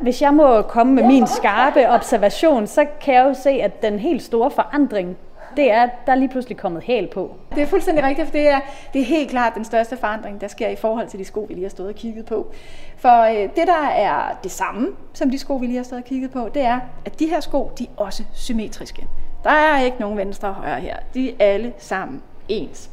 Hvis 0.00 0.22
jeg 0.22 0.34
må 0.34 0.62
komme 0.62 0.92
med 0.92 1.06
min 1.06 1.26
skarpe 1.26 1.90
observation, 1.90 2.66
så 2.66 2.86
kan 3.00 3.14
jeg 3.14 3.24
jo 3.28 3.34
se, 3.34 3.50
at 3.50 3.82
den 3.82 3.98
helt 3.98 4.22
store 4.22 4.50
forandring, 4.50 5.16
det 5.56 5.70
er, 5.72 5.82
at 5.82 5.90
der 6.06 6.12
er 6.12 6.16
lige 6.16 6.28
pludselig 6.28 6.56
kommet 6.56 6.82
hæl 6.82 7.06
på. 7.06 7.34
Det 7.54 7.62
er 7.62 7.66
fuldstændig 7.66 8.04
rigtigt, 8.04 8.26
for 8.28 8.32
det 8.32 8.48
er, 8.48 8.60
det 8.92 9.00
er 9.00 9.04
helt 9.04 9.30
klart 9.30 9.54
den 9.54 9.64
største 9.64 9.96
forandring, 9.96 10.40
der 10.40 10.48
sker 10.48 10.68
i 10.68 10.76
forhold 10.76 11.08
til 11.08 11.18
de 11.18 11.24
sko, 11.24 11.40
vi 11.48 11.54
lige 11.54 11.64
har 11.64 11.70
stået 11.70 11.88
og 11.88 11.94
kigget 11.94 12.26
på. 12.26 12.52
For 12.96 13.22
øh, 13.22 13.36
det, 13.36 13.66
der 13.66 13.86
er 13.86 14.38
det 14.42 14.50
samme 14.50 14.88
som 15.12 15.30
de 15.30 15.38
sko, 15.38 15.56
vi 15.56 15.66
lige 15.66 15.76
har 15.76 15.84
stået 15.84 16.02
og 16.02 16.08
kigget 16.08 16.30
på, 16.30 16.48
det 16.54 16.62
er, 16.62 16.80
at 17.04 17.18
de 17.18 17.26
her 17.26 17.40
sko, 17.40 17.70
de 17.78 17.84
er 17.84 18.02
også 18.02 18.24
symmetriske. 18.34 19.06
Der 19.44 19.50
er 19.50 19.84
ikke 19.84 19.96
nogen 20.00 20.18
venstre 20.18 20.48
og 20.48 20.54
højre 20.54 20.80
her. 20.80 20.96
De 21.14 21.30
er 21.30 21.34
alle 21.40 21.72
sammen 21.78 22.22
ens. 22.48 22.90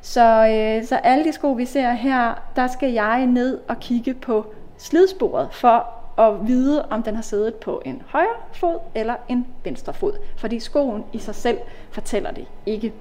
Så, 0.00 0.46
øh, 0.46 0.86
så 0.86 0.96
alle 0.96 1.24
de 1.24 1.32
sko, 1.32 1.52
vi 1.52 1.64
ser 1.64 1.92
her, 1.92 2.34
der 2.56 2.66
skal 2.66 2.92
jeg 2.92 3.26
ned 3.26 3.60
og 3.68 3.80
kigge 3.80 4.14
på 4.14 4.46
slidsporet 4.78 5.48
for 5.52 5.86
at 6.18 6.48
vide, 6.48 6.86
om 6.90 7.02
den 7.02 7.14
har 7.14 7.22
siddet 7.22 7.54
på 7.54 7.82
en 7.84 8.02
højre 8.06 8.26
fod 8.52 8.78
eller 8.94 9.14
en 9.28 9.46
venstre 9.64 9.92
fod. 9.92 10.12
Fordi 10.36 10.60
skoen 10.60 11.04
i 11.12 11.18
sig 11.18 11.34
selv 11.34 11.58
fortæller 11.90 12.30
det 12.30 12.44
ikke. 12.66 12.92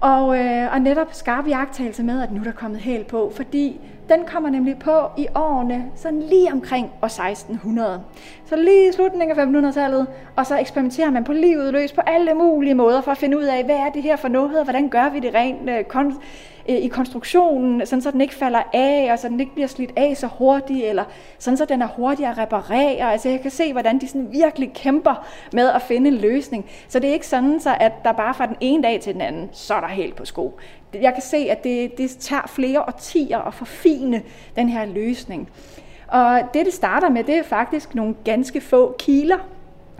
Og, 0.00 0.38
øh, 0.38 0.72
og 0.72 0.80
netop 0.80 1.06
skarp 1.12 1.48
jagttagelse 1.48 2.02
med, 2.02 2.22
at 2.22 2.32
nu 2.32 2.40
er 2.40 2.44
der 2.44 2.52
kommet 2.52 2.80
hæl 2.80 3.04
på, 3.04 3.32
fordi 3.34 3.80
den 4.08 4.24
kommer 4.26 4.50
nemlig 4.50 4.78
på 4.78 5.06
i 5.16 5.26
årene 5.34 5.84
sådan 5.96 6.22
lige 6.22 6.52
omkring 6.52 6.90
år 7.02 7.06
1600. 7.06 8.00
Så 8.46 8.56
lige 8.56 8.88
i 8.88 8.92
slutningen 8.92 9.38
af 9.38 9.70
1500-tallet, 9.70 10.06
og 10.36 10.46
så 10.46 10.58
eksperimenterer 10.58 11.10
man 11.10 11.24
på 11.24 11.32
livet 11.32 11.72
løs 11.72 11.92
på 11.92 12.00
alle 12.00 12.34
mulige 12.34 12.74
måder 12.74 13.00
for 13.00 13.10
at 13.10 13.18
finde 13.18 13.38
ud 13.38 13.44
af, 13.44 13.64
hvad 13.64 13.76
er 13.76 13.90
det 13.94 14.02
her 14.02 14.16
for 14.16 14.28
noget, 14.28 14.58
og 14.58 14.64
hvordan 14.64 14.88
gør 14.88 15.08
vi 15.08 15.20
det 15.20 15.34
rent 15.34 15.70
øh, 15.70 15.84
kon- 15.94 16.20
øh, 16.68 16.76
i 16.76 16.88
konstruktionen, 16.88 17.86
sådan 17.86 18.02
så 18.02 18.10
den 18.10 18.20
ikke 18.20 18.34
falder 18.34 18.62
af, 18.72 19.08
og 19.12 19.18
så 19.18 19.28
den 19.28 19.40
ikke 19.40 19.54
bliver 19.54 19.68
slidt 19.68 19.92
af 19.96 20.16
så 20.16 20.26
hurtigt, 20.26 20.84
eller 20.84 21.04
sådan 21.38 21.56
så 21.56 21.64
den 21.64 21.82
er 21.82 21.86
hurtigere 21.86 22.30
at 22.30 22.38
reparere. 22.38 23.12
Altså 23.12 23.28
jeg 23.28 23.40
kan 23.40 23.50
se, 23.50 23.72
hvordan 23.72 24.00
de 24.00 24.08
sådan 24.08 24.32
virkelig 24.32 24.72
kæmper 24.74 25.26
med 25.52 25.68
at 25.68 25.82
finde 25.82 26.08
en 26.08 26.16
løsning. 26.16 26.66
Så 26.88 26.98
det 26.98 27.08
er 27.08 27.14
ikke 27.14 27.26
sådan, 27.26 27.60
så 27.60 27.76
at 27.80 27.92
der 28.04 28.12
bare 28.12 28.34
fra 28.34 28.46
den 28.46 28.56
ene 28.60 28.82
dag 28.82 29.00
til 29.00 29.12
den 29.12 29.20
anden, 29.20 29.48
så 29.52 29.74
er 29.74 29.80
der 29.80 29.88
helt 29.88 30.16
på 30.16 30.24
sko. 30.24 30.58
Jeg 30.94 31.12
kan 31.14 31.22
se, 31.22 31.36
at 31.36 31.64
det, 31.64 31.98
det 31.98 32.10
tager 32.10 32.46
flere 32.46 32.82
årtier 32.82 33.38
at 33.38 33.54
forfine 33.54 34.22
den 34.56 34.68
her 34.68 34.84
løsning. 34.84 35.50
Og 36.08 36.40
det, 36.54 36.66
det 36.66 36.74
starter 36.74 37.08
med, 37.08 37.24
det 37.24 37.34
er 37.34 37.42
faktisk 37.42 37.94
nogle 37.94 38.14
ganske 38.24 38.60
få 38.60 38.96
kiler, 38.98 39.38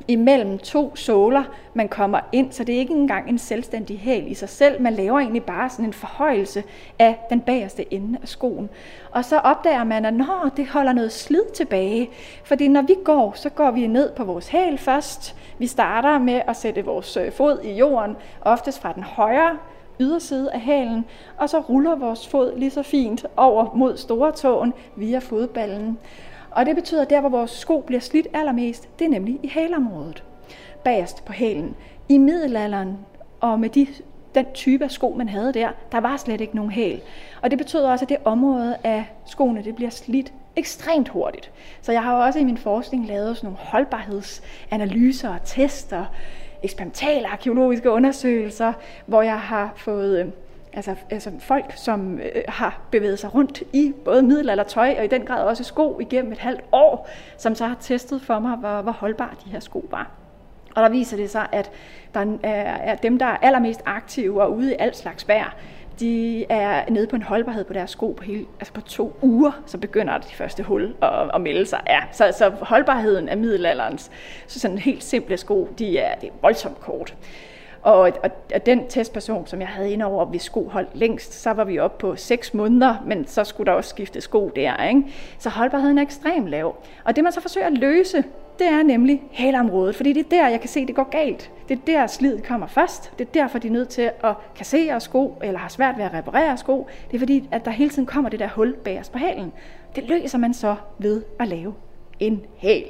imellem 0.09 0.59
to 0.59 0.97
såler, 0.97 1.43
man 1.75 1.89
kommer 1.89 2.21
ind, 2.33 2.53
så 2.53 2.65
det 2.65 2.75
er 2.75 2.79
ikke 2.79 2.95
engang 2.95 3.29
en 3.29 3.39
selvstændig 3.39 3.99
hæl 3.99 4.31
i 4.31 4.35
sig 4.35 4.49
selv. 4.49 4.83
Man 4.83 4.93
laver 4.93 5.19
egentlig 5.19 5.43
bare 5.43 5.71
sådan 5.71 5.85
en 5.85 5.93
forhøjelse 5.93 6.63
af 6.99 7.27
den 7.31 7.41
bagerste 7.41 7.95
ende 7.95 8.19
af 8.23 8.29
skoen. 8.29 8.71
Og 9.11 9.25
så 9.25 9.39
opdager 9.39 9.85
man, 9.85 10.05
at 10.05 10.15
når 10.15 10.51
det 10.57 10.67
holder 10.67 10.93
noget 10.93 11.13
slid 11.13 11.45
tilbage. 11.55 12.11
Fordi 12.45 12.69
når 12.69 12.83
vi 12.83 12.95
går, 13.05 13.33
så 13.37 13.51
går 13.51 13.71
vi 13.71 13.87
ned 13.87 14.13
på 14.13 14.25
vores 14.25 14.49
hæl 14.49 14.79
først. 14.79 15.37
Vi 15.59 15.67
starter 15.67 16.19
med 16.19 16.41
at 16.49 16.57
sætte 16.57 16.85
vores 16.85 17.17
øh, 17.17 17.33
fod 17.33 17.61
i 17.65 17.73
jorden, 17.73 18.17
oftest 18.41 18.81
fra 18.81 18.93
den 18.93 19.03
højre 19.03 19.59
yderside 20.01 20.53
af 20.53 20.61
hælen, 20.61 21.05
og 21.37 21.51
så 21.51 21.59
ruller 21.59 21.97
vores 21.97 22.29
fod 22.29 22.59
lige 22.59 22.71
så 22.71 22.83
fint 22.83 23.27
over 23.37 23.75
mod 23.75 23.97
store 23.97 24.33
tåen 24.33 24.75
via 24.97 25.19
fodballen. 25.19 25.99
Og 26.51 26.67
det 26.67 26.75
betyder, 26.75 27.03
at 27.03 27.11
der, 27.11 27.21
hvor 27.21 27.29
vores 27.29 27.51
sko 27.51 27.81
bliver 27.81 28.01
slidt 28.01 28.27
allermest, 28.33 28.99
det 28.99 29.05
er 29.05 29.09
nemlig 29.09 29.41
i 29.43 29.49
hælområdet. 29.49 30.25
Bagerst 30.85 31.25
på 31.25 31.33
hælen. 31.33 31.77
I 32.09 32.19
middelalderen 32.19 32.99
og 33.41 33.61
med 33.61 33.69
de, 33.69 33.87
den 34.35 34.47
type 34.55 34.85
af 34.85 34.91
sko, 34.91 35.15
man 35.19 35.29
havde 35.29 35.53
der, 35.55 35.69
der 35.93 36.01
var 36.01 36.17
slet 36.17 36.41
ikke 36.41 36.57
nogen 36.57 36.71
hæl. 36.71 37.01
Og 37.43 37.51
det 37.51 37.59
betyder 37.59 37.91
også, 37.91 38.05
at 38.05 38.09
det 38.09 38.17
område 38.25 38.77
af 38.85 39.05
skoene, 39.27 39.65
det 39.65 39.77
bliver 39.77 39.91
slidt 39.91 40.33
ekstremt 40.57 41.09
hurtigt. 41.09 41.51
Så 41.83 41.93
jeg 41.93 42.03
har 42.03 42.17
jo 42.17 42.23
også 42.23 42.39
i 42.39 42.45
min 42.45 42.59
forskning 42.59 43.07
lavet 43.07 43.37
sådan 43.37 43.47
nogle 43.47 43.59
holdbarhedsanalyser 43.59 45.29
og 45.29 45.45
tester, 45.45 46.05
eksperimentale 46.63 47.29
arkeologiske 47.29 47.91
undersøgelser, 47.91 48.73
hvor 49.07 49.23
jeg 49.23 49.41
har 49.41 49.73
fået 49.77 50.21
øh, 50.21 50.27
altså, 50.79 50.95
altså 51.11 51.31
folk, 51.39 51.73
som 51.77 52.19
øh, 52.19 52.43
har 52.49 52.81
bevæget 52.91 53.19
sig 53.19 53.35
rundt 53.35 53.63
i 53.73 53.93
både 54.05 54.23
middelaldertøj 54.23 54.95
og 54.99 55.05
i 55.05 55.09
den 55.09 55.25
grad 55.25 55.45
også 55.45 55.65
sko 55.65 56.01
igennem 56.01 56.33
et 56.33 56.39
halvt 56.39 56.61
år, 56.73 57.09
som 57.39 57.55
så 57.55 57.67
har 57.67 57.77
testet 57.81 58.23
for 58.23 58.39
mig, 58.39 58.57
hvor, 58.57 58.83
hvor 58.83 58.93
holdbare 58.93 59.35
de 59.45 59.51
her 59.51 59.61
sko 59.61 59.89
var. 59.91 60.11
Og 60.77 60.83
der 60.83 60.89
viser 60.89 61.17
det 61.17 61.31
sig, 61.31 61.47
at 61.53 61.71
der 62.15 62.39
er 62.43 62.95
dem, 62.95 63.19
der 63.19 63.27
er 63.27 63.37
allermest 63.37 63.83
aktive 63.87 64.43
og 64.43 64.57
ude 64.57 64.73
i 64.73 64.77
alt 64.79 64.97
slags 64.97 65.29
vejr, 65.29 65.55
de 66.01 66.45
er 66.49 66.91
nede 66.91 67.07
på 67.07 67.17
en 67.17 67.23
holdbarhed 67.23 67.65
på 67.65 67.73
deres 67.73 67.91
sko 67.91 68.13
på, 68.13 68.25
hele, 68.25 68.47
altså 68.61 68.73
på 68.73 68.81
to 68.81 69.17
uger, 69.23 69.63
så 69.67 69.79
begynder 69.79 70.19
de 70.19 70.35
første 70.35 70.63
hul 70.63 70.95
at, 71.03 71.31
at 71.35 71.41
melde 71.41 71.67
sig. 71.67 71.81
Ja, 71.87 72.01
så, 72.13 72.35
så 72.39 72.53
holdbarheden 72.61 73.29
af 73.29 73.37
middelalderens 73.37 74.11
så 74.47 74.61
sådan 74.61 74.79
helt 74.79 75.05
simple 75.05 75.37
sko, 75.37 75.69
de 75.79 75.99
er, 75.99 76.15
det 76.15 76.29
er 76.29 76.33
voldsomt 76.43 76.81
kort. 76.81 77.15
Og, 77.89 78.01
og, 78.01 78.31
og 78.55 78.67
den 78.67 78.89
testperson, 78.89 79.47
som 79.47 79.61
jeg 79.61 79.69
havde 79.69 79.93
indover, 79.93 80.25
hvis 80.25 80.43
sko 80.43 80.69
holdt 80.69 80.89
længst, 80.95 81.43
så 81.43 81.51
var 81.51 81.65
vi 81.65 81.79
oppe 81.79 81.99
på 81.99 82.17
6 82.17 82.55
måneder, 82.55 82.95
men 83.07 83.27
så 83.27 83.45
skulle 83.45 83.67
der 83.67 83.73
også 83.73 83.91
skifte 83.91 84.21
sko 84.21 84.53
der. 84.57 84.85
Ikke? 84.89 85.03
Så 85.39 85.49
holdbarheden 85.49 85.99
er 85.99 86.03
ekstremt 86.03 86.49
lav. 86.49 86.77
Og 87.05 87.17
det 87.17 87.25
man 87.25 87.33
så 87.33 87.41
forsøger 87.41 87.67
at 87.67 87.73
løse, 87.73 88.25
det 88.59 88.67
er 88.67 88.83
nemlig 88.83 89.23
hælområdet, 89.31 89.97
fordi 89.97 90.13
det 90.13 90.21
er 90.21 90.29
der, 90.31 90.49
jeg 90.49 90.61
kan 90.61 90.69
se, 90.69 90.87
det 90.87 90.95
går 90.95 91.11
galt. 91.11 91.51
Det 91.69 91.79
er 91.79 91.83
der, 91.87 92.07
slidet 92.07 92.45
kommer 92.45 92.67
først. 92.67 93.13
Det 93.19 93.29
er 93.29 93.33
derfor, 93.33 93.59
de 93.59 93.69
er 93.69 93.73
nødt 93.73 93.89
til 93.89 94.11
at 94.25 94.35
kassere 94.57 95.01
sko, 95.01 95.39
eller 95.43 95.59
har 95.59 95.69
svært 95.69 95.97
ved 95.97 96.05
at 96.05 96.15
reparere 96.15 96.57
sko. 96.57 96.87
Det 97.11 97.15
er 97.15 97.19
fordi, 97.19 97.49
at 97.51 97.65
der 97.65 97.71
hele 97.71 97.91
tiden 97.91 98.07
kommer 98.07 98.31
det 98.31 98.41
der 98.41 98.49
hul 98.49 98.77
bagerst 98.85 99.13
på 99.13 99.19
halen. 99.19 99.53
Det 99.97 100.09
løser 100.09 100.39
man 100.39 100.55
så 100.55 100.77
ved 100.99 101.23
at 101.41 101.49
lave 101.49 101.75
en 102.21 102.43
hæl. 102.57 102.85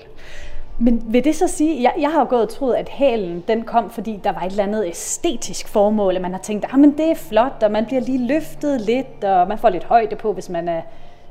Men 0.78 1.02
vil 1.06 1.24
det 1.24 1.34
så 1.36 1.48
sige, 1.48 1.82
jeg, 1.82 1.94
jeg 2.00 2.10
har 2.10 2.20
jo 2.20 2.26
gået 2.28 2.42
og 2.42 2.48
troet, 2.48 2.74
at 2.74 2.88
halen 2.88 3.44
den 3.48 3.62
kom, 3.62 3.90
fordi 3.90 4.20
der 4.24 4.32
var 4.32 4.40
et 4.40 4.50
eller 4.50 4.62
andet 4.62 4.86
æstetisk 4.86 5.68
formål, 5.68 6.16
at 6.16 6.22
man 6.22 6.32
har 6.32 6.38
tænkt, 6.38 6.64
ah, 6.64 6.82
at 6.82 6.92
det 6.96 7.10
er 7.10 7.14
flot, 7.14 7.62
og 7.62 7.70
man 7.70 7.86
bliver 7.86 8.00
lige 8.00 8.26
løftet 8.26 8.80
lidt, 8.80 9.24
og 9.24 9.48
man 9.48 9.58
får 9.58 9.68
lidt 9.68 9.84
højde 9.84 10.16
på, 10.16 10.32
hvis 10.32 10.48
man 10.48 10.68
er 10.68 10.82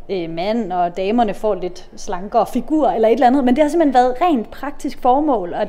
øh, 0.10 0.30
mand, 0.30 0.74
og 0.74 0.98
damerne 0.98 1.34
får 1.34 1.56
lidt 1.56 1.89
slankere 1.95 2.45
figur 2.45 2.89
eller 2.89 3.08
et 3.08 3.14
eller 3.14 3.28
andet. 3.28 3.43
Men 3.43 3.56
det 3.56 3.64
har 3.64 3.70
simpelthen 3.70 3.93
været 3.93 4.16
rent 4.22 4.52
praktisk 4.52 5.02
formål, 5.02 5.54
og 5.54 5.68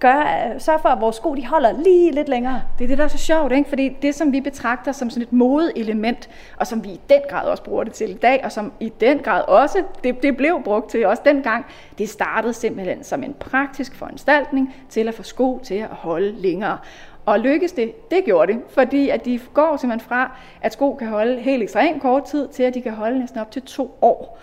gør, 0.00 0.18
øh, 0.20 0.60
sørge 0.60 0.78
for, 0.78 0.88
at 0.88 1.00
vores 1.00 1.16
sko 1.16 1.34
de 1.34 1.46
holder 1.46 1.82
lige 1.82 2.12
lidt 2.12 2.28
længere. 2.28 2.62
Det 2.78 2.84
er 2.84 2.88
det, 2.88 2.98
der 2.98 3.04
er 3.04 3.08
så 3.08 3.18
sjovt, 3.18 3.52
ikke? 3.52 3.68
fordi 3.68 3.88
det, 4.02 4.14
som 4.14 4.32
vi 4.32 4.40
betragter 4.40 4.92
som 4.92 5.10
sådan 5.10 5.22
et 5.22 5.32
modeelement, 5.32 6.28
og 6.56 6.66
som 6.66 6.84
vi 6.84 6.88
i 6.88 7.00
den 7.10 7.20
grad 7.30 7.46
også 7.46 7.62
bruger 7.62 7.84
det 7.84 7.92
til 7.92 8.10
i 8.10 8.14
dag, 8.14 8.40
og 8.44 8.52
som 8.52 8.72
i 8.80 8.92
den 9.00 9.18
grad 9.18 9.42
også, 9.48 9.82
det, 10.04 10.22
det 10.22 10.36
blev 10.36 10.62
brugt 10.64 10.90
til 10.90 11.06
også 11.06 11.22
dengang, 11.24 11.66
det 11.98 12.08
startede 12.08 12.52
simpelthen 12.52 13.04
som 13.04 13.22
en 13.22 13.34
praktisk 13.34 13.94
foranstaltning 13.94 14.74
til 14.88 15.08
at 15.08 15.14
få 15.14 15.22
sko 15.22 15.60
til 15.64 15.74
at 15.74 15.88
holde 15.90 16.32
længere. 16.32 16.78
Og 17.26 17.40
lykkes 17.40 17.72
det? 17.72 18.10
Det 18.10 18.24
gjorde 18.24 18.52
det, 18.52 18.62
fordi 18.68 19.08
at 19.08 19.24
de 19.24 19.40
går 19.54 19.76
simpelthen 19.76 20.08
fra, 20.08 20.36
at 20.62 20.72
sko 20.72 20.94
kan 20.94 21.08
holde 21.08 21.40
helt 21.40 21.62
ekstremt 21.62 22.02
kort 22.02 22.24
tid, 22.24 22.48
til 22.48 22.62
at 22.62 22.74
de 22.74 22.82
kan 22.82 22.92
holde 22.92 23.18
næsten 23.18 23.40
op 23.40 23.50
til 23.50 23.62
to 23.62 23.98
år 24.02 24.38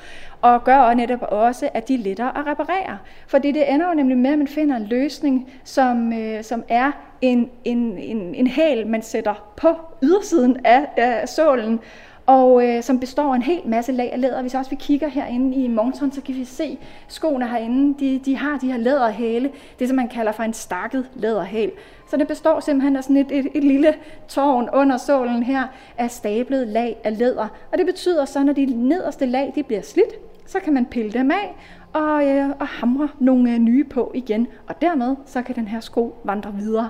og 0.45 0.63
gør 0.63 0.93
netop 0.93 1.21
også, 1.21 1.69
at 1.73 1.87
de 1.87 1.93
er 1.93 1.97
lettere 1.97 2.37
at 2.37 2.47
reparere. 2.47 2.97
Fordi 3.27 3.51
det 3.51 3.73
ender 3.73 3.87
jo 3.87 3.93
nemlig 3.93 4.17
med, 4.17 4.31
at 4.31 4.37
man 4.37 4.47
finder 4.47 4.75
en 4.75 4.85
løsning, 4.85 5.49
som, 5.63 6.13
øh, 6.13 6.43
som 6.43 6.63
er 6.69 6.91
en, 7.21 7.49
en, 7.63 7.97
en, 7.97 8.35
en 8.35 8.47
hæl, 8.47 8.87
man 8.87 9.01
sætter 9.01 9.53
på 9.57 9.67
ydersiden 10.03 10.65
af, 10.65 10.87
af 10.97 11.29
sålen, 11.29 11.79
og 12.25 12.67
øh, 12.67 12.83
som 12.83 12.99
består 12.99 13.31
af 13.31 13.35
en 13.35 13.41
hel 13.41 13.61
masse 13.65 13.91
lag 13.91 14.13
af 14.13 14.21
læder. 14.21 14.41
Hvis 14.41 14.55
også 14.55 14.69
vi 14.69 14.75
kigger 14.79 15.07
herinde 15.07 15.55
i 15.55 15.67
Monton, 15.67 16.11
så 16.11 16.21
kan 16.21 16.35
vi 16.35 16.45
se 16.45 16.77
skoene 17.07 17.47
herinde, 17.47 17.99
de, 17.99 18.19
de 18.25 18.37
har 18.37 18.57
de 18.57 18.71
her 18.71 18.77
læderhæle, 18.77 19.51
det 19.79 19.87
som 19.87 19.95
man 19.95 20.07
kalder 20.07 20.31
for 20.31 20.43
en 20.43 20.53
stakket 20.53 21.09
læderhæl. 21.15 21.71
Så 22.09 22.17
det 22.17 22.27
består 22.27 22.59
simpelthen 22.59 22.95
af 22.95 23.03
sådan 23.03 23.17
et, 23.17 23.31
et, 23.31 23.47
et 23.55 23.63
lille 23.63 23.93
tårn 24.27 24.69
under 24.73 24.97
sålen 24.97 25.43
her 25.43 25.63
af 25.97 26.11
stablet 26.11 26.67
lag 26.67 26.97
af 27.03 27.17
læder. 27.17 27.47
Og 27.71 27.77
det 27.77 27.85
betyder 27.85 28.25
så, 28.25 28.43
når 28.43 28.53
de 28.53 28.65
nederste 28.65 29.25
lag 29.25 29.51
de 29.55 29.63
bliver 29.63 29.81
slidt, 29.81 30.13
så 30.45 30.59
kan 30.59 30.73
man 30.73 30.85
pille 30.85 31.11
dem 31.11 31.31
af 31.31 31.55
og, 31.93 32.27
øh, 32.27 32.49
og 32.59 32.67
hamre 32.67 33.09
nogle 33.19 33.53
øh, 33.53 33.59
nye 33.59 33.83
på 33.83 34.11
igen. 34.15 34.47
Og 34.67 34.81
dermed 34.81 35.15
så 35.25 35.41
kan 35.41 35.55
den 35.55 35.67
her 35.67 35.79
sko 35.79 36.15
vandre 36.23 36.53
videre. 36.53 36.89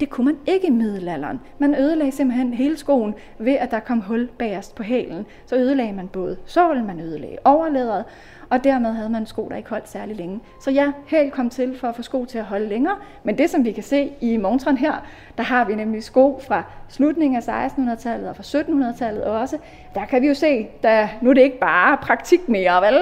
Det 0.00 0.10
kunne 0.10 0.24
man 0.24 0.36
ikke 0.46 0.66
i 0.66 0.70
middelalderen. 0.70 1.40
Man 1.58 1.74
ødelagde 1.74 2.12
simpelthen 2.12 2.54
hele 2.54 2.76
skoen 2.76 3.14
ved, 3.38 3.52
at 3.52 3.70
der 3.70 3.80
kom 3.80 4.00
hul 4.00 4.28
bagerst 4.38 4.74
på 4.74 4.82
hælen. 4.82 5.26
Så 5.46 5.56
ødelagde 5.56 5.92
man 5.92 6.08
både 6.08 6.36
sålen, 6.46 6.86
man 6.86 7.00
ødelagde 7.00 7.36
overlæderet, 7.44 8.04
og 8.50 8.64
dermed 8.64 8.92
havde 8.92 9.10
man 9.10 9.26
sko, 9.26 9.48
der 9.48 9.56
ikke 9.56 9.70
holdt 9.70 9.88
særlig 9.88 10.16
længe. 10.16 10.40
Så 10.60 10.70
ja, 10.70 10.92
hæl 11.06 11.30
kom 11.30 11.50
til 11.50 11.78
for 11.78 11.88
at 11.88 11.96
få 11.96 12.02
sko 12.02 12.24
til 12.24 12.38
at 12.38 12.44
holde 12.44 12.68
længere, 12.68 12.96
men 13.24 13.38
det 13.38 13.50
som 13.50 13.64
vi 13.64 13.72
kan 13.72 13.82
se 13.82 14.12
i 14.20 14.36
montren 14.36 14.76
her, 14.76 15.06
der 15.38 15.44
har 15.44 15.64
vi 15.64 15.74
nemlig 15.74 16.02
sko 16.02 16.40
fra 16.46 16.62
slutningen 16.88 17.36
af 17.36 17.68
1600-tallet 17.68 18.28
og 18.28 18.36
fra 18.36 18.42
1700-tallet 18.42 19.24
også. 19.24 19.58
Der 19.96 20.04
kan 20.04 20.22
vi 20.22 20.26
jo 20.26 20.34
se, 20.34 20.68
at 20.82 21.08
nu 21.20 21.30
er 21.30 21.34
det 21.34 21.42
ikke 21.42 21.58
bare 21.58 21.96
praktik 21.96 22.48
mere, 22.48 22.82
vel? 22.82 22.98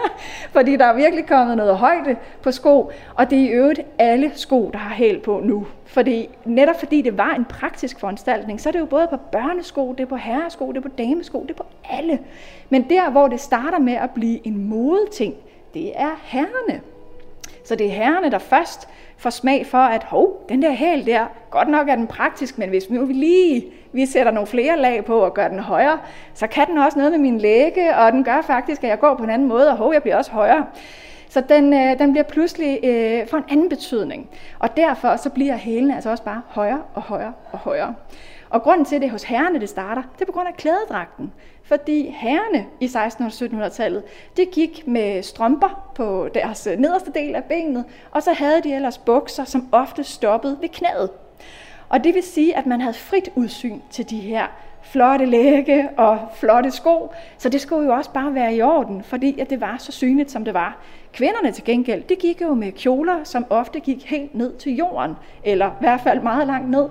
fordi 0.56 0.76
der 0.76 0.84
er 0.84 0.94
virkelig 0.94 1.26
kommet 1.26 1.56
noget 1.56 1.76
højde 1.76 2.16
på 2.42 2.50
sko, 2.50 2.90
og 3.14 3.30
det 3.30 3.38
er 3.38 3.42
i 3.42 3.48
øvrigt 3.48 3.80
alle 3.98 4.30
sko, 4.34 4.70
der 4.72 4.78
har 4.78 4.94
hæl 4.94 5.20
på 5.20 5.40
nu. 5.44 5.66
Fordi, 5.86 6.28
netop 6.44 6.78
fordi 6.78 7.02
det 7.02 7.18
var 7.18 7.34
en 7.34 7.44
praktisk 7.44 8.00
foranstaltning, 8.00 8.60
så 8.60 8.68
er 8.68 8.72
det 8.72 8.80
jo 8.80 8.84
både 8.84 9.06
på 9.10 9.16
børnesko, 9.16 9.92
det 9.92 10.00
er 10.00 10.06
på 10.06 10.16
herresko, 10.16 10.68
det 10.68 10.76
er 10.76 10.80
på 10.80 10.88
damesko, 10.98 11.42
det 11.42 11.50
er 11.50 11.54
på 11.54 11.66
alle. 11.90 12.18
Men 12.70 12.90
der, 12.90 13.10
hvor 13.10 13.28
det 13.28 13.40
starter 13.40 13.78
med 13.78 13.94
at 13.94 14.10
blive 14.10 14.46
en 14.46 14.68
modeting, 14.68 15.34
det 15.74 15.92
er 16.00 16.20
herrene. 16.22 16.80
Så 17.64 17.74
det 17.74 17.86
er 17.86 17.90
herrene, 17.90 18.30
der 18.30 18.38
først 18.38 18.88
får 19.16 19.30
smag 19.30 19.66
for, 19.66 19.78
at 19.78 20.04
hov, 20.04 20.44
den 20.48 20.62
der 20.62 20.72
hæl 20.72 21.06
der, 21.06 21.26
godt 21.50 21.68
nok 21.68 21.88
er 21.88 21.94
den 21.94 22.06
praktisk, 22.06 22.58
men 22.58 22.68
hvis 22.68 22.90
nu 22.90 23.04
vi 23.04 23.12
lige 23.12 23.72
vi 23.92 24.06
sætter 24.06 24.32
nogle 24.32 24.46
flere 24.46 24.78
lag 24.78 25.04
på 25.04 25.18
og 25.18 25.34
gør 25.34 25.48
den 25.48 25.58
højere, 25.58 25.98
så 26.34 26.46
kan 26.46 26.66
den 26.66 26.78
også 26.78 26.98
noget 26.98 27.12
med 27.12 27.18
min 27.18 27.38
læge, 27.38 27.96
og 27.96 28.12
den 28.12 28.24
gør 28.24 28.42
faktisk, 28.42 28.84
at 28.84 28.90
jeg 28.90 29.00
går 29.00 29.14
på 29.14 29.24
en 29.24 29.30
anden 29.30 29.48
måde, 29.48 29.70
og 29.70 29.76
hov, 29.76 29.92
jeg 29.92 30.02
bliver 30.02 30.16
også 30.16 30.30
højere. 30.30 30.66
Så 31.28 31.40
den, 31.40 31.74
øh, 31.74 31.98
den 31.98 32.12
bliver 32.12 32.24
pludselig 32.24 32.78
øh, 32.84 33.26
for 33.28 33.36
en 33.36 33.44
anden 33.50 33.68
betydning. 33.68 34.28
Og 34.58 34.76
derfor 34.76 35.16
så 35.16 35.30
bliver 35.30 35.56
hælene 35.56 35.94
altså 35.94 36.10
også 36.10 36.24
bare 36.24 36.42
højere 36.48 36.82
og 36.94 37.02
højere 37.02 37.32
og 37.52 37.58
højere. 37.58 37.94
Og 38.50 38.62
grunden 38.62 38.84
til, 38.84 38.96
at 38.96 39.02
det 39.02 39.10
hos 39.10 39.22
herrerne 39.22 39.60
det 39.60 39.68
starter, 39.68 40.02
det 40.14 40.22
er 40.22 40.26
på 40.26 40.32
grund 40.32 40.48
af 40.48 40.54
klædedragten. 40.54 41.32
Fordi 41.64 42.10
herrene 42.10 42.66
i 42.80 42.86
1600- 42.86 43.24
og 43.24 43.26
1700-tallet, 43.26 44.02
det 44.36 44.50
gik 44.50 44.86
med 44.86 45.22
strømper 45.22 45.92
på 45.94 46.28
deres 46.34 46.66
øh, 46.66 46.78
nederste 46.78 47.10
del 47.14 47.34
af 47.34 47.44
benet, 47.44 47.84
og 48.10 48.22
så 48.22 48.32
havde 48.32 48.62
de 48.62 48.74
ellers 48.74 48.98
bukser, 48.98 49.44
som 49.44 49.68
ofte 49.72 50.04
stoppede 50.04 50.58
ved 50.60 50.68
knæet. 50.68 51.10
Og 51.88 52.04
det 52.04 52.14
vil 52.14 52.22
sige, 52.22 52.56
at 52.56 52.66
man 52.66 52.80
havde 52.80 52.94
frit 52.94 53.28
udsyn 53.34 53.80
til 53.90 54.10
de 54.10 54.20
her 54.20 54.46
flotte 54.82 55.26
lægge 55.26 55.88
og 55.96 56.18
flotte 56.34 56.70
sko, 56.70 57.12
så 57.38 57.48
det 57.48 57.60
skulle 57.60 57.86
jo 57.86 57.92
også 57.92 58.10
bare 58.10 58.34
være 58.34 58.54
i 58.54 58.62
orden, 58.62 59.02
fordi 59.02 59.40
at 59.40 59.50
det 59.50 59.60
var 59.60 59.76
så 59.78 59.92
synligt, 59.92 60.30
som 60.30 60.44
det 60.44 60.54
var. 60.54 60.78
Kvinderne 61.12 61.52
til 61.52 61.64
gengæld, 61.64 62.02
de 62.02 62.16
gik 62.16 62.42
jo 62.42 62.54
med 62.54 62.72
kjoler, 62.72 63.24
som 63.24 63.46
ofte 63.50 63.80
gik 63.80 64.10
helt 64.10 64.34
ned 64.34 64.56
til 64.56 64.76
jorden, 64.76 65.14
eller 65.44 65.66
i 65.66 65.74
hvert 65.80 66.00
fald 66.00 66.20
meget 66.20 66.46
langt 66.46 66.70
ned. 66.70 66.88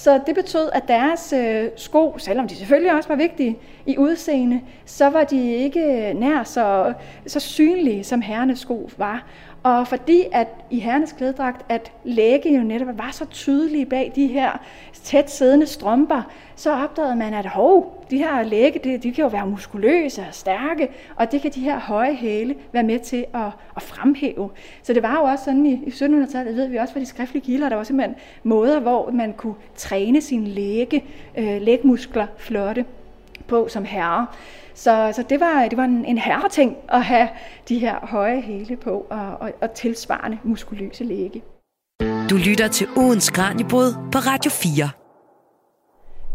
Så 0.00 0.20
det 0.26 0.34
betød, 0.34 0.70
at 0.72 0.88
deres 0.88 1.32
øh, 1.32 1.68
sko, 1.76 2.18
selvom 2.18 2.48
de 2.48 2.56
selvfølgelig 2.56 2.92
også 2.92 3.08
var 3.08 3.16
vigtige 3.16 3.58
i 3.86 3.98
udseende, 3.98 4.60
så 4.84 5.10
var 5.10 5.24
de 5.24 5.52
ikke 5.52 6.12
nær 6.14 6.42
så, 6.42 6.92
så 7.26 7.40
synlige, 7.40 8.04
som 8.04 8.20
herrenes 8.20 8.58
sko 8.58 8.90
var. 8.96 9.26
Og 9.62 9.88
fordi 9.88 10.24
at 10.32 10.48
i 10.70 10.78
herrenes 10.78 11.12
klædedragt, 11.12 11.64
at 11.68 11.92
læge 12.04 12.56
jo 12.56 12.62
netop 12.62 12.98
var 12.98 13.10
så 13.12 13.24
tydelige 13.24 13.86
bag 13.86 14.12
de 14.14 14.26
her 14.26 14.52
tæt 14.92 15.30
siddende 15.30 15.66
strømper, 15.66 16.22
så 16.56 16.72
opdagede 16.72 17.16
man, 17.16 17.34
at 17.34 17.46
hov, 17.46 18.04
de 18.10 18.18
her 18.18 18.42
læge, 18.42 18.78
de, 18.84 18.98
de 18.98 19.12
kan 19.12 19.22
jo 19.22 19.28
være 19.28 19.46
muskuløse 19.46 20.20
og 20.28 20.34
stærke, 20.34 20.88
og 21.16 21.32
det 21.32 21.42
kan 21.42 21.50
de 21.50 21.60
her 21.60 21.80
høje 21.80 22.14
hæle 22.14 22.54
være 22.72 22.82
med 22.82 22.98
til 22.98 23.26
at, 23.34 23.50
at 23.76 23.82
fremhæve. 23.82 24.50
Så 24.82 24.92
det 24.92 25.02
var 25.02 25.16
jo 25.16 25.22
også 25.22 25.44
sådan 25.44 25.66
i, 25.66 25.72
i 25.72 25.90
1700-tallet, 25.90 26.56
ved 26.56 26.66
vi 26.66 26.76
også 26.76 26.92
fra 26.92 27.00
de 27.00 27.06
skriftlige 27.06 27.44
kilder, 27.44 27.68
der 27.68 27.76
var 27.76 27.84
simpelthen 27.84 28.16
måder, 28.42 28.80
hvor 28.80 29.10
man 29.10 29.32
kunne 29.32 29.54
træne 29.76 30.20
sine 30.20 30.46
læge, 30.46 31.04
øh, 31.38 31.62
lægmuskler 31.62 32.26
flotte 32.36 32.84
på 33.50 33.68
som 33.68 33.84
herre. 33.84 34.26
Så, 34.74 35.12
så 35.16 35.22
det 35.22 35.40
var, 35.40 35.68
det 35.68 35.76
var 35.76 35.84
en, 35.84 36.04
en 36.04 36.18
herreting 36.18 36.76
at 36.88 37.04
have 37.04 37.28
de 37.68 37.78
her 37.78 38.06
høje 38.06 38.40
hæle 38.40 38.76
på 38.76 39.06
og, 39.10 39.36
og, 39.40 39.52
og 39.60 39.70
tilsvarende 39.74 40.38
muskuløse 40.44 41.04
læge. 41.04 41.42
Du 42.30 42.36
lytter 42.36 42.68
til 42.68 42.86
ugens 42.96 43.30
Kranjebrud 43.30 43.94
på 44.12 44.18
Radio 44.18 44.50
4. 44.50 44.90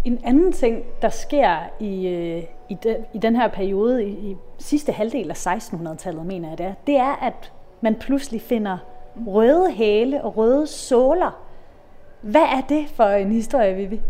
En 0.06 0.20
anden 0.24 0.52
ting, 0.52 0.84
der 1.02 1.10
sker 1.10 1.58
i, 1.80 2.08
øh, 2.08 2.44
i, 2.70 2.78
de, 2.84 3.06
i 3.14 3.18
den 3.18 3.36
her 3.36 3.48
periode, 3.48 4.06
i, 4.06 4.12
i 4.12 4.36
sidste 4.60 4.92
halvdel 4.92 5.30
af 5.30 5.48
1600-tallet, 5.48 6.26
mener 6.26 6.50
jeg 6.50 6.58
det 6.58 6.66
er, 6.66 6.74
det 6.88 6.98
er, 6.98 7.26
at 7.26 7.52
man 7.82 7.96
pludselig 7.96 8.42
finder 8.42 8.78
røde 9.28 9.72
hæle 9.72 10.24
og 10.24 10.38
røde 10.38 10.68
såler. 10.68 11.42
Hvad 12.22 12.42
er 12.42 12.62
det 12.70 12.86
for 12.96 13.04
en 13.04 13.32
historie, 13.32 13.76
Vivi? 13.76 14.02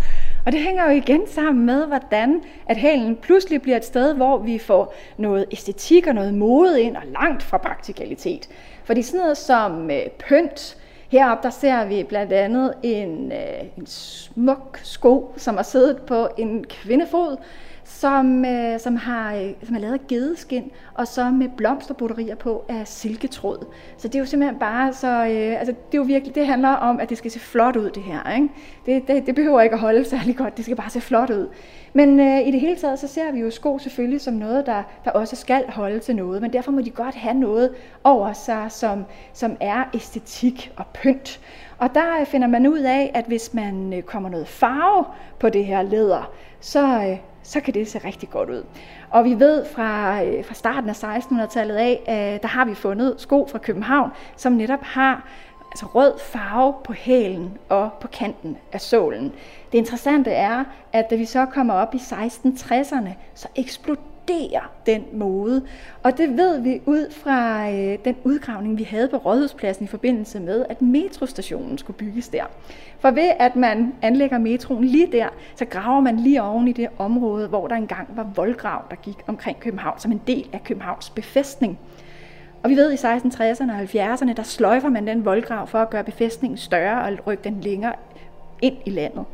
Og 0.46 0.52
det 0.52 0.60
hænger 0.60 0.92
jo 0.92 0.98
igen 0.98 1.22
sammen 1.28 1.66
med, 1.66 1.88
hvordan 1.88 2.42
at 2.66 2.78
hælen 2.78 3.16
pludselig 3.16 3.62
bliver 3.62 3.78
et 3.78 3.86
sted, 3.86 4.14
hvor 4.14 4.38
vi 4.38 4.60
får 4.60 4.94
noget 5.18 5.46
æstetik 5.52 6.08
og 6.08 6.16
noget 6.16 6.34
mode 6.34 6.82
ind, 6.82 6.96
og 6.96 7.04
langt 7.06 7.44
fra 7.44 7.58
praktikalitet. 7.58 8.50
Fordi 8.84 9.02
sådan 9.02 9.20
noget 9.20 9.38
som 9.38 9.92
øh, 9.92 10.02
pynt, 10.30 10.78
heroppe 11.12 11.44
der 11.44 11.50
ser 11.50 11.86
vi 11.86 12.04
blandt 12.04 12.34
andet 12.34 12.74
en, 12.84 13.32
øh, 13.32 13.64
en 13.78 13.86
smuk 13.86 14.80
sko, 14.84 15.34
som 15.38 15.58
er 15.58 15.62
siddet 15.62 16.02
på 16.02 16.28
en 16.38 16.64
kvindefod, 16.64 17.38
som, 17.86 18.46
øh, 18.46 18.80
som, 18.80 18.96
har, 18.96 19.36
øh, 19.36 19.50
som 19.64 19.76
er 19.76 19.80
lavet 19.80 19.94
af 19.94 20.08
gedeskin, 20.08 20.72
og 20.94 21.08
så 21.08 21.30
med 21.30 21.50
blomsterbroderier 21.58 22.36
på 22.36 22.66
af 22.70 22.88
silketråd. 22.88 23.66
Så 23.98 24.08
det 24.08 24.16
er 24.16 24.20
jo 24.20 24.26
simpelthen 24.26 24.60
bare 24.60 24.94
så, 24.94 25.08
øh, 25.08 25.60
altså 25.60 25.74
det 25.92 25.94
er 25.94 25.98
jo 25.98 26.04
virkelig, 26.04 26.36
det 26.36 26.48
handler 26.48 26.70
om, 26.70 27.00
at 27.00 27.10
det 27.10 27.18
skal 27.18 27.32
se 27.32 27.40
flot 27.40 27.76
ud 27.76 27.90
det 27.90 28.04
her. 28.04 28.34
Ikke? 28.36 28.50
Det, 28.86 29.08
det, 29.08 29.26
det 29.26 29.36
behøver 29.36 29.62
ikke 29.62 29.74
at 29.74 29.80
holde 29.80 30.06
særlig 30.06 30.38
godt, 30.38 30.58
det 30.58 30.66
skal 30.66 30.78
bare 30.78 30.90
se 30.90 31.02
flot 31.02 31.30
ud. 31.30 31.48
Men 31.94 32.20
øh, 32.20 32.48
i 32.48 32.52
det 32.52 32.60
hele 32.60 32.76
taget, 32.76 33.00
så 33.00 33.08
ser 33.08 33.32
vi 33.32 33.40
jo 33.40 33.52
sko 33.52 33.80
selvfølgelig 33.80 34.22
som 34.22 34.34
noget, 34.34 34.66
der, 34.66 34.84
der 35.06 35.12
også 35.12 35.36
skal 35.36 35.64
holde 35.70 36.00
til 36.00 36.16
noget, 36.16 36.42
men 36.42 36.54
derfor 36.54 36.72
må 36.72 36.82
de 36.82 36.90
godt 36.90 37.16
have 37.16 37.36
noget 37.36 37.70
over 38.04 38.34
sig, 38.34 38.66
som, 38.70 39.06
som 39.34 39.58
er 39.60 39.84
æstetik 39.94 40.72
og 40.78 40.86
pynt. 40.94 41.40
Og 41.78 41.90
der 41.94 42.20
øh, 42.20 42.26
finder 42.26 42.48
man 42.48 42.68
ud 42.68 42.80
af, 42.80 43.12
at 43.14 43.26
hvis 43.26 43.54
man 43.54 43.94
øh, 43.94 44.02
kommer 44.02 44.30
noget 44.30 44.48
farve 44.48 45.06
på 45.40 45.50
det 45.50 45.66
her 45.66 45.82
læder, 45.82 46.32
så, 46.60 47.08
øh, 47.10 47.18
så 47.46 47.60
kan 47.60 47.74
det 47.74 47.88
se 47.88 47.98
rigtig 47.98 48.30
godt 48.30 48.50
ud. 48.50 48.64
Og 49.10 49.26
vi 49.26 49.40
ved 49.40 49.66
fra, 49.66 50.24
øh, 50.24 50.46
fra 50.46 50.54
starten 50.54 50.90
af 50.90 51.04
1600-tallet 51.04 51.76
af, 51.76 52.02
øh, 52.10 52.42
der 52.42 52.48
har 52.48 52.66
vi 52.66 52.76
fundet 52.76 53.16
sko 53.18 53.48
fra 53.52 53.58
København, 53.58 54.12
som 54.36 54.54
netop 54.54 54.82
har 54.82 55.28
altså 55.72 55.86
rød 55.86 56.20
farve 56.20 56.74
på 56.84 56.94
hælen 56.94 57.58
og 57.70 57.90
på 58.02 58.08
kanten 58.08 58.58
af 58.74 58.82
sålen. 58.82 59.34
Det 59.72 59.78
interessante 59.78 60.32
er, 60.32 60.64
at 60.94 61.10
da 61.10 61.16
vi 61.16 61.26
så 61.26 61.46
kommer 61.46 61.74
op 61.74 61.96
i 61.96 61.98
1660'erne, 61.98 63.10
så 63.34 63.48
eksploderer 63.56 64.15
vurdere 64.28 64.62
den 64.86 65.04
mode. 65.14 65.62
Og 66.04 66.18
det 66.18 66.38
ved 66.38 66.60
vi 66.60 66.82
ud 66.86 67.12
fra 67.12 67.70
øh, 67.72 67.98
den 68.06 68.16
udgravning, 68.24 68.78
vi 68.78 68.84
havde 68.84 69.08
på 69.08 69.18
Rådhuspladsen 69.18 69.86
i 69.86 69.88
forbindelse 69.88 70.40
med, 70.40 70.66
at 70.70 70.82
metrostationen 70.82 71.78
skulle 71.78 71.98
bygges 71.98 72.28
der. 72.28 72.44
For 73.00 73.12
ved 73.12 73.32
at 73.40 73.56
man 73.56 73.94
anlægger 74.02 74.38
metroen 74.38 74.84
lige 74.84 75.12
der, 75.12 75.28
så 75.56 75.66
graver 75.66 76.02
man 76.02 76.20
lige 76.20 76.44
oven 76.44 76.68
i 76.68 76.72
det 76.72 76.88
område, 76.98 77.48
hvor 77.48 77.68
der 77.68 77.76
engang 77.76 78.08
var 78.16 78.28
voldgrav, 78.36 78.84
der 78.90 78.96
gik 78.96 79.18
omkring 79.28 79.60
København 79.60 80.00
som 80.00 80.12
en 80.12 80.22
del 80.28 80.50
af 80.54 80.64
Københavns 80.64 81.10
befæstning. 81.10 81.80
Og 82.64 82.70
vi 82.70 82.76
ved, 82.76 82.92
at 82.92 83.04
i 83.04 83.28
1660'erne 83.28 83.72
og 83.72 83.82
70'erne, 83.82 84.34
der 84.34 84.44
sløjfer 84.44 84.90
man 84.90 85.08
den 85.08 85.26
voldgrav 85.26 85.68
for 85.68 85.80
at 85.80 85.90
gøre 85.90 86.04
befæstningen 86.04 86.58
større 86.58 87.04
og 87.04 87.28
rykke 87.28 87.44
den 87.44 87.62
længere 87.62 87.94
ind 88.62 88.78
i 88.86 88.90
landet. 88.90 89.26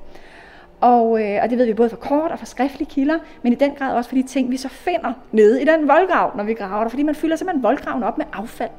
Og, 0.82 1.24
øh, 1.24 1.40
og 1.44 1.50
det 1.50 1.58
ved 1.58 1.66
vi 1.66 1.74
både 1.74 1.90
fra 1.90 1.98
kort 1.98 2.32
og 2.32 2.40
fra 2.40 2.46
skriftlige 2.46 2.90
kilder, 2.90 3.20
men 3.42 3.54
i 3.54 3.56
den 3.56 3.72
grad 3.72 3.96
også 3.96 4.10
for 4.10 4.16
de 4.16 4.24
ting, 4.24 4.52
vi 4.52 4.58
så 4.58 4.70
finder 4.70 5.14
nede 5.32 5.62
i 5.62 5.66
den 5.66 5.88
voldgrav, 5.88 6.38
når 6.38 6.44
vi 6.44 6.54
graver 6.54 6.84
der, 6.84 6.90
fordi 6.90 7.04
man 7.04 7.16
fylder 7.16 7.36
simpelthen 7.36 7.64
voldgraven 7.64 8.04
op 8.04 8.18
med 8.18 8.26
affald. 8.34 8.70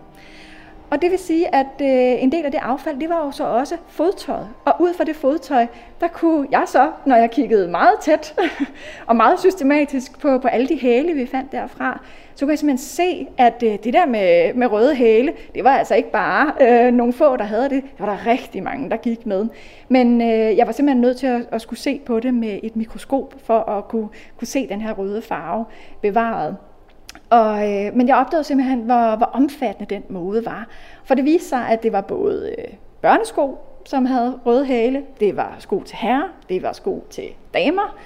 Og 0.91 1.03
det 1.03 1.11
vil 1.11 1.19
sige, 1.19 1.55
at 1.55 1.67
øh, 1.81 2.23
en 2.23 2.33
del 2.33 2.45
af 2.45 2.51
det 2.51 2.61
affald, 2.63 3.01
det 3.01 3.09
var 3.09 3.25
jo 3.25 3.31
så 3.31 3.45
også 3.45 3.77
fodtøjet. 3.89 4.49
Og 4.65 4.75
ud 4.81 4.95
fra 4.95 5.05
det 5.05 5.17
fodtøj, 5.17 5.67
der 6.01 6.09
kunne 6.09 6.49
jeg 6.51 6.63
så, 6.67 6.91
når 7.07 7.17
jeg 7.17 7.31
kiggede 7.31 7.69
meget 7.69 7.95
tæt 8.01 8.35
og 9.09 9.17
meget 9.17 9.41
systematisk 9.41 10.21
på, 10.21 10.39
på 10.39 10.49
alle 10.49 10.69
de 10.69 10.79
hæle, 10.79 11.13
vi 11.13 11.27
fandt 11.27 11.53
derfra, 11.53 12.01
så 12.35 12.45
kunne 12.45 12.51
jeg 12.51 12.59
simpelthen 12.59 12.79
se, 12.79 13.27
at 13.39 13.63
øh, 13.63 13.79
det 13.85 13.93
der 13.95 14.07
med, 14.07 14.55
med 14.55 14.67
røde 14.67 14.95
hæle, 14.95 15.33
det 15.55 15.65
var 15.65 15.71
altså 15.71 15.95
ikke 15.95 16.11
bare 16.11 16.53
øh, 16.61 16.93
nogle 16.93 17.13
få, 17.13 17.37
der 17.37 17.45
havde 17.45 17.69
det. 17.69 17.83
Der 17.99 18.05
var 18.07 18.17
der 18.17 18.27
rigtig 18.27 18.63
mange, 18.63 18.91
der 18.91 18.97
gik 18.97 19.27
med. 19.27 19.47
Men 19.89 20.21
øh, 20.21 20.57
jeg 20.57 20.67
var 20.67 20.73
simpelthen 20.73 21.01
nødt 21.01 21.17
til 21.17 21.27
at, 21.27 21.43
at 21.51 21.61
skulle 21.61 21.81
se 21.81 22.01
på 22.07 22.21
det 22.21 22.35
med 22.35 22.61
et 22.63 22.77
mikroskop, 22.77 23.35
for 23.45 23.59
at 23.59 23.89
kunne, 23.89 24.09
kunne 24.37 24.49
se 24.49 24.69
den 24.69 24.81
her 24.81 24.93
røde 24.93 25.23
farve 25.23 25.65
bevaret. 26.01 26.57
Og, 27.31 27.73
øh, 27.73 27.97
men 27.97 28.09
jeg 28.09 28.17
opdagede 28.17 28.45
simpelthen, 28.45 28.81
hvor, 28.81 29.17
hvor 29.17 29.27
omfattende 29.33 29.95
den 29.95 30.03
mode 30.09 30.47
var. 30.47 30.67
For 31.05 31.15
det 31.15 31.25
viste 31.25 31.49
sig, 31.49 31.69
at 31.69 31.83
det 31.83 31.93
var 31.93 32.01
både 32.01 32.55
øh, 32.59 32.75
børnesko, 33.01 33.59
som 33.85 34.07
havde 34.07 34.41
røde 34.47 34.65
hæle, 34.65 35.03
det 35.21 35.37
var 35.37 35.57
sko 35.59 35.83
til 35.83 35.97
herrer, 35.97 36.29
det 36.49 36.63
var 36.63 36.73
sko 36.73 37.07
til 37.11 37.25
damer, 37.55 37.97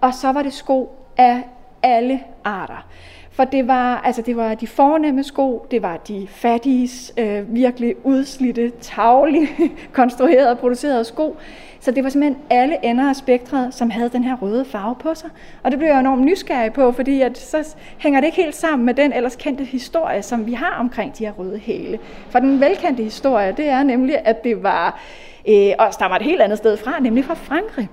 og 0.00 0.14
så 0.14 0.32
var 0.32 0.42
det 0.42 0.52
sko 0.52 0.96
af 1.16 1.42
alle 1.82 2.20
arter. 2.44 2.86
For 3.32 3.44
det 3.44 3.68
var, 3.68 4.00
altså 4.04 4.22
det 4.22 4.36
var 4.36 4.54
de 4.54 4.66
fornemme 4.66 5.24
sko, 5.24 5.66
det 5.70 5.82
var 5.82 5.96
de 5.96 6.26
fattige, 6.30 7.12
øh, 7.18 7.54
virkelig 7.54 8.06
udslidte, 8.06 8.72
tavlige, 8.80 9.48
konstruerede 9.92 10.50
og 10.50 10.58
producerede 10.58 11.04
sko. 11.04 11.36
Så 11.80 11.90
det 11.90 12.04
var 12.04 12.10
simpelthen 12.10 12.42
alle 12.50 12.84
ender 12.84 13.08
af 13.08 13.16
spektret, 13.16 13.74
som 13.74 13.90
havde 13.90 14.08
den 14.08 14.24
her 14.24 14.36
røde 14.36 14.64
farve 14.64 14.94
på 14.94 15.14
sig. 15.14 15.30
Og 15.62 15.70
det 15.70 15.78
blev 15.78 15.88
jeg 15.88 16.00
enormt 16.00 16.22
nysgerrig 16.22 16.72
på, 16.72 16.92
fordi 16.92 17.20
at 17.20 17.38
så 17.38 17.76
hænger 17.98 18.20
det 18.20 18.26
ikke 18.26 18.42
helt 18.42 18.54
sammen 18.54 18.86
med 18.86 18.94
den 18.94 19.12
ellers 19.12 19.36
kendte 19.36 19.64
historie, 19.64 20.22
som 20.22 20.46
vi 20.46 20.52
har 20.52 20.76
omkring 20.80 21.18
de 21.18 21.24
her 21.24 21.32
røde 21.32 21.58
hæle. 21.58 21.98
For 22.30 22.38
den 22.38 22.60
velkendte 22.60 23.02
historie, 23.02 23.54
det 23.56 23.68
er 23.68 23.82
nemlig, 23.82 24.18
at 24.24 24.44
det 24.44 24.62
var, 24.62 25.00
øh, 25.48 25.72
og 25.78 25.94
stammer 25.94 26.16
et 26.16 26.22
helt 26.22 26.40
andet 26.40 26.58
sted 26.58 26.76
fra, 26.76 27.00
nemlig 27.00 27.24
fra 27.24 27.34
Frankrig. 27.34 27.88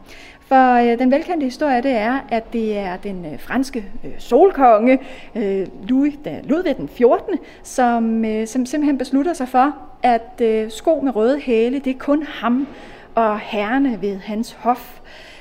For 0.49 0.75
øh, 0.75 0.99
den 0.99 1.11
velkendte 1.11 1.43
historie, 1.43 1.81
det 1.81 1.91
er, 1.91 2.19
at 2.29 2.53
det 2.53 2.77
er 2.77 2.97
den 2.97 3.25
øh, 3.25 3.39
franske 3.39 3.85
øh, 4.03 4.11
solkonge, 4.17 4.99
øh, 5.35 5.67
Louis, 5.83 6.13
da, 6.25 6.39
Ludvig 6.43 6.77
den 6.77 6.89
14., 6.89 7.37
som, 7.63 8.25
øh, 8.25 8.47
som 8.47 8.65
simpelthen 8.65 8.97
beslutter 8.97 9.33
sig 9.33 9.49
for, 9.49 9.75
at 10.03 10.41
øh, 10.41 10.71
sko 10.71 10.99
med 11.03 11.15
røde 11.15 11.39
hæle, 11.39 11.79
det 11.79 11.95
er 11.95 11.99
kun 11.99 12.23
ham 12.23 12.67
og 13.15 13.39
herrene 13.39 14.01
ved 14.01 14.17
hans 14.17 14.51
hof, 14.51 14.99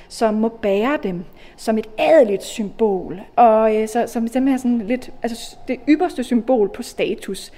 som 0.09 0.35
må 0.35 0.49
bære 0.49 0.99
dem 1.03 1.25
som 1.57 1.79
et 1.79 1.87
adeligt 1.99 2.45
symbol, 2.45 3.21
og 3.37 3.77
øh, 3.77 3.89
så, 3.89 4.05
som 4.07 4.29
simpelthen 4.29 4.59
sådan 4.59 4.79
lidt, 4.79 5.11
altså 5.23 5.57
det 5.69 5.81
ypperste 5.89 6.25
symbol 6.25 6.69
på 6.69 6.83
status. 6.83 7.53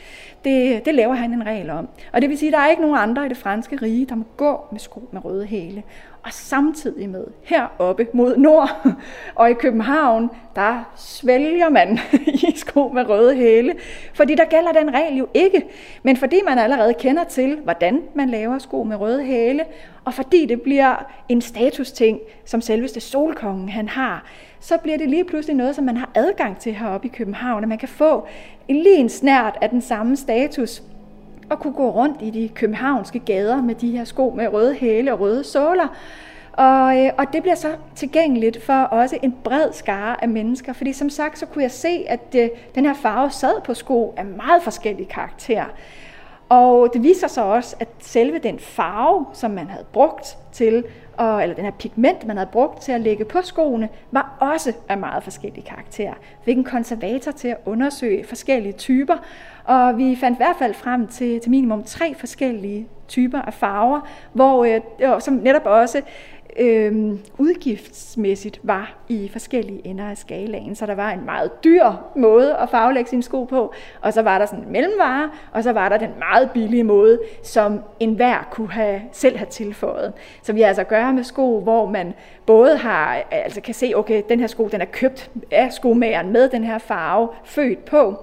Det, 0.45 0.85
det 0.85 0.95
laver 0.95 1.15
han 1.15 1.33
en 1.33 1.47
regel 1.47 1.71
om. 1.71 1.89
Og 2.13 2.23
det 2.23 2.31
vil 2.31 2.39
sige, 2.39 2.49
at 2.49 2.53
der 2.53 2.59
er 2.59 2.71
ikke 2.71 2.83
nogen 2.83 2.99
andre 2.99 3.27
i 3.27 3.29
det 3.29 3.37
franske 3.37 3.77
rige, 3.83 4.07
der 4.07 4.15
må 4.15 4.25
gå 4.37 4.65
med 4.73 4.81
sko 4.81 5.09
med 5.13 5.25
røde 5.25 5.47
hæle 5.47 5.83
og 6.25 6.33
samtidig 6.33 7.09
med 7.09 7.25
heroppe 7.43 8.07
mod 8.13 8.37
nord 8.37 8.87
og 9.35 9.51
i 9.51 9.55
København, 9.55 10.31
der 10.57 10.93
svælger 10.97 11.69
man 11.69 11.99
i 12.49 12.53
sko 12.57 12.89
med 12.89 13.09
røde 13.09 13.35
hæle, 13.35 13.75
fordi 14.15 14.35
der 14.35 14.45
gælder 14.45 14.73
den 14.73 14.95
regel 14.95 15.19
jo 15.19 15.29
ikke. 15.35 15.63
Men 16.03 16.17
fordi 16.17 16.41
man 16.49 16.59
allerede 16.59 16.95
kender 16.95 17.25
til, 17.25 17.59
hvordan 17.65 18.03
man 18.15 18.29
laver 18.29 18.59
sko 18.59 18.83
med 18.83 18.97
røde 18.97 19.23
hæle, 19.23 19.65
og 20.05 20.15
fordi 20.15 20.47
det 20.47 20.63
bliver 20.63 21.07
en 21.29 21.41
statusting, 21.41 22.19
som 22.45 22.61
selveste 22.61 23.01
solkongen 23.01 23.69
han 23.69 23.89
har, 23.89 24.25
så 24.61 24.79
bliver 24.79 24.99
det 24.99 25.11
lige 25.11 25.25
pludselig 25.25 25.57
noget, 25.57 25.75
som 25.75 25.85
man 25.85 25.97
har 25.97 26.11
adgang 26.15 26.59
til 26.59 26.75
heroppe 26.75 27.07
i 27.07 27.11
København, 27.11 27.63
og 27.63 27.69
man 27.69 27.79
kan 27.79 27.89
få 27.89 28.27
en 28.69 28.77
lige 28.77 28.97
en 28.97 29.09
snært 29.09 29.59
af 29.61 29.71
den 29.71 29.81
samme 29.81 30.17
status, 30.17 30.83
at 31.51 31.59
kunne 31.59 31.73
gå 31.73 31.91
rundt 31.91 32.23
i 32.23 32.31
de 32.31 32.49
københavnske 32.49 33.19
gader 33.19 33.63
med 33.63 33.75
de 33.75 33.91
her 33.91 34.05
sko 34.05 34.33
med 34.37 34.53
røde 34.53 34.75
hæle 34.75 35.13
og 35.13 35.21
røde 35.21 35.45
såler. 35.45 35.97
Og, 36.53 36.99
øh, 36.99 37.11
og 37.19 37.25
det 37.33 37.43
bliver 37.43 37.55
så 37.55 37.69
tilgængeligt 37.95 38.63
for 38.63 38.83
også 38.83 39.19
en 39.23 39.37
bred 39.45 39.73
skare 39.73 40.23
af 40.23 40.29
mennesker, 40.29 40.73
fordi 40.73 40.93
som 40.93 41.11
sagt, 41.11 41.39
så 41.39 41.47
kunne 41.47 41.63
jeg 41.63 41.71
se, 41.71 42.05
at 42.09 42.35
øh, 42.37 42.49
den 42.75 42.87
her 42.87 42.95
farve 42.95 43.31
sad 43.31 43.61
på 43.65 43.75
sko 43.75 44.15
af 44.17 44.25
meget 44.25 44.63
forskellige 44.63 45.07
karakterer. 45.07 45.67
Og 46.49 46.91
det 46.93 47.03
viser 47.03 47.29
sig 47.29 47.45
også, 47.45 47.77
at 47.81 47.89
selve 47.99 48.39
den 48.39 48.59
farve, 48.59 49.27
som 49.33 49.51
man 49.51 49.67
havde 49.67 49.85
brugt 49.93 50.39
til, 50.53 50.85
og, 51.17 51.43
eller 51.43 51.55
den 51.55 51.65
her 51.65 51.73
pigment, 51.73 52.27
man 52.27 52.37
havde 52.37 52.51
brugt 52.53 52.83
til 52.83 52.93
at 52.93 53.01
lægge 53.01 53.25
på 53.25 53.39
skoene, 53.43 53.89
var 54.11 54.37
også 54.41 54.73
af 54.89 54.99
meget 54.99 55.23
forskellige 55.23 55.65
karakterer. 55.65 56.15
Fik 56.45 56.57
en 56.57 56.65
konservator 56.65 57.33
til 57.33 57.49
at 57.49 57.57
undersøge 57.65 58.25
forskellige 58.25 58.73
typer, 58.73 59.17
og 59.65 59.99
vi 59.99 60.17
fandt 60.17 60.37
i 60.37 60.43
hvert 60.43 60.57
fald 60.59 60.75
frem 60.75 61.07
til, 61.07 61.41
til 61.41 61.51
minimum 61.51 61.83
tre 61.83 62.15
forskellige 62.15 62.87
typer 63.09 63.43
af 63.43 63.55
farver, 63.55 64.01
hvor, 64.33 64.65
øh, 64.65 65.21
som 65.21 65.35
netop 65.35 65.67
også 65.67 66.03
øh, 66.59 67.15
udgiftsmæssigt 67.39 68.61
var 68.63 68.97
i 69.09 69.29
forskellige 69.33 69.87
ender 69.87 70.11
af 70.11 70.19
skalaen. 70.19 70.75
Så 70.75 70.87
der 70.87 70.95
var 70.95 71.11
en 71.11 71.25
meget 71.25 71.65
dyr 71.65 71.93
måde 72.17 72.57
at 72.57 72.71
farvelægge 72.71 73.11
sine 73.11 73.23
sko 73.23 73.45
på, 73.45 73.73
og 74.01 74.13
så 74.13 74.23
var 74.23 74.39
der 74.39 74.47
sådan 74.47 74.65
en 74.65 74.73
mellemvare, 74.73 75.31
og 75.53 75.63
så 75.63 75.73
var 75.73 75.89
der 75.89 75.97
den 75.97 76.11
meget 76.19 76.51
billige 76.51 76.85
måde, 76.85 77.21
som 77.43 77.81
enhver 78.01 78.49
kunne 78.51 78.73
have, 78.73 79.01
selv 79.13 79.37
have 79.37 79.47
tilføjet. 79.47 80.13
Så 80.43 80.53
vi 80.53 80.61
har 80.61 80.69
altså 80.69 80.81
at 80.81 80.89
gøre 80.89 81.13
med 81.13 81.25
sko, 81.25 81.61
hvor 81.61 81.87
man 81.87 82.15
både 82.47 82.77
har, 82.77 83.23
altså 83.31 83.61
kan 83.61 83.75
se, 83.75 83.93
okay, 83.97 84.23
den 84.29 84.41
her 84.41 84.47
sko, 84.47 84.69
den 84.69 84.81
er 84.81 84.85
købt 84.85 85.31
af 85.51 85.73
skomageren 85.73 86.33
med 86.33 86.49
den 86.49 86.65
her 86.65 86.79
farve, 86.79 87.29
født 87.45 87.85
på, 87.85 88.17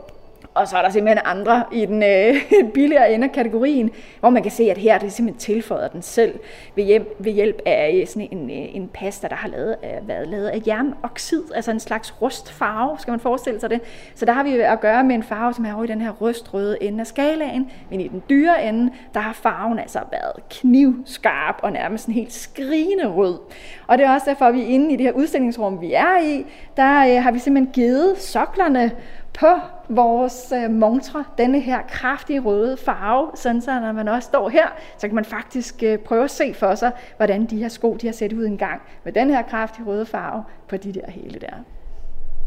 og 0.58 0.68
så 0.68 0.78
er 0.78 0.82
der 0.82 0.90
simpelthen 0.90 1.22
andre 1.26 1.64
i 1.72 1.86
den 1.86 2.04
øh, 2.04 2.36
billigere 2.74 3.14
ende 3.14 3.28
af 3.28 3.34
kategorien, 3.34 3.92
hvor 4.20 4.30
man 4.30 4.44
kan 4.44 4.52
se, 4.52 4.64
at 4.64 4.78
her 4.78 4.94
er 4.94 5.00
det 5.00 5.14
simpelthen 5.14 5.40
tilføjet 5.40 5.94
den 5.94 6.02
selv 6.02 6.40
ved 6.76 6.84
hjem, 6.84 7.16
ved 7.20 7.32
hjælp 7.32 7.62
af 7.66 8.00
øh, 8.02 8.08
sådan 8.08 8.28
en, 8.32 8.50
øh, 8.50 8.76
en 8.76 8.88
pasta, 8.94 9.28
der 9.28 9.36
har 9.36 9.48
lavet, 9.48 9.76
øh, 9.84 10.08
været 10.08 10.28
lavet 10.28 10.48
af 10.48 10.62
jernoxid, 10.68 11.44
altså 11.56 11.72
en 11.72 11.80
slags 11.80 12.22
rustfarve, 12.22 13.00
skal 13.00 13.12
man 13.12 13.20
forestille 13.20 13.60
sig 13.60 13.70
det. 13.70 13.82
Så 14.16 14.26
der 14.26 14.34
har 14.34 14.44
vi 14.44 14.60
at 14.60 14.80
gøre 14.80 15.04
med 15.04 15.16
en 15.16 15.24
farve, 15.24 15.54
som 15.54 15.66
er 15.66 15.74
over 15.74 15.84
i 15.84 15.88
den 15.88 16.02
her 16.02 16.12
rustrøde 16.12 16.84
ende 16.84 17.00
af 17.00 17.08
skalaen, 17.08 17.72
men 17.90 18.02
i 18.02 18.08
den 18.08 18.24
dyre 18.30 18.66
ende, 18.70 18.94
der 19.14 19.20
har 19.20 19.34
farven 19.34 19.80
altså 19.80 20.00
været 20.12 20.50
knivskarp 20.50 21.56
og 21.64 21.72
nærmest 21.72 22.08
en 22.08 22.14
helt 22.14 22.34
skrigende 22.34 23.08
rød. 23.08 23.40
Og 23.88 23.98
det 23.98 24.06
er 24.06 24.14
også 24.14 24.30
derfor, 24.30 24.46
at 24.46 24.54
vi 24.54 24.64
inde 24.64 24.94
i 24.94 24.96
det 24.96 25.06
her 25.06 25.14
udstillingsrum, 25.14 25.82
vi 25.82 25.94
er 25.94 26.24
i, 26.24 26.46
der 26.78 27.16
øh, 27.16 27.24
har 27.24 27.32
vi 27.32 27.40
simpelthen 27.40 27.74
givet 27.74 28.18
soklerne 28.18 28.92
på 29.40 29.60
vores 29.90 30.54
øh, 30.56 30.72
montre 30.72 31.24
denne 31.38 31.60
her 31.60 31.82
kraftige 31.90 32.40
røde 32.40 32.78
farve, 32.78 33.32
sådan 33.36 33.62
så 33.62 33.80
når 33.80 33.92
man 33.92 34.08
også 34.08 34.26
står 34.26 34.50
her, 34.50 34.68
så 34.98 35.08
kan 35.08 35.16
man 35.16 35.26
faktisk 35.26 35.84
øh, 35.84 35.98
prøve 35.98 36.24
at 36.24 36.32
se 36.32 36.54
for 36.54 36.76
sig, 36.76 36.92
hvordan 37.18 37.46
de 37.46 37.58
her 37.58 37.68
sko 37.68 37.96
de 38.02 38.08
har 38.08 38.14
set 38.14 38.34
ud 38.34 38.46
en 38.46 38.58
gang 38.58 38.82
med 39.04 39.14
den 39.14 39.30
her 39.30 39.42
kraftige 39.42 39.86
røde 39.86 40.06
farve 40.06 40.44
på 40.68 40.78
de 40.78 40.94
der 40.94 41.12
hele 41.12 41.40
der. 41.40 41.54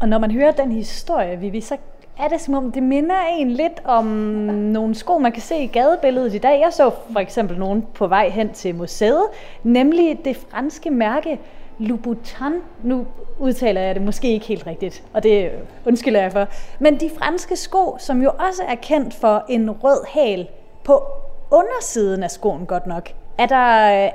Og 0.01 0.09
når 0.09 0.19
man 0.19 0.31
hører 0.31 0.51
den 0.51 0.71
historie, 0.71 1.39
Vivi, 1.39 1.61
så 1.61 1.77
er 2.19 2.27
det 2.27 2.41
som 2.41 2.53
om, 2.53 2.71
det 2.71 2.83
minder 2.83 3.15
en 3.37 3.51
lidt 3.51 3.81
om 3.85 4.05
nogle 4.05 4.95
sko, 4.95 5.17
man 5.17 5.31
kan 5.31 5.41
se 5.41 5.57
i 5.57 5.67
gadebilledet 5.67 6.33
i 6.33 6.37
dag. 6.37 6.61
Jeg 6.61 6.73
så 6.73 6.91
for 7.11 7.19
eksempel 7.19 7.59
nogen 7.59 7.87
på 7.93 8.07
vej 8.07 8.29
hen 8.29 8.49
til 8.49 8.75
museet, 8.75 9.23
nemlig 9.63 10.19
det 10.25 10.37
franske 10.37 10.89
mærke 10.89 11.39
Louboutin. 11.81 12.53
Nu 12.83 13.05
udtaler 13.39 13.81
jeg 13.81 13.95
det 13.95 14.03
måske 14.03 14.33
ikke 14.33 14.45
helt 14.45 14.67
rigtigt, 14.67 15.03
og 15.13 15.23
det 15.23 15.51
undskylder 15.85 16.21
jeg 16.21 16.31
for. 16.31 16.47
Men 16.79 16.99
de 16.99 17.09
franske 17.17 17.55
sko, 17.55 17.97
som 17.99 18.21
jo 18.21 18.29
også 18.29 18.63
er 18.67 18.75
kendt 18.75 19.13
for 19.13 19.45
en 19.49 19.71
rød 19.71 20.05
hæl 20.07 20.47
på 20.83 21.03
undersiden 21.51 22.23
af 22.23 22.31
skoen 22.31 22.65
godt 22.65 22.87
nok. 22.87 23.09
Er 23.37 23.45
der, 23.45 24.03
øh, 24.05 24.11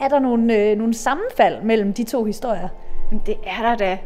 er 0.00 0.08
der 0.08 0.18
nogle, 0.18 0.56
øh, 0.56 0.78
nogle 0.78 0.94
sammenfald 0.94 1.62
mellem 1.62 1.92
de 1.92 2.04
to 2.04 2.24
historier? 2.24 2.68
Det 3.10 3.36
er 3.46 3.62
der 3.62 3.76
da. 3.76 3.98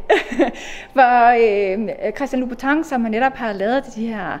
For 0.93 1.27
øh, 1.29 2.11
Christian 2.15 2.39
Louboutin, 2.39 2.83
som 2.83 3.03
han 3.03 3.11
netop 3.11 3.33
har 3.33 3.53
lavet 3.53 3.83
de 3.95 4.07
her 4.07 4.39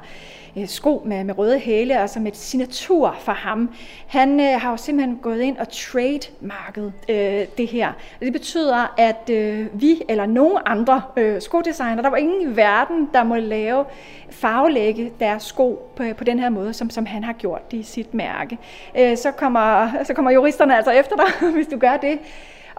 øh, 0.57 0.67
sko 0.67 1.01
med, 1.05 1.23
med 1.23 1.37
røde 1.37 1.59
hæle, 1.59 2.01
og 2.01 2.09
som 2.09 2.27
et 2.27 2.37
signatur 2.37 3.15
for 3.19 3.31
ham, 3.31 3.73
han 4.07 4.39
øh, 4.39 4.61
har 4.61 4.71
jo 4.71 4.77
simpelthen 4.77 5.17
gået 5.17 5.41
ind 5.41 5.57
og 5.57 5.69
trademarket 5.69 6.93
øh, 7.09 7.45
det 7.57 7.67
her. 7.67 7.91
Det 8.19 8.33
betyder, 8.33 8.93
at 8.97 9.29
øh, 9.29 9.81
vi 9.81 10.01
eller 10.09 10.25
nogen 10.25 10.57
andre 10.65 11.01
øh, 11.17 11.41
skodesigner, 11.41 12.01
der 12.01 12.09
var 12.09 12.17
ingen 12.17 12.51
i 12.51 12.55
verden, 12.55 13.09
der 13.13 13.23
må 13.23 13.35
lave 13.35 13.85
farvelægge 14.29 15.11
deres 15.19 15.43
sko 15.43 15.91
på, 15.95 16.03
på 16.17 16.23
den 16.23 16.39
her 16.39 16.49
måde, 16.49 16.73
som, 16.73 16.89
som 16.89 17.05
han 17.05 17.23
har 17.23 17.33
gjort 17.33 17.71
det 17.71 17.77
i 17.77 17.83
sit 17.83 18.13
mærke. 18.13 18.57
Øh, 18.97 19.17
så, 19.17 19.31
kommer, 19.31 19.89
så 20.03 20.13
kommer 20.13 20.31
juristerne 20.31 20.75
altså 20.75 20.91
efter 20.91 21.15
dig, 21.15 21.49
hvis 21.55 21.67
du 21.67 21.77
gør 21.77 21.97
det. 21.97 22.19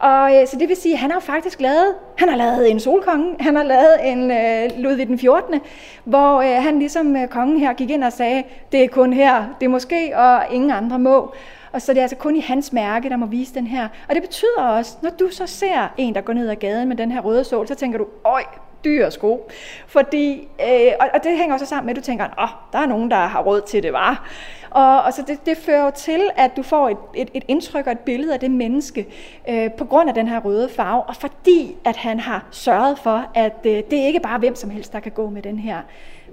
Og 0.02 0.36
øh, 0.36 0.46
så 0.46 0.56
det 0.58 0.68
vil 0.68 0.76
sige, 0.76 0.92
at 0.92 0.98
han 0.98 1.10
har 1.10 1.20
faktisk 1.20 1.60
lavet, 1.60 1.94
han 2.16 2.28
har 2.28 2.36
lavet 2.36 2.70
en 2.70 2.80
solkonge, 2.80 3.36
han 3.40 3.56
har 3.56 3.62
lavet 3.62 4.12
en 4.12 4.30
øh, 4.30 4.70
Ludvig 4.78 5.06
den 5.06 5.18
14., 5.18 5.60
hvor 6.04 6.40
øh, 6.40 6.62
han 6.62 6.78
ligesom 6.78 7.16
øh, 7.16 7.28
kongen 7.28 7.58
her 7.60 7.72
gik 7.72 7.90
ind 7.90 8.04
og 8.04 8.12
sagde, 8.12 8.42
det 8.72 8.84
er 8.84 8.88
kun 8.88 9.12
her, 9.12 9.44
det 9.60 9.66
er 9.66 9.70
måske, 9.70 10.12
og 10.16 10.42
ingen 10.50 10.70
andre 10.70 10.98
må. 10.98 11.34
Og 11.72 11.82
så 11.82 11.92
det 11.92 11.98
er 11.98 12.02
altså 12.02 12.16
kun 12.16 12.36
i 12.36 12.40
hans 12.40 12.72
mærke, 12.72 13.08
der 13.08 13.16
må 13.16 13.26
vise 13.26 13.54
den 13.54 13.66
her. 13.66 13.88
Og 14.08 14.14
det 14.14 14.22
betyder 14.22 14.62
også, 14.62 14.96
når 15.02 15.10
du 15.10 15.28
så 15.30 15.46
ser 15.46 15.94
en, 15.96 16.14
der 16.14 16.20
går 16.20 16.32
ned 16.32 16.48
ad 16.48 16.56
gaden 16.56 16.88
med 16.88 16.96
den 16.96 17.12
her 17.12 17.20
røde 17.20 17.44
sol, 17.44 17.68
så 17.68 17.74
tænker 17.74 17.98
du, 17.98 18.06
øj, 18.24 18.42
dyre 18.84 19.10
sko. 19.10 19.50
Fordi, 19.86 20.48
øh, 20.60 20.92
og, 21.00 21.08
og 21.14 21.24
det 21.24 21.36
hænger 21.36 21.54
også 21.54 21.66
sammen 21.66 21.86
med, 21.86 21.96
at 21.96 22.02
du 22.02 22.06
tænker, 22.06 22.24
åh, 22.24 22.44
oh, 22.44 22.48
der 22.72 22.78
er 22.78 22.86
nogen, 22.86 23.10
der 23.10 23.16
har 23.16 23.42
råd 23.42 23.60
til 23.60 23.82
det, 23.82 23.92
var. 23.92 24.28
Og, 24.70 25.02
og 25.02 25.12
så 25.12 25.22
det, 25.26 25.46
det 25.46 25.56
fører 25.56 25.84
jo 25.84 25.90
til, 25.94 26.30
at 26.36 26.56
du 26.56 26.62
får 26.62 26.88
et, 26.88 26.96
et, 27.14 27.30
et 27.34 27.44
indtryk 27.48 27.86
og 27.86 27.92
et 27.92 27.98
billede 27.98 28.34
af 28.34 28.40
det 28.40 28.50
menneske 28.50 29.06
øh, 29.48 29.72
på 29.72 29.84
grund 29.84 30.08
af 30.08 30.14
den 30.14 30.28
her 30.28 30.40
røde 30.40 30.68
farve, 30.76 31.02
og 31.02 31.16
fordi 31.16 31.76
at 31.84 31.96
han 31.96 32.20
har 32.20 32.46
sørget 32.50 32.98
for, 32.98 33.24
at 33.34 33.56
øh, 33.64 33.82
det 33.90 33.92
er 33.92 34.06
ikke 34.06 34.20
bare 34.20 34.38
hvem 34.38 34.54
som 34.54 34.70
helst, 34.70 34.92
der 34.92 35.00
kan 35.00 35.12
gå 35.12 35.30
med 35.30 35.42
den 35.42 35.58
her. 35.58 35.78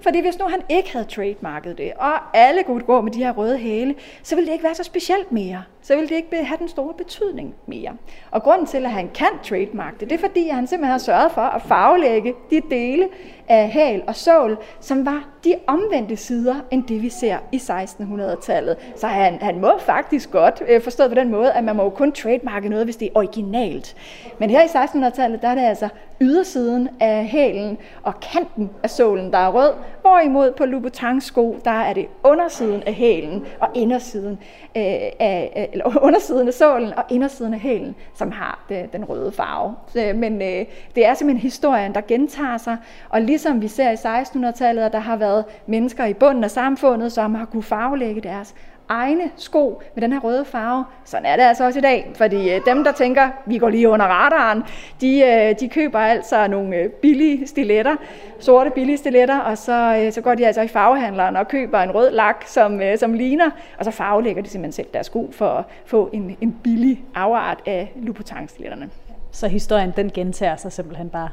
Fordi 0.01 0.21
hvis 0.21 0.39
nu 0.39 0.45
han 0.47 0.61
ikke 0.69 0.91
havde 0.91 1.05
trademarket 1.05 1.77
det, 1.77 1.91
og 1.97 2.13
alle 2.33 2.63
kunne 2.63 2.83
gå 2.83 3.01
med 3.01 3.11
de 3.11 3.19
her 3.19 3.31
røde 3.31 3.57
hæle, 3.57 3.95
så 4.23 4.35
ville 4.35 4.47
det 4.47 4.53
ikke 4.53 4.63
være 4.63 4.75
så 4.75 4.83
specielt 4.83 5.31
mere. 5.31 5.63
Så 5.81 5.95
ville 5.95 6.09
det 6.09 6.15
ikke 6.15 6.45
have 6.45 6.57
den 6.57 6.67
store 6.67 6.93
betydning 6.93 7.55
mere. 7.65 7.91
Og 8.31 8.43
grunden 8.43 8.67
til, 8.67 8.85
at 8.85 8.91
han 8.91 9.09
kan 9.09 9.29
trademark 9.43 9.99
det, 9.99 10.09
det 10.09 10.15
er 10.15 10.19
fordi, 10.19 10.47
han 10.47 10.67
simpelthen 10.67 10.91
har 10.91 10.97
sørget 10.97 11.31
for 11.31 11.41
at 11.41 11.61
farvelægge 11.61 12.33
de 12.49 12.61
dele 12.69 13.07
af 13.49 13.69
hæl 13.69 14.03
og 14.07 14.15
sål, 14.15 14.57
som 14.79 15.05
var 15.05 15.27
de 15.43 15.55
omvendte 15.67 16.15
sider, 16.15 16.55
end 16.71 16.83
det 16.83 17.01
vi 17.01 17.09
ser 17.09 17.37
i 17.51 17.57
1600-tallet. 17.57 18.77
Så 18.95 19.07
han, 19.07 19.37
han 19.41 19.61
må 19.61 19.71
faktisk 19.79 20.31
godt 20.31 20.63
øh, 20.67 20.81
forstået 20.81 21.09
på 21.09 21.15
den 21.15 21.29
måde, 21.31 21.51
at 21.51 21.63
man 21.63 21.75
må 21.75 21.83
jo 21.83 21.89
kun 21.89 22.11
trademarke 22.11 22.69
noget, 22.69 22.85
hvis 22.85 22.95
det 22.95 23.05
er 23.05 23.11
originalt. 23.15 23.95
Men 24.39 24.49
her 24.49 24.61
i 24.61 24.65
1600-tallet, 24.65 25.41
der 25.41 25.47
er 25.47 25.55
det 25.55 25.61
altså 25.61 25.89
ydersiden 26.21 26.89
af 26.99 27.25
hælen 27.25 27.77
og 28.03 28.19
kanten 28.19 28.69
af 28.83 28.89
sålen, 28.89 29.31
der 29.31 29.37
er 29.37 29.51
rød, 29.51 29.73
hvorimod 30.01 30.51
på 30.51 30.65
Louboutins 30.65 31.23
sko, 31.23 31.59
der 31.65 31.71
er 31.71 31.93
det 31.93 32.07
undersiden 32.23 32.83
af 32.83 32.93
hælen 32.93 33.45
og 33.59 33.67
indersiden 33.75 34.39
øh, 34.75 34.83
af, 35.19 35.53
øh, 35.57 35.63
eller 35.73 36.03
undersiden 36.07 36.47
af 36.47 36.53
sålen 36.53 36.93
og 36.93 37.03
indersiden 37.09 37.53
af 37.53 37.59
hælen, 37.59 37.95
som 38.15 38.31
har 38.31 38.65
det, 38.69 38.93
den 38.93 39.05
røde 39.05 39.31
farve. 39.31 39.75
Øh, 39.95 40.15
men 40.15 40.41
øh, 40.41 40.65
det 40.95 41.05
er 41.05 41.13
simpelthen 41.13 41.41
historien, 41.41 41.93
der 41.95 42.01
gentager 42.01 42.57
sig, 42.57 42.77
og 43.09 43.21
ligesom 43.39 43.61
vi 43.61 43.67
ser 43.67 43.91
i 43.91 43.95
1600-tallet, 43.95 44.83
at 44.83 44.93
der 44.93 44.99
har 44.99 45.15
været 45.15 45.45
mennesker 45.67 46.05
i 46.05 46.13
bunden 46.13 46.43
af 46.43 46.51
samfundet, 46.51 47.11
som 47.11 47.35
har 47.35 47.45
kunne 47.45 47.63
farvelægge 47.63 48.21
deres 48.21 48.55
egne 48.89 49.31
sko 49.35 49.81
med 49.95 50.01
den 50.01 50.13
her 50.13 50.19
røde 50.19 50.45
farve. 50.45 50.85
Sådan 51.05 51.25
er 51.25 51.35
det 51.35 51.43
altså 51.43 51.65
også 51.65 51.79
i 51.79 51.81
dag, 51.81 52.11
fordi 52.15 52.53
øh, 52.53 52.61
dem, 52.65 52.83
der 52.83 52.91
tænker, 52.91 53.29
vi 53.45 53.57
går 53.57 53.69
lige 53.69 53.89
under 53.89 54.05
radaren, 54.05 54.63
de, 55.01 55.21
øh, 55.21 55.59
de 55.59 55.69
køber 55.69 55.99
altså 55.99 56.47
nogle 56.47 56.75
øh, 56.75 56.89
billige 56.89 57.47
stiletter, 57.47 57.95
sorte 58.39 58.69
billige 58.69 58.97
stiletter, 58.97 59.39
og 59.39 59.57
så, 59.57 60.09
så 60.11 60.21
går 60.21 60.35
de 60.35 60.47
altså 60.47 60.61
i 60.61 60.67
farvehandleren 60.67 61.35
og 61.35 61.47
køber 61.47 61.79
en 61.79 61.91
rød 61.91 62.11
lak, 62.11 62.43
som, 62.47 62.81
som 62.97 63.13
ligner, 63.13 63.49
og 63.77 63.85
så 63.85 63.91
farvelægger 63.91 64.41
de 64.41 64.49
simpelthen 64.49 64.71
selv 64.71 64.87
deres 64.93 65.05
sko 65.05 65.29
for 65.31 65.49
at 65.49 65.63
få 65.85 66.09
en, 66.13 66.37
en 66.41 66.51
billig 66.63 67.03
afart 67.15 67.59
af 67.65 67.93
Louboutin-stiletterne. 67.95 68.89
Så 69.31 69.47
historien, 69.47 69.93
den 69.95 70.09
gentager 70.09 70.55
sig 70.55 70.71
simpelthen 70.71 71.09
bare? 71.09 71.29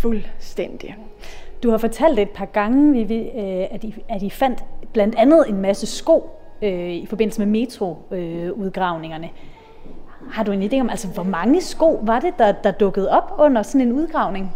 Fuldstændig. 0.00 0.96
Du 1.62 1.70
har 1.70 1.78
fortalt 1.78 2.18
et 2.18 2.30
par 2.30 2.44
gange, 2.44 2.92
Vivi, 2.92 3.18
øh, 3.18 3.66
at 3.70 3.84
I, 3.84 3.94
at 4.08 4.22
I 4.22 4.30
fandt 4.30 4.64
blandt 4.92 5.14
andet 5.14 5.44
en 5.48 5.60
masse 5.60 5.86
sko 5.86 6.30
øh, 6.62 6.90
i 6.90 7.06
forbindelse 7.06 7.40
med 7.40 7.46
metroudgravningerne. 7.46 9.26
Øh, 9.26 10.30
har 10.30 10.44
du 10.44 10.52
en 10.52 10.62
idé 10.62 10.80
om, 10.80 10.90
altså, 10.90 11.08
hvor 11.08 11.22
mange 11.22 11.60
sko 11.60 12.00
var 12.02 12.20
det, 12.20 12.38
der, 12.38 12.52
der 12.52 12.70
dukkede 12.70 13.10
op 13.10 13.32
under 13.38 13.62
sådan 13.62 13.80
en 13.80 13.92
udgravning? 13.92 14.52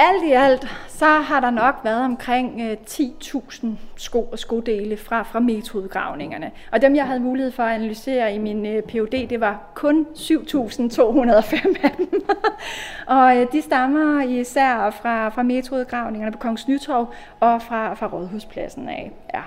Alt 0.00 0.24
i 0.24 0.32
alt, 0.32 0.68
så 0.88 1.06
har 1.06 1.40
der 1.40 1.50
nok 1.50 1.74
været 1.84 2.04
omkring 2.04 2.60
øh, 2.60 2.76
10.000 2.90 3.66
sko 3.96 4.22
og 4.22 4.38
skodele 4.38 4.96
fra, 4.96 5.22
fra 5.22 5.40
metroudgravningerne. 5.40 6.50
Og 6.72 6.82
dem, 6.82 6.96
jeg 6.96 7.06
havde 7.06 7.20
mulighed 7.20 7.52
for 7.52 7.62
at 7.62 7.74
analysere 7.74 8.34
i 8.34 8.38
min 8.38 8.66
øh, 8.66 8.82
PhD, 8.82 9.28
det 9.28 9.40
var 9.40 9.60
kun 9.74 10.06
7.205 10.14 11.84
af 11.84 11.94
dem. 11.98 12.22
og 13.16 13.36
øh, 13.36 13.46
de 13.52 13.62
stammer 13.62 14.22
især 14.22 14.90
fra, 14.90 15.28
fra 15.28 15.42
metroudgravningerne 15.42 16.32
på 16.32 16.38
Kongens 16.38 16.68
Nytorv 16.68 17.06
og 17.40 17.62
fra, 17.62 17.94
fra 17.94 18.06
Rådhuspladsen 18.06 18.88
af. 18.88 19.12
Ja. 19.34 19.42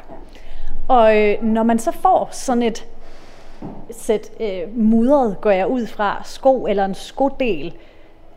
Og 0.87 1.17
øh, 1.17 1.43
når 1.43 1.63
man 1.63 1.79
så 1.79 1.91
får 1.91 2.29
sådan 2.31 2.63
et 2.63 2.85
sæt 3.91 4.31
øh, 4.39 4.77
mudret, 4.77 5.41
går 5.41 5.51
jeg 5.51 5.67
ud 5.67 5.87
fra, 5.87 6.21
sko 6.25 6.65
eller 6.67 6.85
en 6.85 6.95
skodel, 6.95 7.73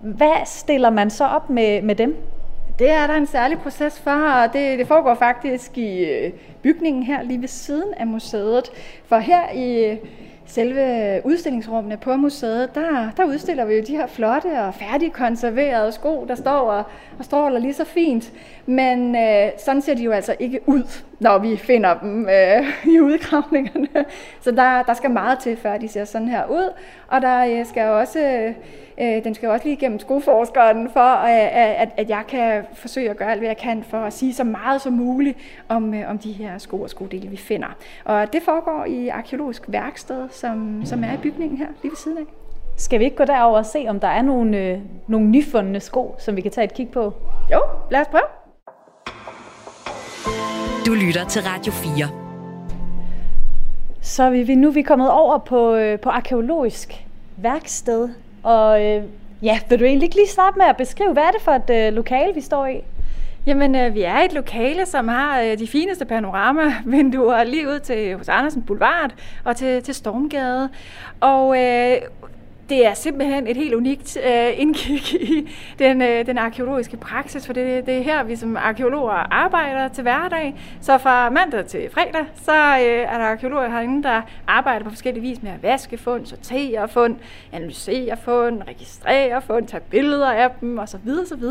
hvad 0.04 0.46
stiller 0.46 0.90
man 0.90 1.10
så 1.10 1.24
op 1.24 1.50
med, 1.50 1.82
med 1.82 1.94
dem? 1.94 2.16
Det 2.78 2.90
er 2.90 3.06
der 3.06 3.14
en 3.14 3.26
særlig 3.26 3.58
proces 3.58 4.00
for, 4.00 4.10
og 4.10 4.52
det, 4.52 4.78
det 4.78 4.86
foregår 4.86 5.14
faktisk 5.14 5.78
i 5.78 6.04
øh, 6.04 6.32
bygningen 6.62 7.02
her 7.02 7.22
lige 7.22 7.40
ved 7.40 7.48
siden 7.48 7.94
af 7.96 8.06
museet. 8.06 8.70
For 9.06 9.18
her 9.18 9.52
i 9.54 9.96
selve 10.46 11.20
udstillingsrummene 11.24 11.96
på 11.96 12.16
museet, 12.16 12.74
der, 12.74 13.10
der 13.16 13.24
udstiller 13.24 13.64
vi 13.64 13.74
jo 13.74 13.82
de 13.86 13.96
her 13.96 14.06
flotte 14.06 14.60
og 14.60 14.74
færdigkonserverede 14.74 15.92
sko, 15.92 16.24
der 16.28 16.34
står 16.34 16.50
og, 16.50 16.84
og 17.18 17.24
stråler 17.24 17.58
lige 17.58 17.74
så 17.74 17.84
fint. 17.84 18.32
Men 18.66 19.16
øh, 19.16 19.50
sådan 19.64 19.82
ser 19.82 19.94
de 19.94 20.02
jo 20.02 20.10
altså 20.10 20.36
ikke 20.38 20.60
ud, 20.66 21.02
når 21.20 21.38
vi 21.38 21.56
finder 21.56 21.98
dem 21.98 22.28
øh, 22.28 22.66
i 22.94 23.00
udgravningerne. 23.00 24.04
Så 24.40 24.50
der, 24.50 24.82
der 24.82 24.94
skal 24.94 25.10
meget 25.10 25.38
til, 25.38 25.56
før 25.56 25.78
de 25.78 25.88
ser 25.88 26.04
sådan 26.04 26.28
her 26.28 26.46
ud. 26.46 26.72
Og 27.08 27.22
der 27.22 27.58
øh, 27.58 27.66
skal 27.66 27.88
også, 27.88 28.52
øh, 29.00 29.24
den 29.24 29.34
skal 29.34 29.48
også 29.48 29.64
lige 29.64 29.76
igennem 29.76 29.98
skoforskeren, 29.98 30.90
for 30.90 31.24
øh, 31.24 31.80
at, 31.82 31.88
at 31.96 32.08
jeg 32.10 32.22
kan 32.28 32.64
forsøge 32.74 33.10
at 33.10 33.16
gøre 33.16 33.30
alt, 33.30 33.40
hvad 33.40 33.48
jeg 33.48 33.56
kan 33.56 33.82
for 33.82 33.98
at 33.98 34.12
sige 34.12 34.34
så 34.34 34.44
meget 34.44 34.80
som 34.80 34.92
muligt 34.92 35.38
om, 35.68 35.94
øh, 35.94 36.10
om 36.10 36.18
de 36.18 36.32
her 36.32 36.58
sko 36.58 36.80
og 36.80 36.90
skodele, 36.90 37.28
vi 37.28 37.36
finder. 37.36 37.76
Og 38.04 38.32
det 38.32 38.42
foregår 38.42 38.84
i 38.84 39.08
arkeologisk 39.08 39.62
værksted, 39.68 40.28
som, 40.30 40.82
som 40.84 41.04
er 41.04 41.12
i 41.12 41.18
bygningen 41.22 41.58
her, 41.58 41.68
lige 41.82 41.90
ved 41.90 41.96
siden 41.96 42.18
af. 42.18 42.24
Skal 42.76 43.00
vi 43.00 43.04
ikke 43.04 43.16
gå 43.16 43.24
derover 43.24 43.58
og 43.58 43.66
se, 43.66 43.86
om 43.88 44.00
der 44.00 44.08
er 44.08 44.22
nogle, 44.22 44.58
øh, 44.58 44.78
nogle 45.06 45.26
nyfundne 45.26 45.80
sko, 45.80 46.14
som 46.18 46.36
vi 46.36 46.40
kan 46.40 46.50
tage 46.50 46.64
et 46.64 46.74
kig 46.74 46.88
på? 46.88 47.12
Jo, 47.52 47.60
lad 47.90 48.00
os 48.00 48.08
prøve. 48.08 48.43
Du 50.86 50.94
lytter 50.94 51.24
til 51.24 51.42
Radio 51.42 51.72
4. 51.72 52.08
Så 54.00 54.22
er 54.22 54.30
vi, 54.30 54.54
nu 54.54 54.68
er 54.68 54.72
vi 54.72 54.82
kommet 54.82 55.10
over 55.10 55.38
på, 55.38 55.74
øh, 55.74 56.00
på 56.00 56.08
arkeologisk 56.08 56.94
værksted. 57.36 58.08
Og 58.42 58.84
øh, 58.84 59.02
ja, 59.42 59.58
vil 59.68 59.80
du 59.80 59.84
egentlig 59.84 60.06
ikke 60.06 60.16
lige 60.16 60.28
starte 60.28 60.58
med 60.58 60.66
at 60.66 60.76
beskrive, 60.76 61.12
hvad 61.12 61.22
er 61.22 61.30
det 61.30 61.42
for 61.42 61.52
et 61.52 61.70
øh, 61.70 61.92
lokale, 61.92 62.34
vi 62.34 62.40
står 62.40 62.66
i? 62.66 62.80
Jamen, 63.46 63.74
øh, 63.74 63.94
vi 63.94 64.02
er 64.02 64.16
et 64.16 64.32
lokale, 64.32 64.86
som 64.86 65.08
har 65.08 65.40
øh, 65.40 65.58
de 65.58 65.66
fineste 65.66 66.04
panoramavinduer 66.04 67.44
lige 67.44 67.68
ud 67.68 67.78
til 67.78 68.16
hos 68.16 68.28
Andersen 68.28 68.62
Boulevard 68.62 69.10
og 69.44 69.56
til, 69.56 69.82
til 69.82 69.94
Stormgade. 69.94 70.68
Og 71.20 71.62
øh, 71.62 71.96
det 72.68 72.86
er 72.86 72.94
simpelthen 72.94 73.46
et 73.46 73.56
helt 73.56 73.74
unikt 73.74 74.16
øh, 74.26 74.60
indkig 74.60 75.12
i 75.22 75.48
den, 75.78 76.02
øh, 76.02 76.26
den 76.26 76.38
arkeologiske 76.38 76.96
praksis, 76.96 77.46
for 77.46 77.52
det, 77.52 77.86
det 77.86 77.98
er 77.98 78.02
her, 78.02 78.22
vi 78.22 78.36
som 78.36 78.56
arkeologer 78.56 79.32
arbejder 79.32 79.88
til 79.88 80.02
hverdag. 80.02 80.54
Så 80.80 80.98
fra 80.98 81.30
mandag 81.30 81.66
til 81.66 81.90
fredag, 81.90 82.26
så 82.42 82.52
øh, 82.52 82.82
er 82.82 83.18
der 83.18 83.24
arkeologer 83.24 83.68
herinde, 83.68 84.02
der 84.02 84.22
arbejder 84.46 84.84
på 84.84 84.90
forskellige 84.90 85.22
vis 85.22 85.42
med 85.42 85.50
at 85.50 85.62
vaske 85.62 85.98
fund, 85.98 86.26
sortere 86.26 86.88
fund, 86.88 87.16
analysere 87.52 88.16
fund, 88.24 88.62
registrere 88.68 89.42
fund, 89.42 89.66
tage 89.66 89.82
billeder 89.90 90.32
af 90.32 90.50
dem 90.60 90.78
osv. 90.78 91.10
osv. 91.22 91.44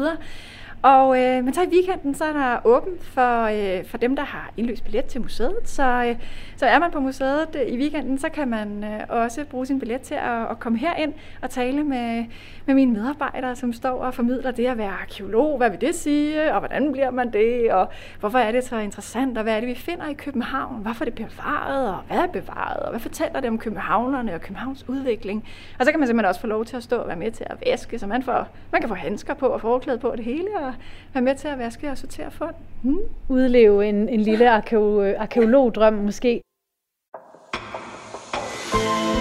Og, 0.84 1.22
øh, 1.22 1.44
men 1.44 1.54
så 1.54 1.62
i 1.62 1.68
weekenden, 1.68 2.16
så 2.16 2.26
er 2.26 2.34
der 2.34 2.58
åbent 2.66 3.04
for, 3.04 3.44
øh, 3.44 3.86
for 3.86 3.98
dem, 3.98 4.16
der 4.16 4.24
har 4.24 4.52
indløst 4.58 4.84
billet 4.84 5.06
til 5.06 5.22
museet. 5.22 5.56
Så, 5.66 6.06
øh, 6.08 6.16
så 6.56 6.66
er 6.66 6.80
man 6.80 6.92
på 6.92 7.00
museet 7.00 7.56
øh, 7.56 7.74
i 7.74 7.78
weekenden, 7.78 8.18
så 8.18 8.30
kan 8.30 8.48
man 8.48 8.84
øh, 8.84 9.00
også 9.10 9.46
bruge 9.46 9.66
sin 9.66 9.80
billet 9.80 10.02
til 10.02 10.16
at, 10.16 10.52
at 10.52 10.60
komme 10.60 10.78
herind 10.78 11.14
og 11.42 11.50
tale 11.50 11.84
med, 11.84 12.26
med 12.66 12.76
mine 12.76 12.94
medarbejdere, 12.94 13.56
som 13.56 13.74
står 13.74 14.04
og 14.04 14.14
formidler 14.14 14.52
det 14.52 14.66
at 14.66 14.78
være 14.78 14.90
arkeolog. 15.02 15.58
Hvad 15.58 15.70
vil 15.70 15.82
det 15.82 15.96
sige, 15.96 16.54
og 16.54 16.60
hvordan 16.60 16.92
bliver 16.92 17.12
man 17.12 17.34
det, 17.34 17.72
og 17.72 17.90
hvorfor 18.20 18.40
er 18.40 18.52
det 18.52 18.64
så 18.64 18.78
interessant, 18.78 19.38
og 19.38 19.44
hvad 19.44 19.56
er 19.56 19.60
det, 19.60 19.70
vi 19.70 19.76
finder 19.76 20.10
i 20.10 20.14
København? 20.14 20.82
Hvorfor 20.82 21.06
er 21.06 21.10
det 21.10 21.16
bevaret, 21.16 21.88
og 21.88 22.00
hvad 22.08 22.18
er 22.18 22.28
bevaret, 22.28 22.78
og 22.78 22.90
hvad 22.90 23.00
fortæller 23.00 23.40
det 23.40 23.50
om 23.50 23.58
københavnerne 23.58 24.34
og 24.34 24.42
Københavns 24.42 24.90
udvikling? 24.90 25.48
Og 25.80 25.86
så 25.86 25.92
kan 25.92 26.00
man 26.00 26.08
simpelthen 26.08 26.30
også 26.30 26.42
få 26.42 26.48
lov 26.48 26.66
til 26.66 26.78
at 26.78 26.84
stå 26.84 26.96
og 26.98 27.08
være 27.08 27.18
med 27.18 27.32
til 27.32 27.46
at 27.50 27.58
væske, 27.66 28.00
så 28.00 28.08
man, 28.08 28.24
får, 28.24 28.48
man 28.72 28.82
kan 28.82 28.90
få 28.90 28.96
handsker 28.96 29.34
på 29.34 29.48
og 29.48 29.62
forklæde 29.62 29.98
på 29.98 30.14
det 30.16 30.26
hele, 30.26 30.48
og 30.62 30.73
være 31.14 31.22
med 31.22 31.36
til 31.36 31.48
at 31.48 31.60
vaske 31.60 31.92
og 31.92 31.98
sortere 31.98 32.32
fund. 32.32 32.56
Hmm. 32.82 33.00
Udleve 33.30 33.90
en, 33.90 34.10
en 34.10 34.22
lille 34.22 34.50
arkeolog, 34.50 35.16
arkeologdrøm 35.18 35.94
måske. 35.94 36.42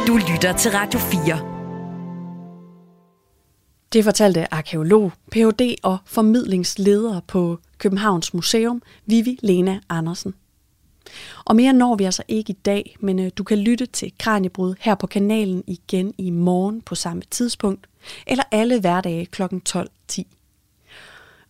Du 0.06 0.16
lytter 0.16 0.52
til 0.58 0.70
Radio 0.70 1.00
4. 1.00 1.52
Det 3.92 4.04
fortalte 4.04 4.54
arkeolog, 4.54 5.12
Ph.D. 5.30 5.74
og 5.82 5.98
formidlingsleder 6.06 7.20
på 7.26 7.58
Københavns 7.78 8.34
Museum, 8.34 8.82
Vivi 9.06 9.38
Lena 9.42 9.80
Andersen. 9.88 10.34
Og 11.44 11.56
mere 11.56 11.72
når 11.72 11.96
vi 11.96 12.04
altså 12.04 12.22
ikke 12.28 12.50
i 12.50 12.56
dag, 12.64 12.96
men 13.00 13.18
øh, 13.18 13.30
du 13.38 13.44
kan 13.44 13.58
lytte 13.58 13.86
til 13.86 14.12
Kranjebrud 14.18 14.74
her 14.80 14.94
på 14.94 15.06
kanalen 15.06 15.64
igen 15.66 16.14
i 16.18 16.30
morgen 16.30 16.80
på 16.80 16.94
samme 16.94 17.22
tidspunkt, 17.30 17.86
eller 18.26 18.44
alle 18.50 18.80
hverdage 18.80 19.26
kl. 19.26 19.42
12.10. 19.42 20.41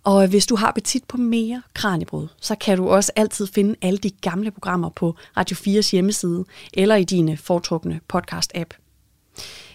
Og 0.04 0.26
hvis 0.26 0.46
du 0.46 0.56
har 0.56 0.66
appetit 0.66 1.04
på 1.04 1.16
mere 1.16 1.62
Kranjebrud, 1.74 2.28
så 2.40 2.54
kan 2.54 2.76
du 2.76 2.88
også 2.88 3.12
altid 3.16 3.46
finde 3.46 3.74
alle 3.82 3.98
de 3.98 4.10
gamle 4.10 4.50
programmer 4.50 4.88
på 4.88 5.16
Radio 5.36 5.56
4's 5.56 5.90
hjemmeside 5.90 6.44
eller 6.74 6.94
i 6.96 7.04
dine 7.04 7.32
øh, 7.32 7.38
foretrukne 7.38 8.00
podcast-app. 8.14 8.78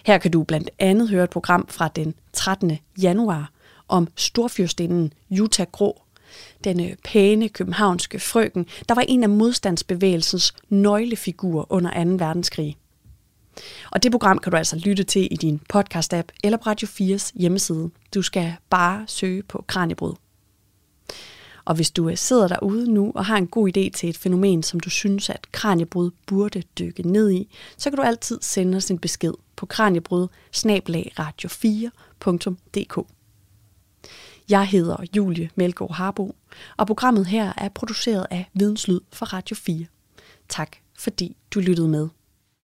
Her 0.04 0.18
kan 0.18 0.30
du 0.30 0.42
blandt 0.42 0.70
andet 0.78 1.08
høre 1.08 1.24
et 1.24 1.30
program 1.30 1.66
fra 1.68 1.88
den 1.88 2.14
13. 2.32 2.78
januar 3.02 3.50
om 3.88 4.08
storfyrstinden 4.16 5.12
Jutta 5.30 5.64
Grå, 5.72 6.02
den 6.64 6.80
øh, 6.80 6.96
pæne 7.04 7.48
københavnske 7.48 8.20
frøken, 8.20 8.66
der 8.88 8.94
var 8.94 9.04
en 9.08 9.22
af 9.22 9.28
modstandsbevægelsens 9.28 10.54
nøglefigurer 10.68 11.72
under 11.72 12.04
2. 12.04 12.10
verdenskrig. 12.24 12.76
Og 13.90 14.02
det 14.02 14.10
program 14.10 14.38
kan 14.38 14.52
du 14.52 14.56
altså 14.56 14.76
lytte 14.76 15.04
til 15.04 15.28
i 15.30 15.36
din 15.36 15.60
podcast-app 15.74 16.28
eller 16.44 16.58
på 16.58 16.64
Radio 16.66 16.88
4's 16.88 17.32
hjemmeside. 17.34 17.90
Du 18.14 18.22
skal 18.22 18.54
bare 18.70 19.04
søge 19.06 19.42
på 19.42 19.64
Kranjebrud. 19.66 20.14
Og 21.64 21.74
hvis 21.74 21.90
du 21.90 22.08
øh, 22.08 22.16
sidder 22.16 22.48
derude 22.48 22.92
nu 22.92 23.12
og 23.14 23.24
har 23.24 23.36
en 23.36 23.46
god 23.46 23.68
idé 23.68 23.90
til 23.90 24.08
et 24.08 24.18
fænomen, 24.18 24.62
som 24.62 24.80
du 24.80 24.90
synes, 24.90 25.30
at 25.30 25.52
Kranjebrud 25.52 26.10
burde 26.26 26.62
dykke 26.78 27.08
ned 27.08 27.30
i, 27.30 27.54
så 27.76 27.90
kan 27.90 27.96
du 27.96 28.02
altid 28.02 28.38
sende 28.42 28.76
os 28.76 28.90
en 28.90 28.98
besked 28.98 29.32
på 29.56 29.66
kranjebrud 29.66 30.28
radio4.dk. 31.20 33.06
Jeg 34.48 34.66
hedder 34.66 34.96
Julie 35.16 35.50
Melgaard 35.54 35.94
Harbo, 35.94 36.34
og 36.76 36.86
programmet 36.86 37.26
her 37.26 37.52
er 37.56 37.68
produceret 37.68 38.26
af 38.30 38.50
Videnslyd 38.54 39.00
for 39.12 39.26
Radio 39.26 39.56
4. 39.56 39.86
Tak 40.48 40.76
fordi 40.98 41.36
du 41.54 41.60
lyttede 41.60 41.88
med. 41.88 42.08